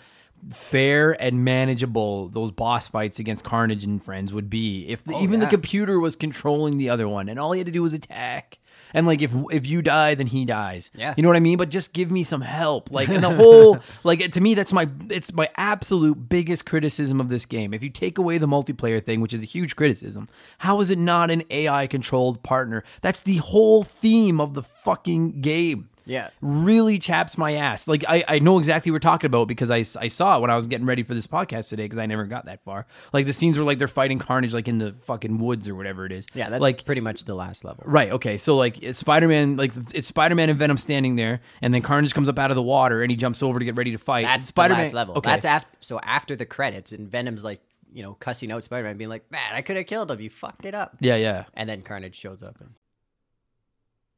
fair 0.52 1.12
and 1.22 1.44
manageable 1.44 2.28
those 2.28 2.50
boss 2.50 2.88
fights 2.88 3.18
against 3.18 3.44
carnage 3.44 3.84
and 3.84 4.02
friends 4.04 4.32
would 4.32 4.50
be 4.50 4.86
if 4.88 5.02
the, 5.04 5.16
even 5.18 5.40
the 5.40 5.46
computer 5.46 5.98
was 5.98 6.16
controlling 6.16 6.76
the 6.76 6.90
other 6.90 7.08
one 7.08 7.28
and 7.28 7.38
all 7.40 7.52
he 7.52 7.58
had 7.60 7.66
to 7.66 7.72
do 7.72 7.82
was 7.82 7.94
attack 7.94 8.58
and 8.92 9.06
like 9.06 9.22
if 9.22 9.32
if 9.50 9.66
you 9.66 9.80
die 9.82 10.14
then 10.14 10.26
he 10.26 10.44
dies 10.44 10.90
Yeah. 10.94 11.14
you 11.16 11.22
know 11.22 11.28
what 11.28 11.36
I 11.36 11.40
mean? 11.40 11.56
But 11.56 11.68
just 11.70 11.92
give 11.94 12.10
me 12.12 12.22
some 12.22 12.42
help. 12.42 12.90
Like 12.92 13.08
and 13.08 13.22
the 13.24 13.30
whole 13.34 13.80
like 14.04 14.30
to 14.30 14.40
me 14.40 14.54
that's 14.54 14.72
my 14.72 14.88
it's 15.10 15.32
my 15.32 15.48
absolute 15.56 16.28
biggest 16.28 16.64
criticism 16.66 17.20
of 17.20 17.28
this 17.28 17.44
game. 17.46 17.74
If 17.74 17.82
you 17.82 17.90
take 17.90 18.18
away 18.18 18.38
the 18.38 18.46
multiplayer 18.46 19.04
thing, 19.04 19.20
which 19.20 19.32
is 19.34 19.42
a 19.42 19.46
huge 19.46 19.74
criticism, 19.74 20.28
how 20.58 20.80
is 20.80 20.90
it 20.90 20.98
not 20.98 21.30
an 21.32 21.42
AI 21.50 21.86
controlled 21.88 22.42
partner? 22.44 22.84
That's 23.00 23.20
the 23.20 23.38
whole 23.38 23.82
theme 23.82 24.40
of 24.40 24.54
the 24.54 24.62
fucking 24.62 25.40
game. 25.40 25.88
Yeah. 26.06 26.30
Really 26.40 26.98
chaps 26.98 27.38
my 27.38 27.54
ass. 27.54 27.88
Like 27.88 28.04
I, 28.08 28.24
I 28.28 28.38
know 28.38 28.58
exactly 28.58 28.90
what 28.90 28.96
we're 28.96 29.00
talking 29.00 29.26
about 29.26 29.48
because 29.48 29.70
I, 29.70 29.78
I 29.78 30.08
saw 30.08 30.36
it 30.36 30.40
when 30.40 30.50
I 30.50 30.56
was 30.56 30.66
getting 30.66 30.86
ready 30.86 31.02
for 31.02 31.14
this 31.14 31.26
podcast 31.26 31.68
today 31.68 31.84
because 31.84 31.98
I 31.98 32.06
never 32.06 32.24
got 32.24 32.44
that 32.46 32.62
far. 32.64 32.86
Like 33.12 33.26
the 33.26 33.32
scenes 33.32 33.56
where 33.58 33.64
like 33.64 33.78
they're 33.78 33.88
fighting 33.88 34.18
Carnage 34.18 34.54
like 34.54 34.68
in 34.68 34.78
the 34.78 34.94
fucking 35.02 35.38
woods 35.38 35.68
or 35.68 35.74
whatever 35.74 36.04
it 36.06 36.12
is. 36.12 36.26
yeah, 36.34 36.50
that's 36.50 36.60
like 36.60 36.84
pretty 36.84 37.00
much 37.00 37.24
the 37.24 37.34
last 37.34 37.64
level. 37.64 37.84
Right. 37.86 38.10
Okay. 38.12 38.36
So 38.36 38.56
like 38.56 38.82
it's 38.82 38.98
Spider-Man, 38.98 39.56
like 39.56 39.72
it's 39.94 40.08
Spider-Man 40.08 40.50
and 40.50 40.58
Venom 40.58 40.76
standing 40.76 41.16
there, 41.16 41.40
and 41.62 41.72
then 41.72 41.82
Carnage 41.82 42.14
comes 42.14 42.28
up 42.28 42.38
out 42.38 42.50
of 42.50 42.54
the 42.56 42.62
water 42.62 43.02
and 43.02 43.10
he 43.10 43.16
jumps 43.16 43.42
over 43.42 43.58
to 43.58 43.64
get 43.64 43.76
ready 43.76 43.92
to 43.92 43.98
fight. 43.98 44.24
That's 44.24 44.48
Spider-Man. 44.48 44.78
the 44.80 44.84
last 44.84 44.94
level. 44.94 45.14
Okay. 45.18 45.30
That's 45.30 45.46
after. 45.46 45.78
So 45.80 46.00
after 46.02 46.36
the 46.36 46.46
credits, 46.46 46.92
and 46.92 47.08
Venom's 47.08 47.44
like, 47.44 47.60
you 47.92 48.02
know, 48.02 48.14
cussing 48.14 48.50
out 48.52 48.64
Spider 48.64 48.84
Man, 48.88 48.96
being 48.96 49.10
like, 49.10 49.30
"Man, 49.30 49.54
I 49.54 49.62
could 49.62 49.76
have 49.76 49.86
killed 49.86 50.10
him. 50.10 50.20
You 50.20 50.28
fucked 50.30 50.64
it 50.64 50.74
up." 50.74 50.96
yeah. 51.00 51.16
Yeah. 51.16 51.44
And 51.54 51.68
then 51.68 51.82
Carnage 51.82 52.16
shows 52.16 52.42
up. 52.42 52.60
And 52.60 52.70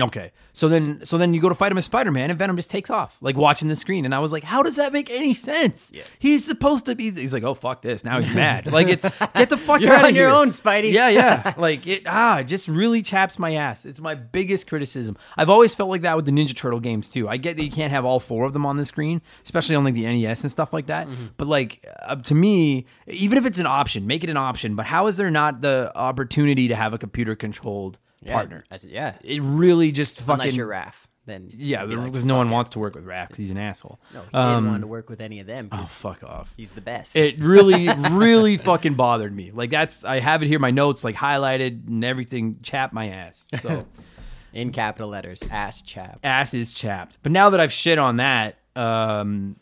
Okay. 0.00 0.32
So 0.52 0.68
then 0.68 1.04
so 1.04 1.18
then 1.18 1.34
you 1.34 1.40
go 1.40 1.48
to 1.48 1.54
fight 1.54 1.72
him 1.72 1.78
as 1.78 1.84
Spider-Man 1.84 2.30
and 2.30 2.38
Venom 2.38 2.56
just 2.56 2.70
takes 2.70 2.90
off, 2.90 3.16
like 3.20 3.36
watching 3.36 3.68
the 3.68 3.76
screen. 3.76 4.04
And 4.04 4.14
I 4.14 4.18
was 4.20 4.32
like, 4.32 4.44
how 4.44 4.62
does 4.62 4.76
that 4.76 4.92
make 4.92 5.10
any 5.10 5.34
sense? 5.34 5.90
Yeah. 5.92 6.04
He's 6.18 6.44
supposed 6.44 6.86
to 6.86 6.94
be 6.94 7.10
he's 7.10 7.34
like, 7.34 7.42
oh 7.42 7.54
fuck 7.54 7.82
this. 7.82 8.04
Now 8.04 8.20
he's 8.20 8.32
mad. 8.34 8.66
like 8.72 8.88
it's 8.88 9.02
get 9.02 9.50
the 9.50 9.56
fuck 9.56 9.80
You're 9.80 9.94
out 9.94 10.04
on 10.04 10.10
of 10.10 10.16
your 10.16 10.28
here. 10.28 10.36
own, 10.36 10.48
Spidey. 10.48 10.92
Yeah, 10.92 11.08
yeah. 11.08 11.54
like 11.58 11.86
it 11.86 12.02
ah, 12.06 12.38
it 12.38 12.44
just 12.44 12.68
really 12.68 13.02
chaps 13.02 13.38
my 13.38 13.54
ass. 13.54 13.84
It's 13.84 13.98
my 13.98 14.14
biggest 14.14 14.68
criticism. 14.68 15.16
I've 15.36 15.50
always 15.50 15.74
felt 15.74 15.90
like 15.90 16.02
that 16.02 16.16
with 16.16 16.26
the 16.26 16.32
Ninja 16.32 16.56
Turtle 16.56 16.80
games 16.80 17.08
too. 17.08 17.28
I 17.28 17.36
get 17.36 17.56
that 17.56 17.64
you 17.64 17.70
can't 17.70 17.92
have 17.92 18.04
all 18.04 18.20
four 18.20 18.44
of 18.44 18.52
them 18.52 18.66
on 18.66 18.76
the 18.76 18.84
screen, 18.84 19.20
especially 19.44 19.76
on 19.76 19.84
like 19.84 19.94
the 19.94 20.04
NES 20.04 20.42
and 20.42 20.50
stuff 20.50 20.72
like 20.72 20.86
that. 20.86 21.08
Mm-hmm. 21.08 21.26
But 21.36 21.48
like 21.48 21.84
uh, 22.02 22.16
to 22.16 22.34
me, 22.34 22.86
even 23.06 23.38
if 23.38 23.46
it's 23.46 23.58
an 23.58 23.66
option, 23.66 24.06
make 24.06 24.22
it 24.22 24.30
an 24.30 24.36
option. 24.36 24.76
But 24.76 24.86
how 24.86 25.08
is 25.08 25.16
there 25.16 25.30
not 25.30 25.60
the 25.60 25.92
opportunity 25.94 26.68
to 26.68 26.76
have 26.76 26.92
a 26.92 26.98
computer 26.98 27.34
controlled 27.34 27.98
Yeah, 28.22 28.34
partner? 28.34 28.64
I 28.70 28.76
said, 28.78 28.90
yeah. 28.90 29.14
It 29.22 29.40
really 29.42 29.92
just 29.92 30.18
fucking 30.20 30.32
Unless 30.40 30.56
you're 30.56 30.68
Raph, 30.68 30.94
then 31.26 31.50
yeah, 31.54 31.84
you'd 31.84 31.96
like, 31.98 32.12
because 32.12 32.24
no 32.24 32.36
one 32.36 32.48
it." 32.48 32.50
wants 32.52 32.70
to 32.70 32.78
work 32.78 32.94
with 32.94 33.04
Raph 33.06 33.28
because 33.28 33.38
he's 33.42 33.50
an 33.50 33.58
asshole. 33.58 34.00
No, 34.14 34.20
he 34.22 34.26
didn't 34.26 34.40
Um, 34.40 34.66
want 34.66 34.80
to 34.82 34.86
work 34.86 35.08
with 35.10 35.20
any 35.20 35.40
of 35.40 35.46
them 35.46 35.68
oh, 35.72 35.84
fuck 35.84 36.24
off. 36.24 36.52
he's 36.56 36.72
the 36.72 36.80
best. 36.80 37.14
It 37.16 37.40
really, 37.40 37.88
really 38.10 38.56
fucking 38.56 38.94
bothered 38.94 39.32
me. 39.34 39.50
Like 39.52 39.70
that's 39.70 40.04
I 40.04 40.20
have 40.20 40.42
it 40.42 40.46
here, 40.46 40.58
my 40.58 40.70
notes 40.70 41.04
like 41.04 41.14
highlighted 41.16 41.86
and 41.86 42.04
everything. 42.04 42.58
Chap 42.62 42.92
my 42.92 43.08
ass. 43.10 43.44
So 43.60 43.86
in 44.52 44.72
capital 44.72 45.08
letters, 45.10 45.42
ass 45.50 45.80
chap. 45.82 46.18
ass 46.24 46.54
is 46.54 46.72
chapped. 46.72 47.18
But 47.22 47.30
now 47.32 47.50
that 47.50 47.60
I've 47.60 47.72
shit 47.72 47.98
on 47.98 48.16
that, 48.16 48.56
um, 48.74 49.56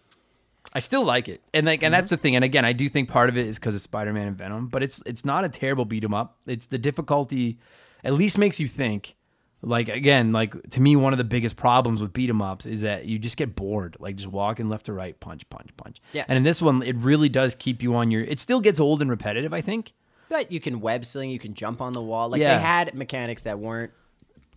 I 0.73 0.79
still 0.81 1.05
like 1.05 1.29
it. 1.29 1.41
And 1.53 1.67
like, 1.67 1.83
and 1.83 1.93
that's 1.93 2.11
the 2.11 2.17
thing. 2.17 2.37
And 2.37 2.45
again, 2.45 2.65
I 2.65 2.73
do 2.73 2.89
think 2.89 3.09
part 3.09 3.29
of 3.29 3.37
it 3.37 3.47
is 3.47 3.59
because 3.59 3.75
of 3.75 3.81
Spider 3.81 4.13
Man 4.13 4.29
and 4.29 4.37
Venom. 4.39 4.69
But 4.69 4.83
it's 4.83 5.03
it's 5.05 5.25
not 5.25 5.45
a 5.45 5.49
terrible 5.49 5.85
beat 5.85 6.05
'em 6.05 6.15
up. 6.15 6.37
It's 6.47 6.67
the 6.67 6.79
difficulty. 6.79 7.59
At 8.05 8.15
least 8.15 8.39
makes 8.39 8.61
you 8.61 8.69
think. 8.69 9.15
Like 9.63 9.89
again, 9.89 10.33
like 10.33 10.55
to 10.71 10.81
me, 10.81 10.95
one 10.97 11.13
of 11.13 11.19
the 11.19 11.25
biggest 11.25 11.57
problems 11.57 12.01
with 12.01 12.13
beat 12.13 12.29
'em 12.31 12.43
ups 12.43 12.67
is 12.67 12.83
that 12.83 13.07
you 13.07 13.19
just 13.19 13.37
get 13.37 13.57
bored, 13.57 13.97
like 13.99 14.17
just 14.17 14.29
walking 14.29 14.69
left 14.69 14.87
to 14.87 14.93
right, 14.93 15.19
punch, 15.19 15.49
punch, 15.51 15.71
punch. 15.77 16.01
Yeah. 16.13 16.25
And 16.29 16.37
in 16.37 16.43
this 16.45 16.61
one, 16.63 16.83
it 16.83 16.95
really 16.97 17.29
does 17.29 17.55
keep 17.55 17.83
you 17.83 17.95
on 17.97 18.11
your. 18.11 18.23
It 18.23 18.39
still 18.39 18.61
gets 18.61 18.79
old 18.79 19.01
and 19.01 19.11
repetitive, 19.11 19.53
I 19.53 19.61
think. 19.63 19.93
But 20.29 20.53
you 20.53 20.61
can 20.61 20.81
web 20.81 21.05
sling, 21.05 21.31
you 21.31 21.39
can 21.39 21.55
jump 21.55 21.81
on 21.81 21.95
the 21.95 22.03
wall. 22.03 22.29
Like 22.29 22.41
Yeah. 22.41 22.57
they 22.57 22.63
had 22.63 22.95
mechanics 22.95 23.43
that 23.45 23.59
weren't 23.59 23.93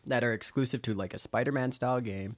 that 0.06 0.24
are 0.24 0.34
exclusive 0.34 0.82
to 0.84 0.94
like 0.94 1.14
a 1.14 1.18
Spider-Man 1.20 1.72
style 1.72 2.02
game 2.02 2.36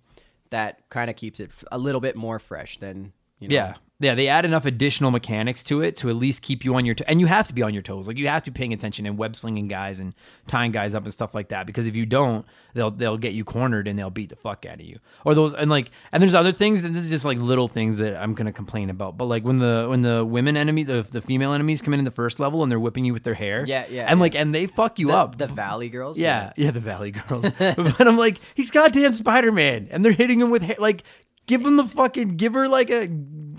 that 0.49 0.87
kind 0.89 1.09
of 1.09 1.15
keeps 1.15 1.39
it 1.39 1.49
f- 1.51 1.63
a 1.71 1.77
little 1.77 2.01
bit 2.01 2.15
more 2.15 2.37
fresh 2.39 2.77
than 2.77 3.13
you 3.41 3.49
know. 3.49 3.53
Yeah. 3.55 3.73
Yeah, 4.03 4.15
they 4.15 4.29
add 4.29 4.45
enough 4.45 4.65
additional 4.65 5.11
mechanics 5.11 5.61
to 5.65 5.83
it 5.83 5.95
to 5.97 6.09
at 6.09 6.15
least 6.15 6.41
keep 6.41 6.65
you 6.65 6.73
on 6.73 6.85
your 6.87 6.95
to- 6.95 7.07
and 7.07 7.19
you 7.21 7.27
have 7.27 7.45
to 7.49 7.53
be 7.53 7.61
on 7.61 7.71
your 7.71 7.83
toes. 7.83 8.07
Like 8.07 8.17
you 8.17 8.27
have 8.29 8.41
to 8.41 8.49
be 8.49 8.57
paying 8.57 8.73
attention 8.73 9.05
and 9.05 9.15
web 9.15 9.35
slinging 9.35 9.67
guys 9.67 9.99
and 9.99 10.15
tying 10.47 10.71
guys 10.71 10.95
up 10.95 11.03
and 11.03 11.13
stuff 11.13 11.35
like 11.35 11.49
that 11.49 11.67
because 11.67 11.85
if 11.85 11.95
you 11.95 12.07
don't, 12.07 12.43
they'll 12.73 12.89
they'll 12.89 13.19
get 13.19 13.33
you 13.33 13.43
cornered 13.45 13.87
and 13.87 13.99
they'll 13.99 14.09
beat 14.09 14.29
the 14.29 14.35
fuck 14.35 14.65
out 14.65 14.79
of 14.79 14.81
you. 14.81 14.97
Or 15.23 15.35
those 15.35 15.53
and 15.53 15.69
like 15.69 15.91
and 16.11 16.23
there's 16.23 16.33
other 16.33 16.51
things 16.51 16.83
and 16.83 16.95
this 16.95 17.03
is 17.03 17.11
just 17.11 17.25
like 17.25 17.37
little 17.37 17.67
things 17.67 17.99
that 17.99 18.15
I'm 18.19 18.33
going 18.33 18.47
to 18.47 18.51
complain 18.51 18.89
about. 18.89 19.17
But 19.19 19.25
like 19.25 19.43
when 19.43 19.59
the 19.59 19.85
when 19.87 20.01
the 20.01 20.25
women 20.25 20.57
enemy 20.57 20.81
the 20.81 21.03
the 21.03 21.21
female 21.21 21.53
enemies 21.53 21.83
come 21.83 21.93
in 21.93 21.99
in 21.99 22.03
the 22.05 22.09
first 22.09 22.39
level 22.39 22.63
and 22.63 22.71
they're 22.71 22.79
whipping 22.79 23.05
you 23.05 23.13
with 23.13 23.21
their 23.21 23.35
hair. 23.35 23.63
Yeah, 23.67 23.85
yeah, 23.87 24.05
And 24.09 24.17
yeah. 24.17 24.21
like 24.23 24.33
and 24.33 24.55
they 24.55 24.65
fuck 24.65 24.97
you 24.97 25.09
The, 25.09 25.13
up. 25.13 25.37
the 25.37 25.45
Valley 25.45 25.89
Girls. 25.89 26.17
Yeah, 26.17 26.53
yeah, 26.55 26.71
the 26.71 26.79
Valley 26.79 27.11
Girls. 27.11 27.45
but 27.59 28.07
I'm 28.07 28.17
like, 28.17 28.37
he's 28.55 28.71
goddamn 28.71 29.13
Spider 29.13 29.51
Man, 29.51 29.89
and 29.91 30.03
they're 30.03 30.11
hitting 30.11 30.41
him 30.41 30.49
with 30.49 30.63
ha- 30.63 30.73
like, 30.79 31.03
give 31.47 31.65
him 31.65 31.77
the 31.77 31.85
fucking, 31.85 32.37
give 32.37 32.53
her 32.53 32.67
like 32.67 32.89
a, 32.89 33.09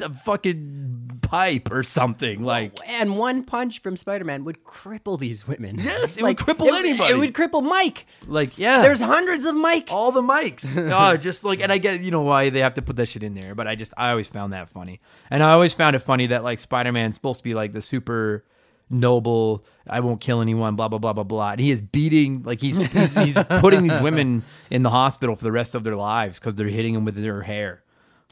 a 0.03 0.13
fucking 0.13 1.21
pipe 1.23 1.73
or 1.73 1.83
something. 1.83 2.45
Like, 2.45 2.79
And 2.87 3.17
one 3.17 3.43
punch 3.43 3.81
from 3.81 3.97
Spider-Man 3.97 4.45
would 4.45 4.65
cripple 4.65 5.19
these 5.19 5.49
women. 5.49 5.79
Yes, 5.79 6.17
it 6.19 6.23
would 6.23 6.37
cripple 6.37 6.71
anybody. 6.71 7.15
It 7.15 7.17
would 7.17 7.33
cripple 7.33 7.63
Mike. 7.63 8.07
like 8.27 8.59
yeah, 8.59 8.83
There's 8.83 9.01
hundreds 9.01 9.45
of 9.47 9.55
Mike. 9.55 9.89
all 9.91 10.13
the 10.13 10.21
Mikes. 10.23 10.77
oh, 10.77 11.17
just 11.21 11.43
like, 11.43 11.61
and 11.61 11.73
I 11.73 11.79
get 11.79 12.03
you 12.03 12.11
know 12.11 12.21
why 12.21 12.51
they 12.51 12.61
have 12.61 12.75
to 12.75 12.83
put 12.83 12.97
that 12.97 13.07
shit 13.07 13.23
in 13.23 13.35
there, 13.35 13.55
but 13.55 13.67
I 13.67 13.75
just 13.75 13.95
I 13.97 14.11
always 14.11 14.29
found 14.29 14.53
that 14.53 14.69
funny, 14.69 15.01
and 15.31 15.43
I 15.43 15.53
always 15.53 15.73
found 15.73 15.97
it 15.97 16.01
funny 16.01 16.27
that 16.29 16.45
like 16.45 16.61
Spider 16.61 16.93
Man's 16.93 17.15
supposed 17.15 17.39
to 17.41 17.45
be 17.45 17.55
like 17.55 17.73
the 17.73 17.83
super 17.83 18.45
noble 18.93 19.65
i 19.89 19.99
won't 20.01 20.21
kill 20.21 20.41
anyone 20.41 20.77
blah 20.77 20.87
blah 20.89 20.99
blah 20.99 21.13
blah 21.13 21.25
blah 21.25 21.51
and 21.53 21.61
he 21.61 21.71
is 21.71 21.81
beating 21.81 22.43
like 22.45 22.61
he's 22.61 22.77
he's, 22.77 23.17
he's 23.17 23.39
putting 23.61 23.83
these 23.83 23.99
women 24.01 24.45
in 24.71 24.83
the 24.83 24.91
hospital 24.91 25.35
for 25.35 25.45
the 25.45 25.53
rest 25.53 25.75
of 25.75 25.83
their 25.83 25.97
lives 25.97 26.39
because 26.39 26.55
they're 26.55 26.69
hitting 26.69 26.95
him 26.95 27.05
with 27.05 27.15
their 27.17 27.43
hair 27.43 27.83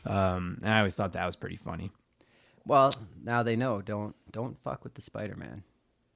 um 0.06 0.58
and 0.62 0.72
i 0.72 0.78
always 0.78 0.94
thought 0.94 1.12
that 1.14 1.24
was 1.26 1.36
pretty 1.36 1.56
funny 1.56 1.90
Well, 2.66 2.94
now 3.24 3.42
they 3.42 3.56
know. 3.56 3.80
Don't 3.82 4.14
don't 4.32 4.56
fuck 4.62 4.84
with 4.84 4.94
the 4.94 5.00
Spider-Man. 5.00 5.64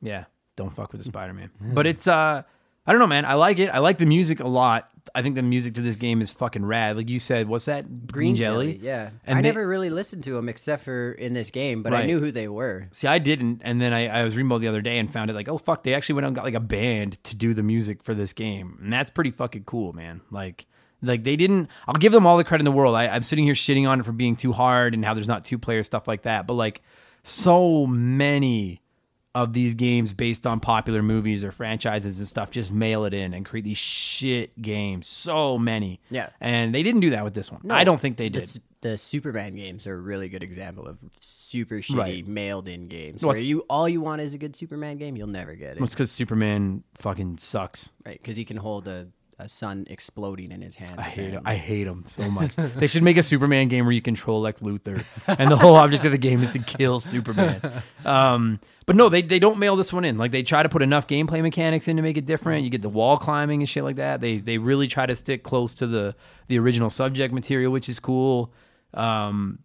Yeah, 0.01 0.25
don't 0.57 0.71
fuck 0.71 0.93
with 0.93 1.01
the 1.01 1.05
Spider 1.13 1.33
Man. 1.33 1.51
but 1.73 1.87
it's 1.87 2.07
uh, 2.07 2.43
I 2.87 2.93
don't 2.93 3.01
know, 3.01 3.07
man. 3.07 3.25
I 3.25 3.35
like 3.35 3.59
it. 3.59 3.69
I 3.71 3.79
like 3.79 3.99
the 3.99 4.07
music 4.07 4.41
a 4.41 4.49
lot. 4.49 4.91
I 5.15 5.23
think 5.23 5.35
the 5.37 5.43
music 5.43 5.75
to 5.75 5.81
this 5.81 5.97
game 5.97 6.21
is 6.21 6.31
fucking 6.33 6.65
rad. 6.65 6.97
Like 6.97 7.09
you 7.09 7.19
said, 7.19 7.47
what's 7.49 7.67
that? 7.67 8.07
Green 8.07 8.35
jelly. 8.37 8.79
Yeah. 8.83 9.11
And 9.27 9.39
I 9.39 9.43
they- 9.43 9.49
never 9.49 9.67
really 9.67 9.91
listened 9.91 10.25
to 10.25 10.33
them 10.33 10.49
except 10.49 10.85
for 10.85 11.13
in 11.13 11.35
this 11.35 11.51
game, 11.51 11.83
but 11.83 11.95
I 11.95 12.05
knew 12.07 12.21
who 12.21 12.31
they 12.33 12.49
were. 12.49 12.89
See, 12.93 13.07
I 13.07 13.19
didn't, 13.19 13.61
and 13.65 13.81
then 13.81 13.93
I, 13.93 14.09
I 14.09 14.25
was 14.25 14.35
reading 14.37 14.51
about 14.51 14.61
the 14.61 14.69
other 14.69 14.81
day 14.81 14.99
and 14.99 15.11
found 15.11 15.31
it 15.31 15.35
like, 15.35 15.49
oh 15.49 15.59
fuck, 15.59 15.83
they 15.83 15.95
actually 15.95 16.17
went 16.17 16.25
out 16.27 16.29
and 16.29 16.37
got 16.37 16.45
like 16.45 16.55
a 16.55 16.61
band 16.61 17.23
to 17.25 17.35
do 17.35 17.55
the 17.55 17.63
music 17.63 18.03
for 18.03 18.15
this 18.15 18.33
game, 18.33 18.79
and 18.83 18.93
that's 18.93 19.11
pretty 19.11 19.31
fucking 19.31 19.65
cool, 19.65 19.93
man. 19.93 20.21
Like, 20.31 20.67
like 21.03 21.23
they 21.25 21.37
didn't. 21.37 21.69
I'll 21.87 21.95
give 21.95 22.13
them 22.13 22.27
all 22.27 22.37
the 22.39 22.45
credit 22.45 22.63
in 22.63 22.67
the 22.67 22.73
world. 22.77 22.95
I, 22.95 23.07
I'm 23.09 23.23
sitting 23.23 23.45
here 23.45 23.55
shitting 23.55 23.89
on 23.89 24.01
it 24.01 24.05
for 24.05 24.13
being 24.13 24.37
too 24.37 24.53
hard 24.53 24.95
and 24.95 25.05
how 25.05 25.15
there's 25.15 25.29
not 25.29 25.45
two 25.45 25.59
player 25.59 25.83
stuff 25.83 26.09
like 26.09 26.23
that, 26.23 26.47
but 26.47 26.55
like 26.55 26.83
so 27.23 27.87
many 27.87 28.81
of 29.35 29.53
these 29.53 29.75
games 29.75 30.13
based 30.13 30.47
on 30.47 30.61
popular 30.61 31.03
movies 31.03 31.43
or 31.43 31.51
franchises 31.51 32.19
and 32.21 32.29
stuff 32.29 32.51
just 32.53 32.71
mail 32.71 33.05
it 33.05 33.13
in 33.13 33.35
and 33.35 33.45
create 33.45 33.65
these 33.65 33.77
shit 33.79 34.61
games. 34.63 35.07
So 35.09 35.59
many. 35.59 36.01
Yeah. 36.11 36.29
And 36.41 36.73
they 36.75 36.83
didn't 36.85 37.01
do 37.01 37.11
that 37.11 37.25
with 37.25 37.35
this 37.35 37.51
one. 37.51 37.61
No, 37.65 37.75
I 37.75 37.83
don't 37.85 38.01
think 38.01 38.17
they 38.17 38.29
did. 38.29 38.43
s- 38.45 38.61
The, 38.81 38.97
Superman 38.99 39.57
games 39.57 39.87
are 39.87 39.95
a 39.95 40.01
really 40.01 40.29
good 40.29 40.43
example 40.43 40.87
of 40.87 41.03
super 41.21 41.77
shitty 41.77 41.97
Right. 41.99 42.27
mailed 42.29 42.69
in 42.69 42.87
games. 42.87 43.25
Well, 43.25 43.35
where 43.35 43.43
you 43.43 43.61
all 43.71 43.89
you 43.89 44.01
want 44.01 44.21
is 44.23 44.35
a 44.35 44.39
good 44.39 44.55
Superman 44.55 44.99
game, 44.99 45.17
you'll 45.17 45.27
never 45.27 45.55
get 45.55 45.77
it. 45.79 45.83
It's 45.83 45.95
because 45.95 46.11
Superman 46.13 46.85
fucking 46.99 47.39
sucks. 47.39 47.91
right? 48.07 48.21
Because 48.21 48.37
he 48.37 48.45
can 48.45 48.57
hold 48.59 48.87
a, 48.87 49.09
a 49.39 49.49
sun 49.49 49.87
exploding 49.89 50.53
in 50.53 50.63
his 50.63 50.77
hand. 50.77 50.95
I 50.99 51.03
hate 51.03 51.31
him. 51.31 51.43
I 51.45 51.55
hate 51.57 51.87
him 51.87 52.05
so 52.07 52.31
much. 52.31 52.55
they 52.57 52.87
should 52.87 53.03
make 53.03 53.17
a 53.17 53.23
Superman 53.23 53.69
game 53.69 53.85
where 53.85 53.93
you 53.93 54.03
control 54.03 54.41
Lex 54.41 54.61
Luthor, 54.61 55.05
and 55.27 55.51
the 55.51 55.57
whole 55.57 55.77
object 55.77 56.05
of 56.05 56.13
the 56.13 56.19
game 56.19 56.43
is 56.43 56.51
to 56.51 56.59
kill 56.59 57.01
Superman. 57.01 57.61
Um, 58.05 58.61
but 58.87 58.97
no, 58.97 59.09
they 59.09 59.23
they 59.23 59.39
don't 59.39 59.59
mail 59.59 59.77
this 59.77 59.93
one 59.93 60.05
in. 60.05 60.19
Like 60.19 60.31
they 60.31 60.43
try 60.43 60.63
to 60.63 60.69
put 60.69 60.83
enough 60.83 61.07
gameplay 61.07 61.43
mechanics 61.43 61.89
in 61.89 61.97
to 61.97 62.03
make 62.03 62.17
it 62.17 62.27
different. 62.27 62.65
You 62.65 62.71
get 62.71 62.83
the 62.83 62.89
wall 62.89 63.17
climbing 63.17 63.63
and 63.63 63.69
shit 63.69 63.85
like 63.85 63.97
that. 63.97 64.21
They 64.21 64.39
they 64.39 64.59
really 64.59 64.87
try 64.87 65.07
to 65.07 65.15
stick 65.15 65.43
close 65.43 65.75
to 65.77 65.87
the 65.87 66.15
the 66.47 66.59
original 66.59 66.91
subject 66.91 67.33
material, 67.33 67.73
which 67.73 67.89
is 67.89 67.99
cool. 67.99 68.53
Um, 68.93 69.61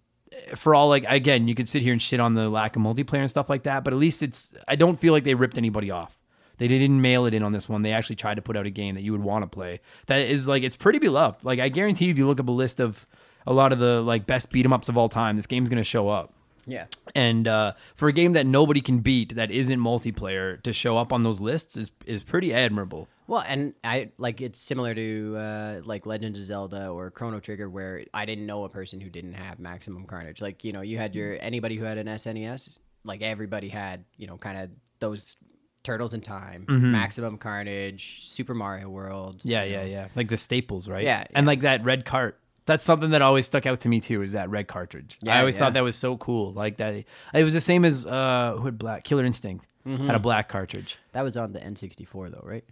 for 0.55 0.73
all 0.73 0.89
like 0.89 1.05
again, 1.07 1.47
you 1.47 1.55
could 1.55 1.67
sit 1.67 1.81
here 1.81 1.91
and 1.91 2.01
shit 2.01 2.19
on 2.19 2.33
the 2.33 2.49
lack 2.49 2.75
of 2.75 2.81
multiplayer 2.81 3.19
and 3.19 3.29
stuff 3.29 3.49
like 3.49 3.63
that, 3.63 3.83
but 3.83 3.93
at 3.93 3.99
least 3.99 4.23
it's 4.23 4.53
I 4.67 4.75
don't 4.75 4.99
feel 4.99 5.13
like 5.13 5.23
they 5.23 5.35
ripped 5.35 5.57
anybody 5.57 5.91
off. 5.91 6.18
They 6.59 6.67
didn't 6.67 7.01
mail 7.01 7.25
it 7.25 7.33
in 7.33 7.41
on 7.41 7.51
this 7.51 7.67
one. 7.67 7.81
They 7.81 7.93
actually 7.93 8.17
tried 8.17 8.35
to 8.35 8.41
put 8.41 8.55
out 8.55 8.65
a 8.67 8.69
game 8.69 8.95
that 8.95 9.01
you 9.01 9.11
would 9.11 9.23
want 9.23 9.43
to 9.43 9.47
play. 9.47 9.79
That 10.05 10.21
is 10.21 10.47
like 10.47 10.63
it's 10.63 10.75
pretty 10.75 10.99
beloved. 10.99 11.43
Like 11.43 11.59
I 11.59 11.69
guarantee 11.69 12.05
you, 12.05 12.11
if 12.11 12.17
you 12.17 12.27
look 12.27 12.39
up 12.39 12.47
a 12.47 12.51
list 12.51 12.79
of 12.79 13.07
a 13.47 13.53
lot 13.53 13.73
of 13.73 13.79
the 13.79 14.01
like 14.01 14.27
best 14.27 14.51
beat 14.51 14.65
'em 14.65 14.73
ups 14.73 14.89
of 14.89 14.97
all 14.97 15.09
time, 15.09 15.35
this 15.35 15.47
game's 15.47 15.69
gonna 15.69 15.83
show 15.83 16.09
up. 16.09 16.33
Yeah. 16.67 16.85
And 17.15 17.47
uh, 17.47 17.73
for 17.95 18.07
a 18.09 18.13
game 18.13 18.33
that 18.33 18.45
nobody 18.45 18.81
can 18.81 18.99
beat, 18.99 19.35
that 19.35 19.49
isn't 19.49 19.79
multiplayer, 19.79 20.61
to 20.61 20.71
show 20.71 20.97
up 20.97 21.11
on 21.11 21.23
those 21.23 21.39
lists 21.39 21.77
is 21.77 21.91
is 22.05 22.23
pretty 22.23 22.53
admirable. 22.53 23.07
Well, 23.27 23.43
and 23.47 23.73
I 23.83 24.09
like 24.17 24.41
it's 24.41 24.59
similar 24.59 24.93
to 24.95 25.35
uh, 25.37 25.81
like 25.85 26.05
Legends 26.05 26.39
of 26.39 26.45
Zelda 26.45 26.87
or 26.87 27.11
Chrono 27.11 27.39
Trigger, 27.39 27.69
where 27.69 28.03
I 28.13 28.25
didn't 28.25 28.45
know 28.45 28.63
a 28.63 28.69
person 28.69 28.99
who 28.99 29.09
didn't 29.09 29.33
have 29.33 29.59
Maximum 29.59 30.05
Carnage. 30.05 30.41
Like 30.41 30.63
you 30.63 30.73
know, 30.73 30.81
you 30.81 30.97
had 30.97 31.15
your 31.15 31.37
anybody 31.39 31.75
who 31.75 31.85
had 31.85 31.97
an 31.97 32.07
SNES, 32.07 32.77
like 33.03 33.21
everybody 33.21 33.69
had 33.69 34.03
you 34.17 34.27
know 34.27 34.37
kind 34.37 34.57
of 34.57 34.69
those 34.99 35.37
Turtles 35.83 36.13
in 36.13 36.21
Time, 36.21 36.65
Maximum 36.67 37.37
Carnage, 37.37 38.21
Super 38.27 38.53
Mario 38.53 38.89
World. 38.89 39.41
Yeah, 39.43 39.63
yeah, 39.63 39.83
yeah. 39.83 40.07
Like 40.15 40.27
the 40.27 40.37
staples, 40.37 40.89
right? 40.89 41.03
Yeah, 41.03 41.23
And 41.33 41.47
like 41.47 41.61
that 41.61 41.83
red 41.83 42.05
cart. 42.05 42.39
That's 42.65 42.83
something 42.83 43.11
that 43.11 43.21
always 43.21 43.45
stuck 43.47 43.65
out 43.65 43.79
to 43.81 43.89
me 43.89 43.99
too. 43.99 44.21
Is 44.21 44.33
that 44.33 44.49
red 44.49 44.67
cartridge? 44.67 45.17
Yeah, 45.21 45.37
I 45.37 45.39
always 45.39 45.55
yeah. 45.55 45.59
thought 45.59 45.73
that 45.73 45.83
was 45.83 45.95
so 45.95 46.17
cool. 46.17 46.51
Like 46.51 46.77
that. 46.77 47.05
It 47.33 47.43
was 47.43 47.53
the 47.53 47.61
same 47.61 47.83
as 47.83 48.05
uh, 48.05 48.55
who 48.57 48.65
had 48.65 48.77
black 48.77 49.03
Killer 49.03 49.25
Instinct 49.25 49.65
had 49.97 50.15
a 50.15 50.19
black 50.19 50.49
cartridge. 50.49 50.97
That 51.13 51.23
was 51.23 51.37
on 51.37 51.53
the 51.53 51.59
N64 51.59 52.31
though, 52.31 52.43
right? 52.43 52.63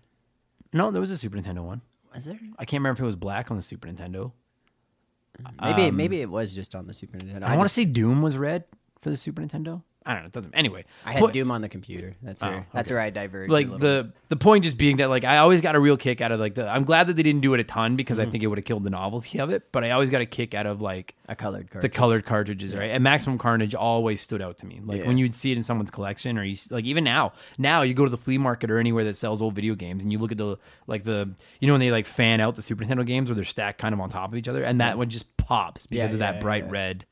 No, 0.74 0.92
there 0.92 1.02
was 1.02 1.12
a 1.12 1.18
Super 1.18 1.38
Nintendo 1.38 1.64
one. 1.64 1.82
Was 2.14 2.26
there? 2.26 2.38
I 2.58 2.66
can't 2.66 2.82
remember 2.82 2.98
if 2.98 3.02
it 3.02 3.06
was 3.06 3.16
black 3.16 3.52
on 3.52 3.58
the 3.58 3.64
Super 3.64 3.88
Nintendo. 3.88 4.32
Maybe 5.62 5.92
maybe 5.92 6.22
it 6.22 6.30
was 6.30 6.56
just 6.56 6.74
on 6.74 6.88
the 6.88 6.94
Super 6.94 7.18
Nintendo. 7.18 7.38
Um, 7.38 7.44
I, 7.44 7.58
want 7.58 7.70
to 7.70 7.74
say 7.74 7.86
Doom 7.86 8.22
was 8.22 8.38
red 8.38 8.64
for 9.02 9.10
the 9.10 9.18
Super 9.18 9.42
Nintendo. 9.42 9.84
I 10.08 10.14
don't 10.14 10.24
know. 10.24 10.28
It 10.28 10.32
doesn't. 10.32 10.54
Anyway, 10.56 10.86
I 11.06 11.12
had 11.12 11.34
Doom 11.34 11.52
on 11.52 11.60
the 11.62 11.68
computer. 11.68 12.16
That's 12.24 12.42
where 12.42 12.66
that's 12.74 12.88
okay. 12.88 12.96
where 12.96 13.04
I 13.04 13.10
diverged. 13.10 13.52
like 13.52 13.68
a 13.68 13.72
little 13.72 13.80
the 13.80 14.14
the 14.30 14.38
point 14.38 14.64
just 14.64 14.78
being 14.78 14.98
that 14.98 15.10
like 15.10 15.26
I 15.26 15.40
always 15.40 15.60
got 15.60 15.76
a 15.76 15.80
real 15.82 15.98
kick 15.98 16.22
out 16.22 16.32
of 16.32 16.40
like 16.40 16.56
the. 16.56 16.66
I'm 16.66 16.86
glad 16.86 17.08
that 17.08 17.18
they 17.18 17.24
didn't 17.24 17.42
do 17.42 17.54
it 17.54 17.60
a 17.60 17.66
ton 17.66 17.98
because 17.98 18.18
I 18.18 18.26
think 18.26 18.42
it 18.42 18.48
would 18.48 18.58
have 18.58 18.64
killed 18.64 18.86
the 18.86 18.90
novelty 18.90 19.40
of 19.40 19.50
it. 19.50 19.72
But 19.74 19.84
I 19.84 19.92
always 19.92 20.10
got 20.10 20.22
a 20.22 20.26
kick 20.26 20.56
out 20.56 20.66
of 20.66 20.82
like 20.82 21.14
a 21.28 21.36
colored 21.36 21.70
card. 21.70 21.84
the 21.84 21.90
colored 21.90 22.26
cartridges, 22.26 22.74
right? 22.74 22.90
And 22.90 23.04
Maximum 23.04 23.38
Carnage 23.38 23.76
always 23.76 24.22
stood 24.22 24.42
out 24.42 24.58
to 24.60 24.66
me. 24.66 24.80
Like 24.82 25.02
Yeah. 25.02 25.08
when 25.08 25.18
you'd 25.18 25.36
see 25.36 25.52
it 25.52 25.58
in 25.58 25.64
someone's 25.64 25.92
collection, 25.92 26.38
or 26.38 26.44
you 26.46 26.56
like 26.70 26.86
even 26.86 27.04
now, 27.04 27.34
now 27.58 27.82
you 27.82 27.94
go 27.94 28.06
to 28.06 28.10
the 28.10 28.18
flea 28.18 28.38
market 28.38 28.72
or 28.72 28.78
anywhere 28.80 29.04
that 29.04 29.18
sells 29.18 29.42
old 29.42 29.56
video 29.56 29.76
games, 29.76 30.04
and 30.04 30.12
you 30.14 30.20
look 30.20 30.32
at 30.32 30.38
the 30.38 30.56
like 30.88 31.04
the 31.04 31.30
you 31.60 31.68
know 31.68 31.74
when 31.74 31.82
they 31.82 31.92
like 31.92 32.06
fan 32.06 32.40
out 32.40 32.56
the 32.56 32.62
Super 32.62 32.86
Nintendo 32.86 33.06
games 33.06 33.30
where 33.30 33.36
they're 33.36 33.44
stacked 33.44 33.78
kind 33.78 33.94
of 33.94 34.00
on 34.00 34.10
top 34.10 34.32
of 34.32 34.38
each 34.38 34.48
other, 34.48 34.64
and 34.64 34.80
that 34.80 34.98
one 34.98 35.10
just 35.10 35.26
pops 35.36 35.86
because 35.86 36.12
Yeah, 36.12 36.14
of 36.16 36.20
that 36.20 36.40
bright 36.40 36.64
yeah. 36.66 36.72
red 36.72 37.06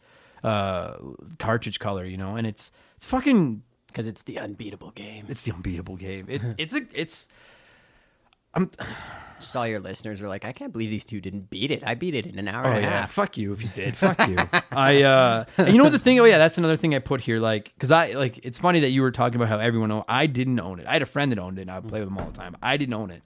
uh 0.44 0.98
cartridge 1.40 1.80
color, 1.80 2.06
you 2.06 2.18
know, 2.18 2.36
and 2.36 2.46
it's 2.48 2.72
it's 2.96 3.06
fucking 3.06 3.64
because 3.88 4.08
it's 4.08 4.24
the 4.24 4.40
unbeatable 4.40 4.92
game. 4.92 5.26
it's 5.30 5.44
the 5.44 5.54
unbeatable 5.54 5.96
game. 5.96 6.26
It, 6.30 6.42
it's 6.58 6.74
a 6.76 6.82
it's 6.94 7.28
Just 9.40 9.54
all 9.58 9.68
your 9.68 9.82
listeners 9.82 10.22
are 10.22 10.30
like, 10.30 10.46
I 10.46 10.54
can't 10.54 10.72
believe 10.72 10.90
these 10.90 11.04
two 11.04 11.20
didn't 11.20 11.50
beat 11.50 11.70
it. 11.70 11.84
I 11.86 11.94
beat 11.94 12.16
it 12.16 12.26
in 12.26 12.40
an 12.40 12.48
hour 12.48 12.68
Oh 12.68 12.70
and 12.72 12.78
a 12.80 12.82
yeah, 12.82 13.02
half. 13.02 13.12
fuck 13.12 13.38
you 13.38 13.52
if 13.52 13.62
you 13.62 13.68
did. 13.74 13.98
Fuck 13.98 14.30
you. 14.30 14.38
I 14.72 15.02
uh, 15.04 15.44
and 15.58 15.74
you 15.74 15.78
know 15.78 15.84
what 15.84 15.92
the 15.92 16.00
thing? 16.00 16.18
Oh 16.22 16.24
yeah, 16.24 16.38
that's 16.38 16.58
another 16.58 16.78
thing 16.78 16.96
I 16.96 17.00
put 17.00 17.20
here. 17.20 17.40
Like, 17.40 17.74
cause 17.78 17.92
I 17.92 18.14
like 18.14 18.40
it's 18.46 18.58
funny 18.60 18.80
that 18.80 18.92
you 18.92 19.02
were 19.02 19.12
talking 19.12 19.36
about 19.36 19.50
how 19.50 19.60
everyone. 19.60 19.92
Owned, 19.92 20.06
I 20.08 20.28
didn't 20.28 20.62
own 20.62 20.80
it. 20.80 20.88
I 20.88 20.94
had 20.94 21.02
a 21.02 21.06
friend 21.06 21.34
that 21.34 21.40
owned 21.40 21.58
it, 21.60 21.64
and 21.64 21.72
I 21.72 21.80
would 21.80 21.90
play 21.90 22.00
with 22.00 22.08
them 22.08 22.18
all 22.18 22.28
the 22.28 22.38
time. 22.38 22.56
I 22.64 22.78
didn't 22.78 22.94
own 22.94 23.12
it. 23.12 23.24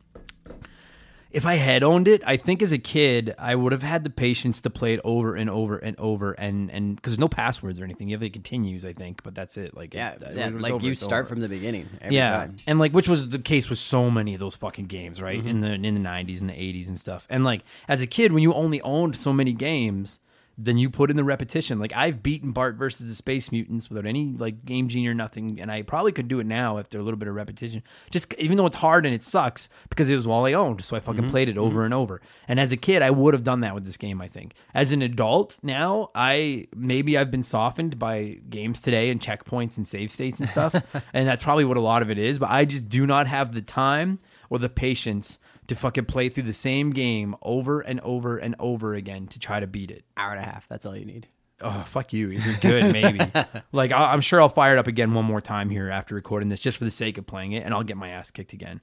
If 1.32 1.46
I 1.46 1.56
had 1.56 1.84
owned 1.84 2.08
it, 2.08 2.24
I 2.26 2.38
think 2.38 2.62
as 2.64 2.72
a 2.72 2.80
kid 2.80 3.36
I 3.38 3.54
would 3.54 3.72
have 3.72 3.84
had 3.84 4.04
the 4.04 4.10
patience 4.10 4.62
to 4.62 4.70
play 4.72 4.96
it 4.96 5.00
over 5.04 5.36
and 5.36 5.48
over 5.50 5.78
and 5.78 5.96
over 6.00 6.32
and 6.34 6.72
and 6.72 6.96
because 6.96 7.14
there's 7.14 7.20
no 7.20 7.28
passwords 7.28 7.80
or 7.80 7.84
anything. 7.84 8.10
You 8.10 8.16
have 8.16 8.24
it 8.24 8.34
continues, 8.34 8.84
I 8.84 8.94
think, 8.94 9.22
but 9.22 9.36
that's 9.36 9.56
it. 9.56 9.76
Like 9.78 9.94
Yeah, 9.94 10.14
it- 10.14 10.24
yeah, 10.36 10.48
it's 10.48 10.62
like 10.62 10.72
over, 10.72 10.84
you 10.86 10.96
start 10.96 11.26
over 11.26 11.30
from 11.30 11.42
the 11.42 11.48
beginning 11.48 11.88
every 12.02 12.16
yeah, 12.16 12.30
time. 12.32 12.56
and 12.66 12.80
like 12.80 12.94
which 12.94 13.08
was 13.08 13.30
the 13.30 13.38
case 13.38 13.70
with 13.70 13.78
so 13.80 14.10
many 14.10 14.34
of 14.34 14.40
those 14.40 14.56
fucking 14.56 14.86
games, 14.88 15.22
right? 15.22 15.40
Mm-hmm. 15.40 15.48
In 15.48 15.60
the 15.60 15.72
in 15.74 15.94
the 15.94 16.00
nineties 16.00 16.42
and 16.42 16.50
the 16.50 16.60
eighties 16.60 16.88
and 16.90 17.00
stuff. 17.00 17.28
And 17.30 17.44
like 17.44 17.64
as 17.88 18.02
a 18.02 18.08
kid, 18.08 18.32
when 18.34 18.42
you 18.42 18.54
only 18.54 18.82
owned 18.82 19.16
so 19.16 19.32
many 19.32 19.54
games, 19.54 20.22
then 20.62 20.78
you 20.78 20.90
put 20.90 21.10
in 21.10 21.16
the 21.16 21.24
repetition. 21.24 21.80
Like 21.80 21.94
I've 21.96 22.22
beaten 22.22 22.52
Bart 22.52 22.76
versus 22.76 23.08
the 23.08 23.16
Space 23.16 23.50
Mutants 23.50 23.90
without 23.90 24.06
any 24.06 24.34
like 24.34 24.66
game 24.66 24.90
genie 24.90 25.08
or 25.08 25.14
nothing, 25.14 25.60
and 25.62 25.72
I 25.72 25.84
probably 25.84 26.12
could 26.12 26.28
do 26.28 26.40
it 26.42 26.46
now 26.46 26.78
after 26.78 27.00
a 27.00 27.02
little 27.04 27.18
bit 27.18 27.30
of 27.30 27.36
repetition. 27.36 27.82
Just 28.12 28.34
even 28.36 28.58
though 28.58 28.66
it's 28.66 28.76
hard 28.76 29.06
and 29.06 29.16
it 29.16 29.24
sucks 29.24 29.70
because 29.90 30.10
it 30.10 30.16
was 30.16 30.28
all 30.28 30.46
I 30.46 30.54
owned, 30.54 30.84
so 30.84 30.98
I 30.98 31.00
fucking 31.00 31.22
Mm-hmm. 31.22 31.30
played 31.32 31.50
it 31.50 31.58
over 31.58 31.86
and 31.86 31.94
over. 31.94 32.22
And 32.48 32.60
as 32.60 32.72
a 32.72 32.78
kid, 32.78 33.02
I 33.02 33.10
would 33.12 33.34
have 33.34 33.44
done 33.44 33.62
that 33.62 33.74
with 33.74 33.86
this 33.86 33.96
game. 33.98 34.20
I 34.22 34.28
think. 34.28 34.54
As 34.74 34.92
an 34.92 35.02
adult 35.02 35.60
now, 35.64 36.10
I 36.14 36.68
maybe 36.76 37.18
I've 37.18 37.32
been 37.32 37.44
softened 37.44 37.98
by 37.98 38.40
games 38.50 38.82
today 38.82 39.10
and 39.10 39.22
checkpoints 39.22 39.78
and 39.78 39.88
save 39.88 40.12
states 40.12 40.40
and 40.40 40.50
stuff, 40.50 40.76
and 41.14 41.28
that's 41.28 41.44
probably 41.44 41.66
what 41.66 41.78
a 41.78 41.82
lot 41.82 42.02
of 42.02 42.10
it 42.12 42.18
is. 42.18 42.38
But 42.38 42.50
I 42.52 42.66
just 42.66 42.90
do 42.90 43.08
not 43.08 43.28
have 43.28 43.54
the 43.54 43.62
time 43.62 44.20
or 44.50 44.60
the 44.60 44.68
patience 44.70 45.40
to 45.70 45.76
fucking 45.76 46.06
play 46.06 46.30
through 46.30 46.44
the 46.44 46.54
same 46.54 46.92
game 46.92 47.36
over 47.42 47.80
and 47.82 48.00
over 48.02 48.38
and 48.38 48.56
over 48.60 48.94
again 48.94 49.28
to 49.28 49.40
try 49.40 49.60
to 49.60 49.68
beat 49.68 49.90
it. 49.92 50.04
Hour 50.18 50.32
and 50.34 50.42
a 50.42 50.46
half. 50.46 50.68
That's 50.68 50.86
all 50.86 50.96
you 50.96 51.06
need. 51.06 51.28
Oh 51.62 51.84
fuck 51.88 52.14
you! 52.14 52.30
You're 52.30 52.56
good, 52.58 52.94
maybe. 52.94 53.20
like 53.74 53.92
I- 53.92 54.14
I'm 54.14 54.22
sure 54.22 54.40
I'll 54.42 54.48
fire 54.48 54.74
it 54.76 54.80
up 54.80 54.88
again 54.88 55.14
one 55.14 55.26
more 55.26 55.42
time 55.42 55.70
here 55.70 55.90
after 55.90 56.16
recording 56.16 56.48
this, 56.50 56.62
just 56.62 56.78
for 56.78 56.86
the 56.86 56.92
sake 56.92 57.18
of 57.18 57.26
playing 57.28 57.52
it, 57.52 57.66
and 57.66 57.74
I'll 57.74 57.84
get 57.84 57.98
my 57.98 58.10
ass 58.10 58.32
kicked 58.32 58.54
again. 58.54 58.80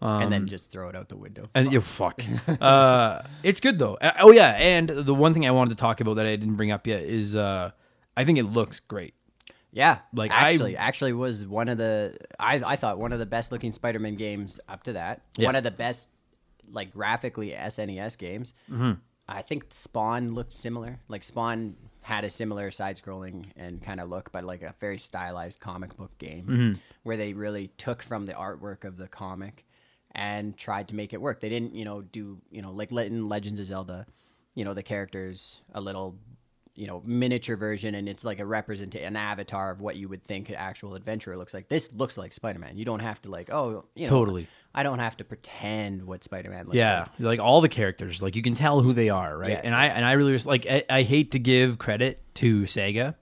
and 0.00 0.24
Um, 0.24 0.30
then 0.30 0.48
just 0.48 0.72
throw 0.72 0.88
it 0.88 0.96
out 0.96 1.08
the 1.08 1.16
window. 1.16 1.48
And 1.54 1.72
you 1.72 1.80
fuck. 1.80 2.20
uh, 2.60 3.22
it's 3.44 3.60
good 3.60 3.78
though. 3.78 3.94
Uh, 3.94 4.12
oh 4.20 4.32
yeah, 4.32 4.50
and 4.52 4.88
the 4.88 5.14
one 5.14 5.34
thing 5.34 5.46
I 5.46 5.52
wanted 5.52 5.70
to 5.70 5.76
talk 5.76 6.00
about 6.00 6.14
that 6.14 6.26
I 6.26 6.34
didn't 6.34 6.56
bring 6.56 6.72
up 6.72 6.86
yet 6.88 7.02
is 7.04 7.36
uh, 7.36 7.70
I 8.16 8.24
think 8.24 8.38
it 8.38 8.44
looks 8.46 8.80
great. 8.80 9.14
Yeah, 9.72 9.98
Like, 10.14 10.30
I- 10.32 10.52
actually, 10.52 10.76
actually 10.76 11.12
was 11.12 11.46
one 11.46 11.68
of 11.68 11.76
the 11.78 12.16
I 12.40 12.54
I 12.56 12.76
thought 12.76 12.98
one 12.98 13.12
of 13.12 13.18
the 13.20 13.26
best 13.26 13.52
looking 13.52 13.70
Spider-Man 13.72 14.16
games 14.16 14.58
up 14.68 14.82
to 14.84 14.94
that. 14.94 15.20
Yeah. 15.36 15.46
One 15.46 15.54
of 15.54 15.62
the 15.64 15.70
best, 15.70 16.08
like 16.70 16.92
graphically 16.92 17.50
SNES 17.50 18.18
games. 18.18 18.54
Mm-hmm. 18.70 18.92
I 19.28 19.42
think 19.42 19.66
Spawn 19.70 20.34
looked 20.34 20.52
similar. 20.52 21.00
Like 21.08 21.24
Spawn 21.24 21.76
had 22.00 22.24
a 22.24 22.30
similar 22.30 22.70
side-scrolling 22.70 23.44
and 23.56 23.82
kind 23.82 24.00
of 24.00 24.08
look, 24.08 24.30
but 24.30 24.44
like 24.44 24.62
a 24.62 24.74
very 24.80 24.98
stylized 24.98 25.58
comic 25.58 25.96
book 25.96 26.16
game 26.18 26.44
Mm-hmm. 26.46 26.72
where 27.02 27.16
they 27.16 27.32
really 27.32 27.68
took 27.78 28.02
from 28.02 28.26
the 28.26 28.32
artwork 28.34 28.84
of 28.84 28.96
the 28.96 29.08
comic 29.08 29.64
and 30.12 30.56
tried 30.56 30.88
to 30.88 30.94
make 30.94 31.12
it 31.12 31.20
work. 31.20 31.40
They 31.40 31.48
didn't, 31.48 31.74
you 31.74 31.84
know, 31.84 32.02
do 32.02 32.38
you 32.50 32.62
know 32.62 32.70
like 32.70 32.92
in 32.92 33.26
Legends 33.26 33.58
of 33.58 33.66
Zelda, 33.66 34.06
you 34.54 34.64
know, 34.64 34.72
the 34.74 34.82
characters 34.84 35.60
a 35.74 35.80
little 35.80 36.16
you 36.76 36.86
know 36.86 37.02
miniature 37.06 37.56
version 37.56 37.94
and 37.94 38.06
it's 38.06 38.22
like 38.22 38.38
a 38.38 38.44
represent 38.44 38.94
an 38.94 39.16
avatar 39.16 39.70
of 39.70 39.80
what 39.80 39.96
you 39.96 40.08
would 40.10 40.22
think 40.22 40.50
an 40.50 40.54
actual 40.56 40.94
adventurer 40.94 41.34
looks 41.34 41.54
like 41.54 41.68
this 41.68 41.90
looks 41.94 42.18
like 42.18 42.34
spider-man 42.34 42.76
you 42.76 42.84
don't 42.84 43.00
have 43.00 43.18
to 43.22 43.30
like 43.30 43.48
oh 43.50 43.82
you 43.94 44.04
know 44.04 44.10
Totally. 44.10 44.46
I 44.76 44.82
don't 44.84 44.98
have 45.00 45.16
to 45.16 45.24
pretend 45.24 46.04
what 46.04 46.22
spider-man 46.22 46.66
looks 46.66 46.76
Yeah, 46.76 47.00
like 47.00 47.08
Yeah, 47.18 47.26
like 47.26 47.40
all 47.40 47.60
the 47.60 47.68
characters, 47.68 48.22
like 48.22 48.36
you 48.36 48.42
can 48.42 48.54
tell 48.54 48.80
who 48.82 48.92
they 48.92 49.08
are, 49.10 49.36
right? 49.36 49.50
Yeah. 49.50 49.60
and 49.64 49.74
I 49.74 49.86
and 49.86 50.04
I 50.04 50.12
really 50.12 50.38
like. 50.38 50.66
I, 50.68 50.84
I 50.88 51.02
hate 51.02 51.32
to 51.32 51.38
give 51.38 51.78
credit 51.78 52.22
to 52.36 52.62
Sega, 52.62 53.14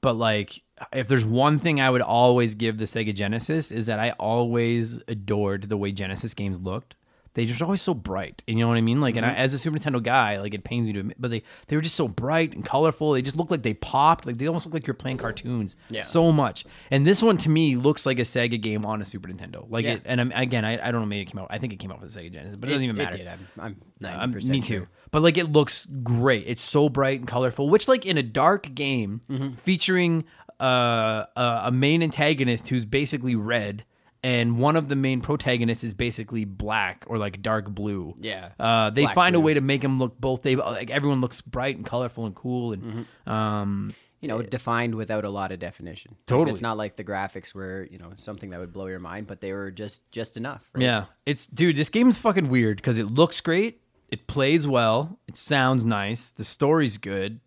but 0.00 0.14
like 0.14 0.62
if 0.92 1.08
there's 1.08 1.24
one 1.24 1.58
thing 1.58 1.80
I 1.80 1.90
would 1.90 2.00
always 2.02 2.54
give 2.54 2.78
the 2.78 2.86
Sega 2.86 3.14
Genesis 3.14 3.70
is 3.70 3.86
that 3.86 4.00
I 4.00 4.10
always 4.12 5.00
adored 5.08 5.68
the 5.68 5.76
way 5.76 5.92
Genesis 5.92 6.34
games 6.34 6.60
looked. 6.60 6.94
They 7.34 7.46
just 7.46 7.62
always 7.62 7.80
so 7.80 7.94
bright, 7.94 8.42
and 8.46 8.58
you 8.58 8.64
know 8.64 8.68
what 8.68 8.76
I 8.76 8.82
mean. 8.82 9.00
Like, 9.00 9.16
and 9.16 9.24
Mm-hmm. 9.24 9.36
I, 9.38 9.42
as 9.42 9.54
a 9.54 9.58
Super 9.58 9.78
Nintendo 9.78 10.02
guy, 10.02 10.38
like 10.38 10.52
it 10.52 10.64
pains 10.64 10.86
me 10.86 10.92
to 10.92 11.00
admit, 11.00 11.16
but 11.18 11.30
they 11.30 11.42
they 11.68 11.76
were 11.76 11.82
just 11.82 11.94
so 11.96 12.06
bright 12.06 12.52
and 12.54 12.62
colorful. 12.64 13.12
They 13.12 13.22
just 13.22 13.36
looked 13.36 13.50
like 13.50 13.62
they 13.62 13.72
popped. 13.72 14.26
Like 14.26 14.36
they 14.38 14.46
almost 14.46 14.66
look 14.66 14.74
like 14.74 14.86
you're 14.86 14.92
playing 14.94 15.16
cartoons. 15.16 15.74
Yeah. 15.88 16.02
so 16.02 16.30
much. 16.30 16.66
And 16.90 17.06
this 17.06 17.22
one 17.22 17.38
to 17.38 17.48
me 17.48 17.76
looks 17.76 18.04
like 18.04 18.18
a 18.18 18.22
Sega 18.22 18.60
game 18.60 18.84
on 18.84 19.00
a 19.00 19.04
Super 19.06 19.28
Nintendo. 19.28 19.66
Like 19.70 19.84
Yeah. 19.86 19.92
it, 19.94 20.02
and 20.04 20.20
I'm, 20.20 20.32
again, 20.32 20.64
I, 20.66 20.72
I 20.88 20.90
don't 20.90 21.00
know. 21.00 21.06
Maybe 21.06 21.22
it 21.22 21.30
came 21.30 21.38
out. 21.40 21.46
I 21.48 21.56
think 21.58 21.72
it 21.72 21.76
came 21.76 21.90
out 21.90 22.00
for 22.00 22.06
the 22.06 22.20
Sega 22.20 22.30
Genesis, 22.32 22.56
but 22.56 22.68
it, 22.68 22.72
doesn't 22.72 22.84
even 22.84 22.96
matter. 22.96 23.16
did. 23.16 23.26
i'm, 23.28 23.48
I'm 23.58 23.76
90% 24.02 24.22
Um, 24.44 24.50
me 24.50 24.60
too. 24.60 24.76
sure. 24.78 24.88
But 25.10 25.22
like 25.22 25.38
it 25.38 25.50
looks 25.50 25.86
great. 26.02 26.44
It's 26.46 26.60
so 26.62 26.88
bright 26.90 27.18
and 27.20 27.26
colorful. 27.28 27.70
Which 27.70 27.88
like 27.88 28.04
in 28.04 28.18
a 28.18 28.22
dark 28.22 28.74
game 28.74 29.20
Mm-hmm. 29.30 29.54
featuring 29.54 30.24
uh, 30.60 31.24
a, 31.36 31.60
a 31.64 31.70
main 31.72 32.02
antagonist 32.02 32.68
who's 32.68 32.84
basically 32.84 33.34
red, 33.34 33.84
and 34.22 34.58
one 34.58 34.76
of 34.76 34.88
the 34.88 34.96
main 34.96 35.20
protagonists 35.20 35.82
is 35.84 35.94
basically 35.94 36.44
black 36.44 37.04
or 37.08 37.18
like 37.18 37.42
dark 37.42 37.68
blue. 37.68 38.14
Yeah. 38.18 38.50
Uh, 38.58 38.90
they 38.90 39.02
Black 39.02 39.14
find 39.14 39.34
a 39.34 39.40
way 39.40 39.54
to 39.54 39.60
make 39.60 39.82
him 39.82 39.98
look 39.98 40.20
both. 40.20 40.42
They 40.42 40.54
like 40.56 40.90
everyone 40.90 41.20
looks 41.20 41.40
bright 41.40 41.76
and 41.76 41.84
colorful 41.84 42.26
and 42.26 42.34
cool 42.34 42.72
and 42.72 42.82
Mm-hmm. 42.82 43.30
um 43.30 43.94
you 44.20 44.28
know 44.28 44.40
defined 44.40 44.94
without 44.94 45.24
a 45.24 45.28
lot 45.30 45.50
of 45.50 45.58
definition 45.58 46.12
Like, 46.12 46.26
Totally. 46.26 46.52
it's 46.52 46.62
not 46.62 46.76
like 46.76 46.94
the 46.94 47.02
graphics 47.02 47.52
were 47.54 47.88
you 47.90 47.98
know 47.98 48.12
something 48.14 48.50
that 48.50 48.60
would 48.60 48.72
blow 48.72 48.86
your 48.86 49.00
mind 49.00 49.26
but 49.26 49.40
they 49.40 49.52
were 49.52 49.72
just 49.72 50.08
just 50.12 50.36
enough 50.36 50.68
right? 50.74 50.82
Yeah, 50.84 51.04
it's 51.26 51.44
dude. 51.46 51.74
This 51.74 51.88
game's 51.88 52.18
fucking 52.18 52.48
weird 52.48 52.76
because 52.76 52.98
it 52.98 53.06
looks 53.06 53.40
great, 53.40 53.80
it 54.08 54.28
plays 54.28 54.64
well, 54.64 55.18
it 55.26 55.34
sounds 55.36 55.84
nice, 55.84 56.30
the 56.30 56.44
story's 56.44 56.98
good, 56.98 57.40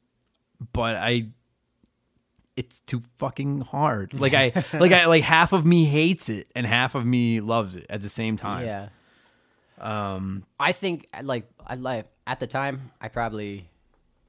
but 0.74 0.98
I, 0.98 1.30
it's 2.56 2.80
too 2.82 3.02
fucking 3.18 3.62
hard. 3.62 4.14
Like 4.14 4.34
I, 4.34 4.52
like 4.74 4.92
I, 4.92 5.06
like 5.06 5.24
half 5.24 5.54
of 5.54 5.66
me 5.66 5.86
hates 5.86 6.30
it 6.30 6.48
and 6.56 6.66
half 6.66 6.96
of 6.96 7.06
me 7.06 7.42
loves 7.42 7.76
it 7.76 7.86
at 7.90 8.02
the 8.02 8.10
same 8.10 8.38
time. 8.38 8.66
Yeah. 8.66 8.90
Um. 9.80 10.46
I 10.60 10.72
think 10.72 11.08
like 11.22 11.50
I 11.66 11.76
like 11.76 12.08
at 12.26 12.40
the 12.40 12.48
time 12.48 12.92
I 13.02 13.10
probably 13.10 13.68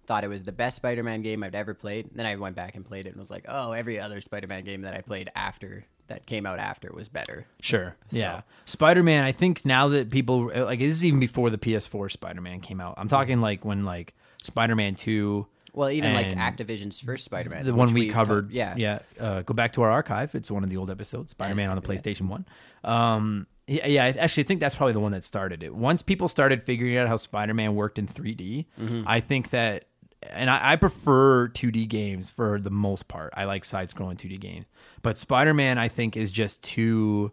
thought 0.06 0.24
it 0.24 0.28
was 0.28 0.44
the 0.44 0.52
best 0.52 0.76
Spider-Man 0.76 1.22
game 1.22 1.42
I'd 1.42 1.54
ever 1.54 1.74
played. 1.74 2.10
Then 2.14 2.26
I 2.26 2.36
went 2.36 2.56
back 2.56 2.76
and 2.76 2.84
played 2.84 3.06
it 3.06 3.10
and 3.10 3.18
was 3.18 3.30
like, 3.30 3.44
oh, 3.48 3.72
every 3.72 3.98
other 3.98 4.20
Spider-Man 4.20 4.64
game 4.64 4.82
that 4.82 4.94
I 4.94 5.00
played 5.00 5.30
after 5.34 5.84
that 6.08 6.26
came 6.26 6.46
out 6.46 6.58
after 6.58 6.90
was 6.92 7.08
better. 7.08 7.46
Sure. 7.60 7.96
Yeah. 8.10 8.42
Spider 8.64 9.02
Man. 9.02 9.24
I 9.24 9.32
think 9.32 9.64
now 9.64 9.88
that 9.88 10.10
people 10.10 10.50
like 10.54 10.78
this 10.78 10.90
is 10.90 11.04
even 11.04 11.20
before 11.20 11.50
the 11.50 11.58
PS4 11.58 12.10
Spider 12.10 12.40
Man 12.40 12.60
came 12.60 12.80
out. 12.80 12.94
I'm 12.96 13.08
talking 13.08 13.40
like 13.40 13.64
when 13.64 13.82
like 13.82 14.14
Spider 14.42 14.76
Man 14.76 14.94
Two. 14.94 15.46
Well, 15.76 15.90
even 15.90 16.14
like 16.14 16.28
Activision's 16.30 16.98
first 16.98 17.24
Spider-Man, 17.26 17.64
the 17.64 17.74
one 17.74 17.92
we 17.92 18.08
covered. 18.08 18.50
yeah, 18.50 18.74
yeah. 18.76 18.98
Uh, 19.20 19.42
go 19.42 19.54
back 19.54 19.74
to 19.74 19.82
our 19.82 19.90
archive. 19.90 20.34
It's 20.34 20.50
one 20.50 20.64
of 20.64 20.70
the 20.70 20.78
old 20.78 20.90
episodes. 20.90 21.30
Spider 21.30 21.54
Man 21.54 21.70
on 21.70 21.76
the 21.76 21.82
PlayStation 21.82 22.28
One. 22.28 22.44
Um, 22.82 23.46
yeah, 23.68 23.86
yeah. 23.86 24.04
I 24.04 24.08
actually 24.12 24.44
think 24.44 24.60
that's 24.60 24.74
probably 24.74 24.94
the 24.94 25.00
one 25.00 25.12
that 25.12 25.22
started 25.22 25.62
it. 25.62 25.74
Once 25.74 26.00
people 26.02 26.28
started 26.28 26.62
figuring 26.64 26.96
out 26.96 27.06
how 27.08 27.16
Spider 27.18 27.52
Man 27.54 27.74
worked 27.74 27.98
in 27.98 28.06
3D, 28.08 28.66
Mm-hmm. 28.80 29.02
I 29.06 29.20
think 29.20 29.50
that, 29.50 29.84
and 30.22 30.48
I, 30.48 30.72
I 30.72 30.76
prefer 30.76 31.48
2D 31.48 31.88
games 31.88 32.30
for 32.30 32.58
the 32.58 32.70
most 32.70 33.06
part. 33.06 33.34
I 33.36 33.44
like 33.44 33.62
side 33.64 33.88
scrolling 33.90 34.16
2D 34.16 34.40
games, 34.40 34.66
but 35.02 35.18
Spider 35.18 35.52
Man 35.52 35.76
I 35.78 35.88
think 35.88 36.16
is 36.16 36.30
just 36.30 36.62
too. 36.62 37.32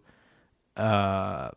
Uh, 0.75 1.49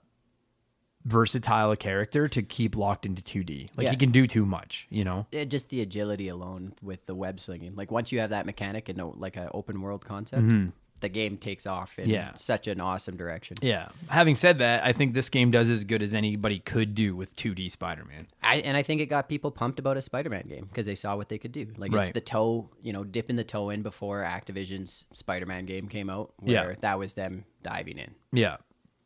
versatile 1.06 1.70
a 1.70 1.76
character 1.76 2.28
to 2.28 2.42
keep 2.42 2.76
locked 2.76 3.06
into 3.06 3.22
2D. 3.22 3.70
Like 3.76 3.84
Yeah. 3.86 3.90
he 3.92 3.96
can 3.96 4.10
do 4.10 4.26
too 4.26 4.44
much, 4.44 4.86
you 4.90 5.04
know. 5.04 5.26
Yeah, 5.32 5.44
just 5.44 5.68
the 5.70 5.80
agility 5.80 6.28
alone 6.28 6.74
with 6.82 7.06
the 7.06 7.14
web 7.14 7.38
swinging. 7.40 7.74
Like 7.76 7.90
once 7.90 8.10
you 8.12 8.18
have 8.20 8.30
that 8.30 8.44
mechanic 8.44 8.88
and 8.88 8.98
no, 8.98 9.14
like 9.16 9.36
an 9.36 9.48
open 9.54 9.80
world 9.80 10.04
concept, 10.04 10.42
Mm-hmm. 10.42 10.70
the 11.00 11.08
game 11.10 11.36
takes 11.36 11.66
off 11.66 11.98
in 11.98 12.08
Yeah. 12.10 12.32
such 12.34 12.66
an 12.66 12.80
awesome 12.80 13.16
direction. 13.18 13.58
Yeah. 13.62 13.88
Having 14.08 14.34
said 14.36 14.58
that, 14.58 14.82
I 14.82 14.92
think 14.92 15.12
this 15.14 15.28
game 15.28 15.50
does 15.50 15.70
as 15.70 15.84
good 15.84 16.02
as 16.02 16.14
anybody 16.14 16.58
could 16.58 16.94
do 16.94 17.14
with 17.14 17.36
2D 17.36 17.68
Spider-Man. 17.70 18.26
I, 18.42 18.56
and 18.56 18.76
I 18.76 18.82
think 18.82 19.00
it 19.02 19.06
got 19.06 19.28
people 19.28 19.50
pumped 19.50 19.78
about 19.78 19.96
a 19.98 20.00
Spider-Man 20.02 20.46
game 20.48 20.64
because 20.64 20.86
they 20.86 20.94
saw 20.94 21.14
what 21.14 21.28
they 21.28 21.38
could 21.38 21.52
do. 21.52 21.68
Like 21.76 21.92
it's 21.92 22.10
the 22.10 22.20
toe, 22.22 22.70
you 22.82 22.92
know, 22.94 23.04
dipping 23.04 23.36
the 23.36 23.44
toe 23.44 23.68
in 23.70 23.82
before 23.82 24.22
Activision's 24.22 25.04
Spider-Man 25.12 25.66
game 25.66 25.86
came 25.88 26.08
out, 26.10 26.32
Yeah. 26.42 26.74
that 26.80 26.98
was 26.98 27.14
them 27.14 27.44
diving 27.62 27.98
in. 27.98 28.14
Yeah. 28.32 28.56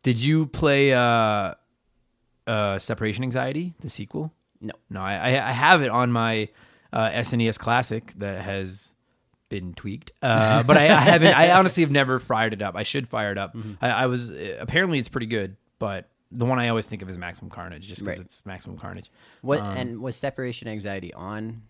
Did 0.02 0.18
you 0.20 0.46
play 0.46 0.94
uh, 0.94 1.54
uh, 2.46 2.78
Separation 2.78 3.24
Anxiety, 3.24 3.74
the 3.80 3.90
sequel? 3.90 4.32
No, 4.60 4.72
No, 4.90 5.00
I, 5.00 5.28
I 5.48 5.52
have 5.52 5.82
it 5.82 5.88
on 5.90 6.12
my 6.12 6.48
uh, 6.92 7.08
SNES 7.10 7.58
Classic 7.58 8.12
that 8.18 8.42
has 8.42 8.92
been 9.48 9.72
tweaked, 9.74 10.12
uh, 10.22 10.62
but 10.66 10.76
I, 10.76 10.84
I 10.88 11.00
haven't. 11.00 11.34
I 11.34 11.50
honestly 11.52 11.82
have 11.82 11.90
never 11.90 12.18
fired 12.18 12.52
it 12.52 12.60
up. 12.62 12.76
I 12.76 12.82
should 12.82 13.08
fire 13.08 13.30
it 13.30 13.38
up. 13.38 13.56
I, 13.80 13.88
I 13.90 14.06
was 14.06 14.30
uh, 14.30 14.56
apparently 14.60 14.98
it's 14.98 15.08
pretty 15.08 15.26
good, 15.26 15.56
but 15.78 16.08
the 16.32 16.44
one 16.46 16.58
I 16.58 16.68
always 16.68 16.86
think 16.86 17.02
of 17.02 17.08
is 17.08 17.18
Maximum 17.18 17.50
Carnage, 17.50 17.88
just 17.88 18.02
because 18.02 18.18
Right. 18.18 18.24
it's 18.26 18.44
Maximum 18.46 18.76
Carnage. 18.76 19.10
what 19.42 19.60
Um, 19.60 19.76
and 19.76 20.00
was 20.00 20.14
separation 20.14 20.68
anxiety 20.68 21.12
on 21.14 21.62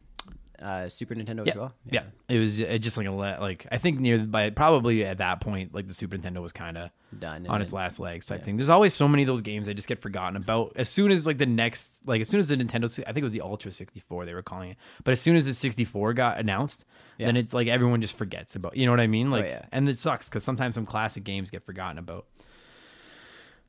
uh, 0.61 0.89
Super 0.89 1.15
Nintendo 1.15 1.45
Yeah, 1.47 1.53
as 1.53 1.57
well? 1.57 1.75
yeah. 1.91 2.03
It 2.29 2.39
was 2.39 2.59
just 2.59 2.97
like 2.97 3.07
a 3.07 3.11
le- 3.11 3.39
like 3.41 3.67
I 3.73 3.79
think 3.79 3.99
near 4.01 4.19
by 4.19 4.51
probably 4.51 5.05
at 5.05 5.19
that 5.19 5.41
point 5.41 5.75
like 5.75 5.87
the 5.87 5.95
Super 5.95 6.17
Nintendo 6.17 6.43
was 6.43 6.53
kind 6.53 6.77
of 6.79 6.91
done 7.19 7.47
on 7.49 7.63
its 7.63 7.73
then- 7.73 7.79
last 7.79 7.99
legs 8.01 8.27
type 8.27 8.45
thing. 8.45 8.57
There's 8.57 8.69
always 8.71 8.95
so 8.95 9.09
many 9.09 9.23
of 9.23 9.27
those 9.27 9.41
games 9.43 9.67
that 9.67 9.75
just 9.75 9.89
get 9.89 9.99
forgotten 10.01 10.37
about 10.37 10.73
as 10.77 10.89
soon 10.89 11.11
as 11.11 11.27
like 11.27 11.39
the 11.39 11.47
next 11.47 12.07
like 12.07 12.21
as 12.21 12.29
soon 12.29 12.41
as 12.41 12.49
the 12.49 12.57
Nintendo 12.57 12.85
I 13.01 13.13
think 13.13 13.19
it 13.19 13.23
was 13.25 13.33
the 13.33 13.41
Ultra 13.41 13.73
64 13.73 14.27
they 14.27 14.35
were 14.35 14.43
calling 14.43 14.71
it. 14.71 14.77
But 15.05 15.13
as 15.13 15.21
soon 15.21 15.37
as 15.37 15.47
the 15.47 15.55
64 15.55 16.15
got 16.15 16.39
announced, 16.39 16.85
then 17.19 17.37
it's 17.37 17.53
like 17.53 17.69
everyone 17.69 18.01
just 18.01 18.17
forgets 18.17 18.57
about. 18.57 18.77
You 18.77 18.87
know 18.87 18.93
what 18.93 19.01
I 19.01 19.07
mean? 19.07 19.31
Like 19.31 19.45
yeah. 19.45 19.65
and 19.73 19.89
it 19.89 19.99
sucks 19.99 20.29
cuz 20.29 20.43
sometimes 20.45 20.75
some 20.75 20.87
classic 20.87 21.25
games 21.25 21.51
get 21.51 21.65
forgotten 21.65 21.99
about. 21.99 22.27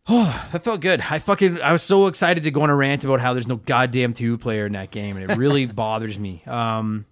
Oh, 0.07 0.47
that 0.51 0.63
felt 0.63 0.81
good. 0.81 1.01
I 1.01 1.19
fucking 1.19 1.61
I 1.61 1.71
was 1.71 1.83
so 1.83 2.07
excited 2.07 2.43
to 2.43 2.51
go 2.51 2.61
on 2.61 2.69
a 2.69 2.75
rant 2.75 3.03
about 3.05 3.19
how 3.21 3.33
there's 3.33 3.47
no 3.47 3.57
goddamn 3.57 4.13
two 4.13 4.37
player 4.37 4.65
in 4.65 4.73
that 4.73 4.91
game 4.91 5.17
and 5.17 5.29
it 5.29 5.37
really 5.37 5.65
bothers 5.67 6.17
me. 6.17 6.43
Um 6.47 7.05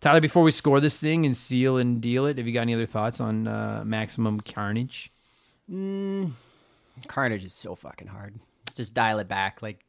Tyler, 0.00 0.20
before 0.20 0.42
we 0.42 0.50
score 0.50 0.80
this 0.80 1.00
thing 1.00 1.24
and 1.24 1.34
seal 1.34 1.78
and 1.78 2.02
deal 2.02 2.26
it, 2.26 2.36
have 2.36 2.46
you 2.46 2.52
got 2.52 2.60
any 2.60 2.74
other 2.74 2.84
thoughts 2.84 3.22
on 3.22 3.48
uh, 3.48 3.82
Maximum 3.86 4.38
Carnage? 4.40 5.10
Carnage 7.08 7.42
is 7.42 7.54
so 7.54 7.74
fucking 7.74 8.08
hard. 8.08 8.34
Just 8.74 8.92
dial 8.92 9.18
it 9.18 9.28
back, 9.28 9.62
like, 9.62 9.82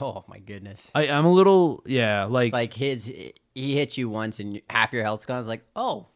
oh 0.00 0.24
my 0.28 0.38
goodness. 0.38 0.88
I, 0.94 1.08
I'm 1.08 1.24
a 1.24 1.32
little, 1.32 1.82
yeah, 1.84 2.26
like, 2.26 2.52
like, 2.52 2.52
Like 2.52 2.74
his, 2.74 3.06
he 3.06 3.74
hit 3.74 3.96
you 3.98 4.08
once 4.08 4.38
and 4.38 4.60
half 4.70 4.92
your 4.92 5.02
health's 5.02 5.26
gone. 5.26 5.40
It's 5.40 5.48
like, 5.48 5.64
oh, 5.74 6.06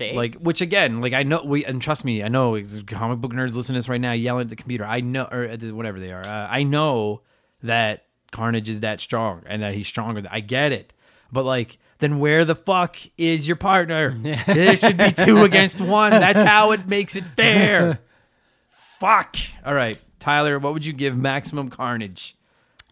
okay. 0.00 0.30
which 0.38 0.60
again, 0.60 1.00
like, 1.00 1.12
I 1.12 1.22
know, 1.22 1.42
we, 1.44 1.64
and 1.64 1.80
trust 1.80 2.04
me, 2.04 2.22
I 2.22 2.28
know 2.28 2.60
comic 2.86 3.20
book 3.20 3.32
nerds 3.32 3.54
listening 3.54 3.74
to 3.74 3.78
this 3.80 3.88
right 3.88 4.00
now, 4.00 4.12
yelling 4.12 4.42
at 4.42 4.48
the 4.48 4.56
computer. 4.56 4.84
I 4.84 5.00
know, 5.00 5.28
or 5.30 5.48
whatever 5.72 6.00
they 6.00 6.12
are. 6.12 6.24
Uh, 6.26 6.48
I 6.48 6.62
know 6.62 7.22
that 7.62 8.04
Carnage 8.30 8.68
is 8.68 8.80
that 8.80 9.00
strong 9.00 9.42
and 9.46 9.62
that 9.62 9.74
he's 9.74 9.86
stronger. 9.86 10.22
I 10.30 10.40
get 10.40 10.72
it, 10.72 10.94
but 11.32 11.44
like, 11.44 11.78
then 11.98 12.20
where 12.20 12.44
the 12.44 12.54
fuck 12.54 12.96
is 13.16 13.46
your 13.46 13.56
partner? 13.56 14.10
there 14.46 14.76
should 14.76 14.96
be 14.96 15.10
two 15.10 15.42
against 15.42 15.80
one. 15.80 16.12
That's 16.12 16.40
how 16.40 16.70
it 16.70 16.86
makes 16.86 17.16
it 17.16 17.24
fair. 17.36 18.00
fuck. 18.68 19.36
All 19.64 19.74
right, 19.74 19.98
Tyler, 20.20 20.58
what 20.58 20.72
would 20.72 20.84
you 20.84 20.92
give 20.92 21.16
Maximum 21.16 21.70
Carnage 21.70 22.36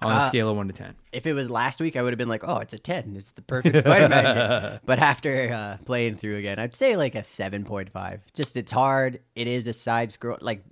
on 0.03 0.13
a 0.13 0.15
Uh, 0.17 0.29
scale 0.29 0.51
of 0.51 0.57
one 0.57 0.67
to 0.69 0.75
ten? 0.75 0.95
if 1.13 1.27
it 1.27 1.33
was 1.33 1.51
last 1.51 1.81
week, 1.81 1.97
I 1.97 2.03
would 2.03 2.13
have 2.13 2.19
been 2.19 2.29
like, 2.29 2.43
oh, 2.45 2.59
it's 2.59 2.75
a 2.75 2.79
10. 2.79 3.15
It's 3.17 3.33
the 3.33 3.43
perfect 3.43 3.79
Spider-Man 3.79 4.25
game. 4.73 4.81
But 4.85 4.99
after 4.99 5.51
uh, 5.53 5.77
playing 5.85 6.17
through 6.17 6.37
again, 6.37 6.59
I'd 6.59 6.77
say 6.77 6.97
like 6.97 7.15
a 7.15 7.23
7.5. 7.23 8.21
Just 8.35 8.57
it's 8.57 8.73
hard. 8.73 9.21
It 9.35 9.47
is 9.47 9.67
a 9.69 9.73
side 9.73 10.13
scroll. 10.13 10.37
Like, 10.41 10.63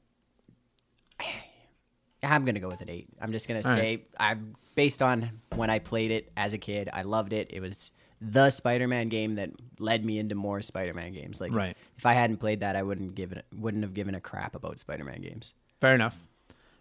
I'm 2.22 2.44
going 2.44 2.54
to 2.54 2.60
go 2.60 2.68
with 2.68 2.80
an 2.80 2.88
8. 2.90 3.08
I'm 3.20 3.32
just 3.32 3.48
going 3.48 3.60
to 3.62 3.68
All 3.68 3.74
say, 3.74 4.02
I'm 4.18 4.54
based 4.74 5.02
on 5.02 5.30
when 5.56 5.68
I 5.70 5.78
played 5.78 6.10
it 6.10 6.32
as 6.36 6.52
a 6.52 6.58
kid, 6.58 6.88
I 6.92 7.02
loved 7.02 7.32
it. 7.32 7.50
It 7.52 7.60
was 7.60 7.92
the 8.20 8.48
Spider-Man 8.50 9.08
game 9.10 9.34
that 9.34 9.50
led 9.78 10.04
me 10.04 10.18
into 10.18 10.34
more 10.34 10.62
Spider-Man 10.62 11.12
games. 11.12 11.40
Like, 11.40 11.52
Right. 11.52 11.76
if 11.98 12.06
I 12.06 12.14
hadn't 12.14 12.38
played 12.38 12.60
that, 12.60 12.76
I 12.76 12.82
wouldn't 12.82 13.14
give 13.14 13.32
it, 13.32 13.44
wouldn't 13.54 13.82
have 13.84 13.92
given 13.92 14.14
a 14.14 14.20
crap 14.20 14.54
about 14.54 14.78
Spider-Man 14.78 15.20
games. 15.20 15.52
Fair 15.80 15.94
enough. 15.94 16.16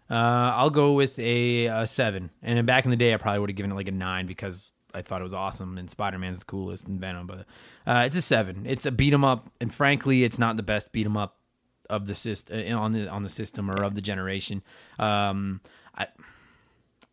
Uh, 0.10 0.14
I'll 0.56 0.70
go 0.70 0.94
with 0.94 1.18
a, 1.20 1.68
uh 1.68 1.86
seven. 1.86 2.30
And 2.42 2.66
back 2.66 2.86
in 2.86 2.92
the 2.92 2.98
day, 2.98 3.14
I 3.14 3.18
probably 3.18 3.40
would 3.40 3.50
have 3.50 3.58
given 3.58 3.72
it 3.72 3.76
like 3.76 3.88
a 3.88 3.92
nine 3.92 4.28
because 4.28 4.74
I 4.94 5.02
thought 5.02 5.22
it 5.22 5.24
was 5.24 5.34
awesome 5.34 5.78
and 5.78 5.90
Spider 5.90 6.20
Man's 6.20 6.40
the 6.40 6.46
coolest 6.46 6.88
and 6.88 7.00
Venom. 7.00 7.26
But 7.28 7.46
uh, 7.88 8.04
it's 8.06 8.16
a 8.16 8.22
seven. 8.22 8.66
It's 8.66 8.86
a 8.86 8.92
beat 8.92 9.14
'em 9.14 9.24
up, 9.26 9.50
and 9.60 9.74
frankly, 9.74 10.24
it's 10.24 10.38
not 10.38 10.58
the 10.58 10.64
best 10.64 10.92
beat 10.92 11.06
'em 11.06 11.18
up 11.18 11.38
of 11.90 12.08
the 12.08 12.16
system 12.16 12.78
on 12.78 12.92
the 12.92 13.08
on 13.10 13.24
the 13.24 13.30
system 13.30 13.70
or 13.70 13.84
of 13.84 13.96
the 13.96 14.02
generation. 14.02 14.62
Um, 15.00 15.62
I 15.96 16.08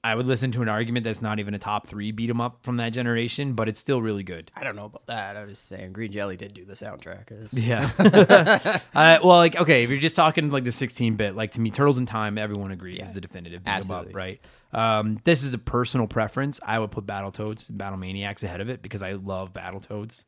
I 0.02 0.14
would 0.14 0.26
listen 0.26 0.50
to 0.52 0.62
an 0.62 0.68
argument 0.68 1.04
that's 1.04 1.20
not 1.20 1.38
even 1.40 1.52
a 1.52 1.58
top 1.58 1.86
three 1.86 2.10
beat 2.10 2.30
'em 2.30 2.40
up 2.40 2.60
from 2.62 2.78
that 2.78 2.90
generation, 2.90 3.52
but 3.52 3.68
it's 3.68 3.78
still 3.78 4.00
really 4.00 4.22
good. 4.22 4.50
I 4.56 4.64
don't 4.64 4.74
know 4.74 4.86
about 4.86 5.04
that. 5.06 5.36
I 5.36 5.42
was 5.44 5.52
just 5.52 5.68
saying, 5.68 5.92
Green 5.92 6.10
Jelly 6.10 6.36
did 6.38 6.54
do 6.54 6.64
the 6.64 6.72
soundtrack. 6.72 7.48
Yeah. 7.52 7.90
uh, 8.94 9.18
well, 9.22 9.36
like, 9.36 9.56
okay, 9.56 9.82
if 9.84 9.90
you're 9.90 9.98
just 10.00 10.16
talking 10.16 10.50
like 10.50 10.64
the 10.64 10.72
16 10.72 11.16
bit, 11.16 11.36
like 11.36 11.50
to 11.52 11.60
me, 11.60 11.70
Turtles 11.70 11.98
in 11.98 12.06
Time, 12.06 12.38
everyone 12.38 12.70
agrees 12.70 12.98
Yeah. 12.98 13.04
is 13.06 13.12
the 13.12 13.20
definitive 13.20 13.62
beat 13.62 13.72
'em 13.72 13.90
up, 13.90 14.06
right? 14.14 14.40
Um, 14.72 15.18
this 15.24 15.42
is 15.42 15.52
a 15.52 15.58
personal 15.58 16.06
preference. 16.06 16.60
I 16.64 16.78
would 16.78 16.92
put 16.92 17.04
Battletoads 17.04 17.68
and 17.68 17.76
Battle 17.76 17.98
Maniacs 17.98 18.42
ahead 18.42 18.60
of 18.60 18.70
it 18.70 18.82
because 18.82 19.02
I 19.02 19.12
love 19.12 19.52
Battletoads. 19.52 20.24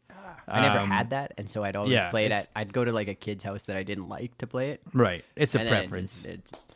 I 0.49 0.61
never 0.61 0.81
Um, 0.81 0.91
had 0.91 1.11
that, 1.11 1.33
and 1.39 1.49
so 1.49 1.63
I'd 1.63 1.77
always 1.77 1.93
yeah, 1.93 2.11
play 2.11 2.25
it 2.27 2.33
at. 2.33 2.49
I'd 2.57 2.73
go 2.73 2.85
to 2.85 2.91
like 2.93 3.07
a 3.09 3.15
kid's 3.15 3.45
house 3.45 3.63
that 3.65 3.77
I 3.77 3.85
didn't 3.85 4.09
like 4.09 4.37
to 4.39 4.47
play 4.47 4.71
it. 4.71 4.81
Right. 4.93 5.25
It's 5.37 5.55
a 5.55 5.59
then 5.59 5.67
it 5.69 5.71
preference. 5.71 6.15
just- 6.15 6.27
it 6.27 6.45
just- 6.51 6.72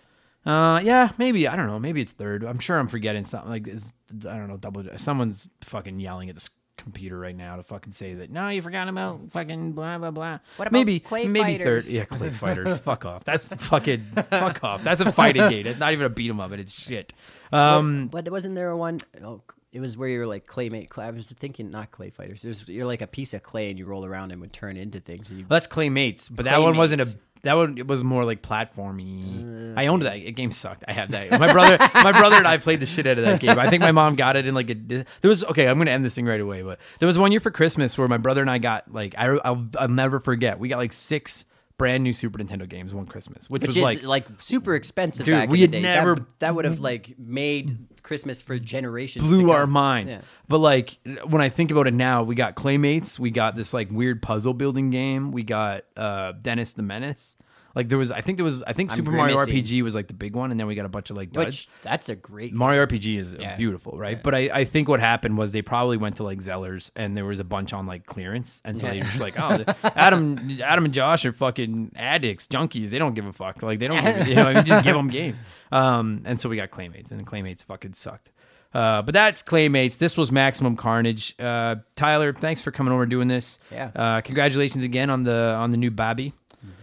Uh, 0.46 0.80
yeah, 0.84 1.10
maybe. 1.18 1.48
I 1.48 1.56
don't 1.56 1.66
know. 1.66 1.78
Maybe 1.78 2.00
it's 2.00 2.12
third. 2.12 2.44
I'm 2.44 2.58
sure 2.60 2.78
I'm 2.78 2.86
forgetting 2.88 3.24
something. 3.24 3.50
Like, 3.50 3.66
is, 3.66 3.92
I 4.12 4.36
don't 4.36 4.48
know. 4.48 4.56
Double. 4.56 4.84
Someone's 4.96 5.48
fucking 5.62 5.98
yelling 5.98 6.28
at 6.28 6.36
this 6.36 6.48
computer 6.76 7.18
right 7.18 7.36
now 7.36 7.56
to 7.56 7.62
fucking 7.62 7.92
say 7.92 8.14
that. 8.14 8.30
No, 8.30 8.48
you 8.48 8.62
forgot 8.62 8.88
about 8.88 9.32
fucking 9.32 9.72
blah 9.72 9.98
blah 9.98 10.10
blah. 10.10 10.38
What 10.56 10.68
about 10.68 10.72
maybe 10.72 11.00
Clay 11.00 11.26
maybe 11.26 11.58
Fighters? 11.58 11.86
third? 11.86 11.92
Yeah, 11.94 12.04
clay 12.04 12.30
fighters. 12.30 12.78
fuck 12.84 13.04
off. 13.04 13.24
That's 13.24 13.52
fucking 13.54 14.00
fuck 14.30 14.62
off. 14.62 14.84
That's 14.84 15.00
a 15.00 15.10
fighting 15.10 15.48
game. 15.48 15.66
It's 15.66 15.80
not 15.80 15.92
even 15.92 16.06
a 16.06 16.10
beat 16.10 16.30
'em 16.30 16.38
up. 16.40 16.52
It's 16.52 16.72
shit. 16.72 17.12
Um, 17.52 18.08
but 18.08 18.28
wasn't 18.30 18.54
there 18.54 18.70
a 18.70 18.76
one 18.76 18.98
oh 19.24 19.40
it 19.76 19.80
was 19.80 19.94
where 19.94 20.08
you 20.08 20.18
were 20.20 20.26
like 20.26 20.46
claymate. 20.46 20.88
Clay, 20.88 21.04
I 21.04 21.10
was 21.10 21.30
thinking 21.30 21.70
not 21.70 21.90
clay 21.90 22.08
fighters. 22.08 22.40
There's 22.40 22.66
you're 22.66 22.86
like 22.86 23.02
a 23.02 23.06
piece 23.06 23.34
of 23.34 23.42
clay 23.42 23.68
and 23.68 23.78
you 23.78 23.84
roll 23.84 24.06
around 24.06 24.32
and 24.32 24.40
would 24.40 24.52
turn 24.52 24.78
into 24.78 25.00
things. 25.00 25.28
And 25.28 25.40
you, 25.40 25.46
that's 25.50 25.66
Claymates, 25.66 26.30
but 26.34 26.46
that 26.46 26.62
one 26.62 26.78
wasn't 26.78 27.02
a. 27.02 27.04
Claymates. 27.04 27.18
That 27.42 27.52
one 27.54 27.76
it 27.76 27.86
was 27.86 28.02
more 28.02 28.24
like 28.24 28.40
platformy. 28.40 29.74
Uh, 29.76 29.78
I 29.78 29.86
owned 29.88 30.02
that. 30.02 30.16
Game 30.34 30.50
sucked. 30.50 30.82
I 30.88 30.92
have 30.92 31.10
that. 31.10 31.30
My 31.38 31.52
brother, 31.52 31.76
my 31.94 32.10
brother 32.10 32.36
and 32.36 32.48
I 32.48 32.56
played 32.56 32.80
the 32.80 32.86
shit 32.86 33.06
out 33.06 33.18
of 33.18 33.24
that 33.24 33.38
game. 33.38 33.58
I 33.58 33.68
think 33.68 33.82
my 33.82 33.92
mom 33.92 34.16
got 34.16 34.34
it 34.34 34.46
in 34.46 34.54
like 34.54 34.70
a. 34.70 34.74
There 34.74 35.04
was 35.22 35.44
okay. 35.44 35.68
I'm 35.68 35.76
gonna 35.76 35.90
end 35.90 36.04
this 36.04 36.14
thing 36.14 36.24
right 36.24 36.40
away. 36.40 36.62
But 36.62 36.80
there 36.98 37.06
was 37.06 37.18
one 37.18 37.32
year 37.32 37.40
for 37.40 37.50
Christmas 37.50 37.96
where 37.98 38.08
my 38.08 38.16
brother 38.16 38.40
and 38.40 38.50
I 38.50 38.56
got 38.58 38.90
like 38.92 39.14
I 39.18 39.26
I'll, 39.26 39.68
I'll 39.78 39.88
never 39.88 40.18
forget. 40.18 40.58
We 40.58 40.68
got 40.68 40.78
like 40.78 40.94
six 40.94 41.44
brand 41.78 42.02
new 42.02 42.12
Super 42.12 42.38
Nintendo 42.38 42.68
games 42.68 42.94
one 42.94 43.06
Christmas, 43.06 43.50
which, 43.50 43.62
which 43.62 43.68
was 43.68 43.78
like 43.78 44.02
like, 44.02 44.26
super 44.38 44.74
expensive. 44.74 45.24
Dude, 45.24 45.34
back 45.34 45.48
we 45.48 45.62
in 45.64 45.70
the 45.70 45.76
had 45.78 45.82
day. 45.82 45.94
never- 45.94 46.14
that, 46.16 46.38
that 46.40 46.54
would 46.54 46.64
have 46.64 46.80
like 46.80 47.14
made 47.18 47.76
Christmas 48.02 48.40
for 48.40 48.58
generations. 48.58 49.24
blew 49.24 49.50
our 49.50 49.66
minds. 49.66 50.14
Yeah. 50.14 50.20
But 50.48 50.58
like 50.58 50.98
when 51.26 51.42
I 51.42 51.48
think 51.48 51.70
about 51.70 51.86
it 51.86 51.94
now, 51.94 52.22
we 52.22 52.34
got 52.34 52.54
Claymates, 52.54 53.18
we 53.18 53.30
got 53.30 53.56
this 53.56 53.74
like 53.74 53.90
weird 53.90 54.22
puzzle 54.22 54.54
building 54.54 54.90
game, 54.90 55.32
we 55.32 55.42
got 55.42 55.84
uh 55.96 56.32
Dennis 56.40 56.72
the 56.72 56.82
Menace. 56.82 57.36
Like 57.76 57.88
there 57.90 57.98
was, 57.98 58.10
I 58.10 58.22
think 58.22 58.38
there 58.38 58.44
was, 58.44 58.62
I 58.62 58.72
think 58.72 58.90
I'm 58.90 58.96
Super 58.96 59.10
Mario 59.12 59.36
grimacing. 59.36 59.62
RPG 59.64 59.82
was 59.82 59.94
like 59.94 60.08
the 60.08 60.14
big 60.14 60.34
one, 60.34 60.50
and 60.50 60.58
then 60.58 60.66
we 60.66 60.74
got 60.74 60.86
a 60.86 60.88
bunch 60.88 61.10
of 61.10 61.16
like 61.16 61.30
duds. 61.30 61.46
Which 61.46 61.68
that's 61.82 62.08
a 62.08 62.16
great. 62.16 62.52
Mario 62.54 62.84
RPG 62.86 63.18
is 63.18 63.36
Yeah. 63.38 63.54
beautiful, 63.56 63.98
right? 63.98 64.20
But 64.22 64.34
I, 64.34 64.48
I 64.52 64.64
think 64.64 64.88
what 64.88 64.98
happened 64.98 65.36
was 65.36 65.52
they 65.52 65.60
probably 65.62 65.98
went 65.98 66.16
to 66.16 66.22
like 66.24 66.38
Zellers 66.38 66.90
and 66.96 67.14
there 67.14 67.26
was 67.26 67.38
a 67.38 67.44
bunch 67.44 67.72
on 67.74 67.86
like 67.86 68.06
clearance, 68.06 68.62
and 68.64 68.78
so 68.78 68.88
they 68.88 68.96
Yeah. 68.96 69.04
were 69.04 69.08
just 69.10 69.20
like, 69.20 69.38
oh, 69.38 69.62
Adam, 69.94 70.58
Adam 70.64 70.86
and 70.86 70.94
Josh 70.94 71.24
are 71.26 71.32
fucking 71.32 71.92
addicts, 71.96 72.46
junkies. 72.46 72.88
They 72.90 72.98
don't 72.98 73.14
give 73.14 73.26
a 73.26 73.32
fuck. 73.32 73.62
Like 73.62 73.78
they 73.78 73.88
don't, 73.88 74.02
give 74.02 74.26
a, 74.26 74.28
you 74.28 74.34
know, 74.36 74.48
you 74.48 74.62
just 74.62 74.82
give 74.84 74.96
them 74.96 75.08
games. 75.08 75.38
Um, 75.72 76.22
and 76.24 76.40
so 76.40 76.48
we 76.48 76.54
got 76.56 76.70
Claymates, 76.70 77.10
and 77.10 77.26
Claymates 77.26 77.64
fucking 77.64 77.92
sucked. 77.94 78.30
Uh, 78.72 79.02
but 79.02 79.12
that's 79.12 79.42
Claymates. 79.42 79.98
This 79.98 80.16
was 80.16 80.30
Maximum 80.30 80.76
Carnage. 80.76 81.34
Uh, 81.40 81.76
Tyler, 81.96 82.32
thanks 82.32 82.62
for 82.62 82.70
coming 82.70 82.92
over 82.92 83.02
and 83.02 83.10
doing 83.10 83.26
this. 83.26 83.58
Yeah. 83.72 83.90
Uh, 83.94 84.20
congratulations 84.20 84.84
again 84.84 85.10
on 85.10 85.24
the 85.24 85.32
on 85.32 85.72
the 85.72 85.76
new 85.76 85.90
Bobby 85.90 86.32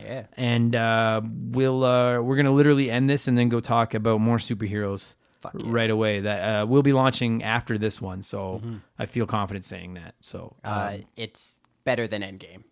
yeah. 0.01 0.25
and 0.37 0.75
uh, 0.75 1.21
we'll 1.23 1.83
uh, 1.83 2.19
we're 2.21 2.35
gonna 2.35 2.51
literally 2.51 2.89
end 2.91 3.09
this 3.09 3.27
and 3.27 3.37
then 3.37 3.49
go 3.49 3.59
talk 3.59 3.93
about 3.93 4.19
more 4.21 4.37
superheroes 4.37 5.15
Fuck 5.39 5.53
yeah. 5.57 5.65
right 5.67 5.89
away 5.89 6.21
that 6.21 6.39
uh, 6.41 6.65
we'll 6.65 6.83
be 6.83 6.93
launching 6.93 7.43
after 7.43 7.77
this 7.77 8.01
one. 8.01 8.21
So 8.21 8.61
I 8.97 9.05
feel 9.05 9.25
confident 9.25 9.65
saying 9.65 9.95
that. 9.95 10.15
So 10.21 10.55
uh, 10.63 10.67
Uh, 10.67 10.97
it's 11.17 11.59
better 11.83 12.07
than 12.07 12.21
Endgame. 12.21 12.63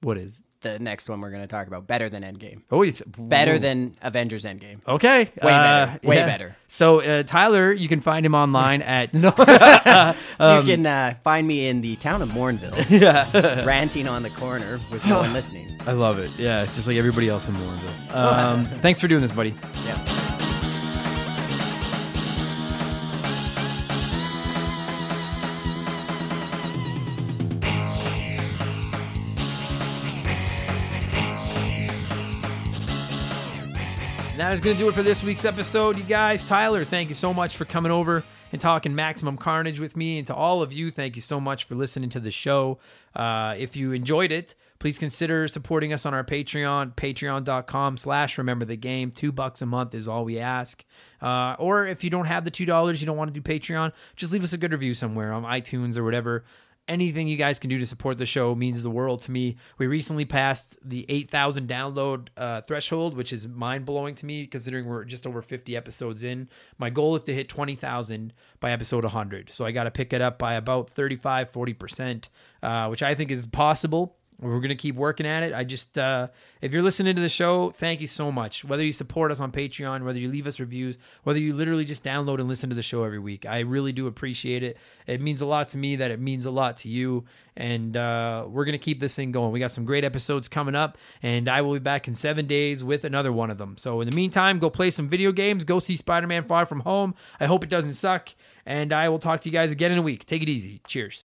what 0.00 0.18
is 0.18 0.40
the 0.60 0.78
next 0.78 1.08
one 1.08 1.20
we're 1.20 1.30
going 1.30 1.42
to 1.42 1.48
talk 1.48 1.66
about. 1.66 1.86
Better 1.86 2.08
than 2.08 2.22
Endgame. 2.22 2.62
Oh, 2.70 2.82
he's 2.82 3.02
Better 3.02 3.58
than 3.58 3.96
Avengers 4.02 4.44
Endgame. 4.44 4.80
Okay. 4.86 5.24
Way 5.42 5.52
uh, 5.52 5.86
better. 5.86 6.06
Way 6.06 6.16
better. 6.16 6.56
So 6.68 7.00
uh, 7.00 7.22
Tyler, 7.22 7.72
you 7.72 7.88
can 7.88 8.00
find 8.00 8.24
him 8.24 8.34
online 8.34 8.82
at 8.88 9.14
no. 9.14 9.28
you 9.38 10.66
can 10.66 10.86
uh, 10.86 11.14
find 11.24 11.46
me 11.46 11.68
in 11.68 11.80
the 11.80 11.96
town 11.96 12.22
of 12.22 12.30
Mournville, 12.30 12.88
yeah. 12.90 13.64
ranting 13.64 14.08
on 14.08 14.22
the 14.22 14.30
corner 14.30 14.80
with 14.90 15.04
no 15.06 15.18
one 15.18 15.32
listening. 15.32 15.68
I 15.86 15.92
love 15.92 16.18
it. 16.18 16.30
Yeah, 16.38 16.66
just 16.66 16.86
like 16.86 16.96
everybody 16.96 17.28
else 17.28 17.48
in 17.48 17.54
Warrenville. 17.54 18.14
Um, 18.14 18.64
thanks 18.66 19.00
for 19.00 19.08
doing 19.08 19.22
this, 19.22 19.32
buddy. 19.32 19.54
Yeah. 19.84 20.37
That 34.38 34.52
is 34.52 34.60
going 34.60 34.76
to 34.76 34.80
do 34.80 34.88
it 34.88 34.94
for 34.94 35.02
this 35.02 35.24
week's 35.24 35.44
episode, 35.44 35.98
you 35.98 36.04
guys. 36.04 36.46
Tyler, 36.46 36.84
thank 36.84 37.08
you 37.08 37.16
so 37.16 37.34
much 37.34 37.56
for 37.56 37.64
coming 37.64 37.90
over 37.90 38.22
and 38.52 38.60
talking 38.60 38.94
Maximum 38.94 39.36
Carnage 39.36 39.80
with 39.80 39.96
me. 39.96 40.18
And 40.18 40.28
to 40.28 40.34
all 40.34 40.62
of 40.62 40.72
you, 40.72 40.92
thank 40.92 41.16
you 41.16 41.22
so 41.22 41.40
much 41.40 41.64
for 41.64 41.74
listening 41.74 42.08
to 42.10 42.20
the 42.20 42.30
show. 42.30 42.78
Uh, 43.16 43.56
if 43.58 43.74
you 43.74 43.90
enjoyed 43.90 44.30
it, 44.30 44.54
please 44.78 44.96
consider 44.96 45.48
supporting 45.48 45.92
us 45.92 46.06
on 46.06 46.14
our 46.14 46.22
Patreon, 46.22 46.94
patreon.com 46.94 47.96
slash 47.96 48.38
remember 48.38 48.64
the 48.64 48.76
game. 48.76 49.10
Two 49.10 49.32
bucks 49.32 49.60
a 49.60 49.66
month 49.66 49.92
is 49.92 50.06
all 50.06 50.24
we 50.24 50.38
ask. 50.38 50.84
Uh, 51.20 51.56
or 51.58 51.88
if 51.88 52.04
you 52.04 52.10
don't 52.10 52.26
have 52.26 52.44
the 52.44 52.52
$2, 52.52 53.00
you 53.00 53.06
don't 53.06 53.16
want 53.16 53.34
to 53.34 53.40
do 53.40 53.42
Patreon, 53.42 53.92
just 54.14 54.32
leave 54.32 54.44
us 54.44 54.52
a 54.52 54.58
good 54.58 54.70
review 54.70 54.94
somewhere 54.94 55.32
on 55.32 55.42
iTunes 55.42 55.96
or 55.96 56.04
whatever 56.04 56.44
anything 56.88 57.28
you 57.28 57.36
guys 57.36 57.58
can 57.58 57.70
do 57.70 57.78
to 57.78 57.86
support 57.86 58.18
the 58.18 58.26
show 58.26 58.54
means 58.54 58.82
the 58.82 58.90
world 58.90 59.22
to 59.22 59.30
me. 59.30 59.56
We 59.78 59.86
recently 59.86 60.24
passed 60.24 60.76
the 60.82 61.06
8,000 61.08 61.68
download 61.68 62.28
uh, 62.36 62.60
threshold, 62.62 63.16
which 63.16 63.32
is 63.32 63.46
mind 63.46 63.84
blowing 63.84 64.14
to 64.16 64.26
me 64.26 64.46
considering 64.46 64.86
we're 64.86 65.04
just 65.04 65.26
over 65.26 65.42
50 65.42 65.76
episodes 65.76 66.24
in. 66.24 66.48
My 66.78 66.90
goal 66.90 67.16
is 67.16 67.22
to 67.24 67.34
hit 67.34 67.48
20,000 67.48 68.32
by 68.60 68.72
episode 68.72 69.04
100. 69.04 69.52
So 69.52 69.64
I 69.64 69.70
got 69.70 69.84
to 69.84 69.90
pick 69.90 70.12
it 70.12 70.20
up 70.20 70.38
by 70.38 70.54
about 70.54 70.90
35, 70.90 71.52
40%, 71.52 72.28
uh, 72.62 72.88
which 72.88 73.02
I 73.02 73.14
think 73.14 73.30
is 73.30 73.46
possible. 73.46 74.17
We're 74.40 74.60
going 74.60 74.68
to 74.68 74.76
keep 74.76 74.94
working 74.94 75.26
at 75.26 75.42
it. 75.42 75.52
I 75.52 75.64
just, 75.64 75.98
uh, 75.98 76.28
if 76.60 76.72
you're 76.72 76.82
listening 76.82 77.16
to 77.16 77.22
the 77.22 77.28
show, 77.28 77.70
thank 77.70 78.00
you 78.00 78.06
so 78.06 78.30
much. 78.30 78.64
Whether 78.64 78.84
you 78.84 78.92
support 78.92 79.32
us 79.32 79.40
on 79.40 79.50
Patreon, 79.50 80.04
whether 80.04 80.18
you 80.20 80.28
leave 80.28 80.46
us 80.46 80.60
reviews, 80.60 80.96
whether 81.24 81.40
you 81.40 81.54
literally 81.54 81.84
just 81.84 82.04
download 82.04 82.38
and 82.38 82.48
listen 82.48 82.70
to 82.70 82.76
the 82.76 82.82
show 82.82 83.02
every 83.02 83.18
week, 83.18 83.46
I 83.46 83.60
really 83.60 83.92
do 83.92 84.06
appreciate 84.06 84.62
it. 84.62 84.76
It 85.08 85.20
means 85.20 85.40
a 85.40 85.46
lot 85.46 85.70
to 85.70 85.78
me 85.78 85.96
that 85.96 86.12
it 86.12 86.20
means 86.20 86.46
a 86.46 86.52
lot 86.52 86.76
to 86.78 86.88
you. 86.88 87.24
And 87.56 87.96
uh, 87.96 88.44
we're 88.48 88.64
going 88.64 88.78
to 88.78 88.78
keep 88.78 89.00
this 89.00 89.16
thing 89.16 89.32
going. 89.32 89.50
We 89.50 89.58
got 89.58 89.72
some 89.72 89.84
great 89.84 90.04
episodes 90.04 90.46
coming 90.46 90.76
up, 90.76 90.98
and 91.20 91.48
I 91.48 91.62
will 91.62 91.72
be 91.72 91.80
back 91.80 92.06
in 92.06 92.14
seven 92.14 92.46
days 92.46 92.84
with 92.84 93.02
another 93.02 93.32
one 93.32 93.50
of 93.50 93.58
them. 93.58 93.76
So 93.76 94.00
in 94.00 94.08
the 94.08 94.14
meantime, 94.14 94.60
go 94.60 94.70
play 94.70 94.92
some 94.92 95.08
video 95.08 95.32
games, 95.32 95.64
go 95.64 95.80
see 95.80 95.96
Spider 95.96 96.28
Man 96.28 96.44
Far 96.44 96.64
From 96.64 96.80
Home. 96.80 97.16
I 97.40 97.46
hope 97.46 97.64
it 97.64 97.70
doesn't 97.70 97.94
suck. 97.94 98.28
And 98.64 98.92
I 98.92 99.08
will 99.08 99.18
talk 99.18 99.40
to 99.40 99.48
you 99.48 99.52
guys 99.52 99.72
again 99.72 99.90
in 99.90 99.98
a 99.98 100.02
week. 100.02 100.26
Take 100.26 100.42
it 100.42 100.48
easy. 100.48 100.80
Cheers. 100.86 101.24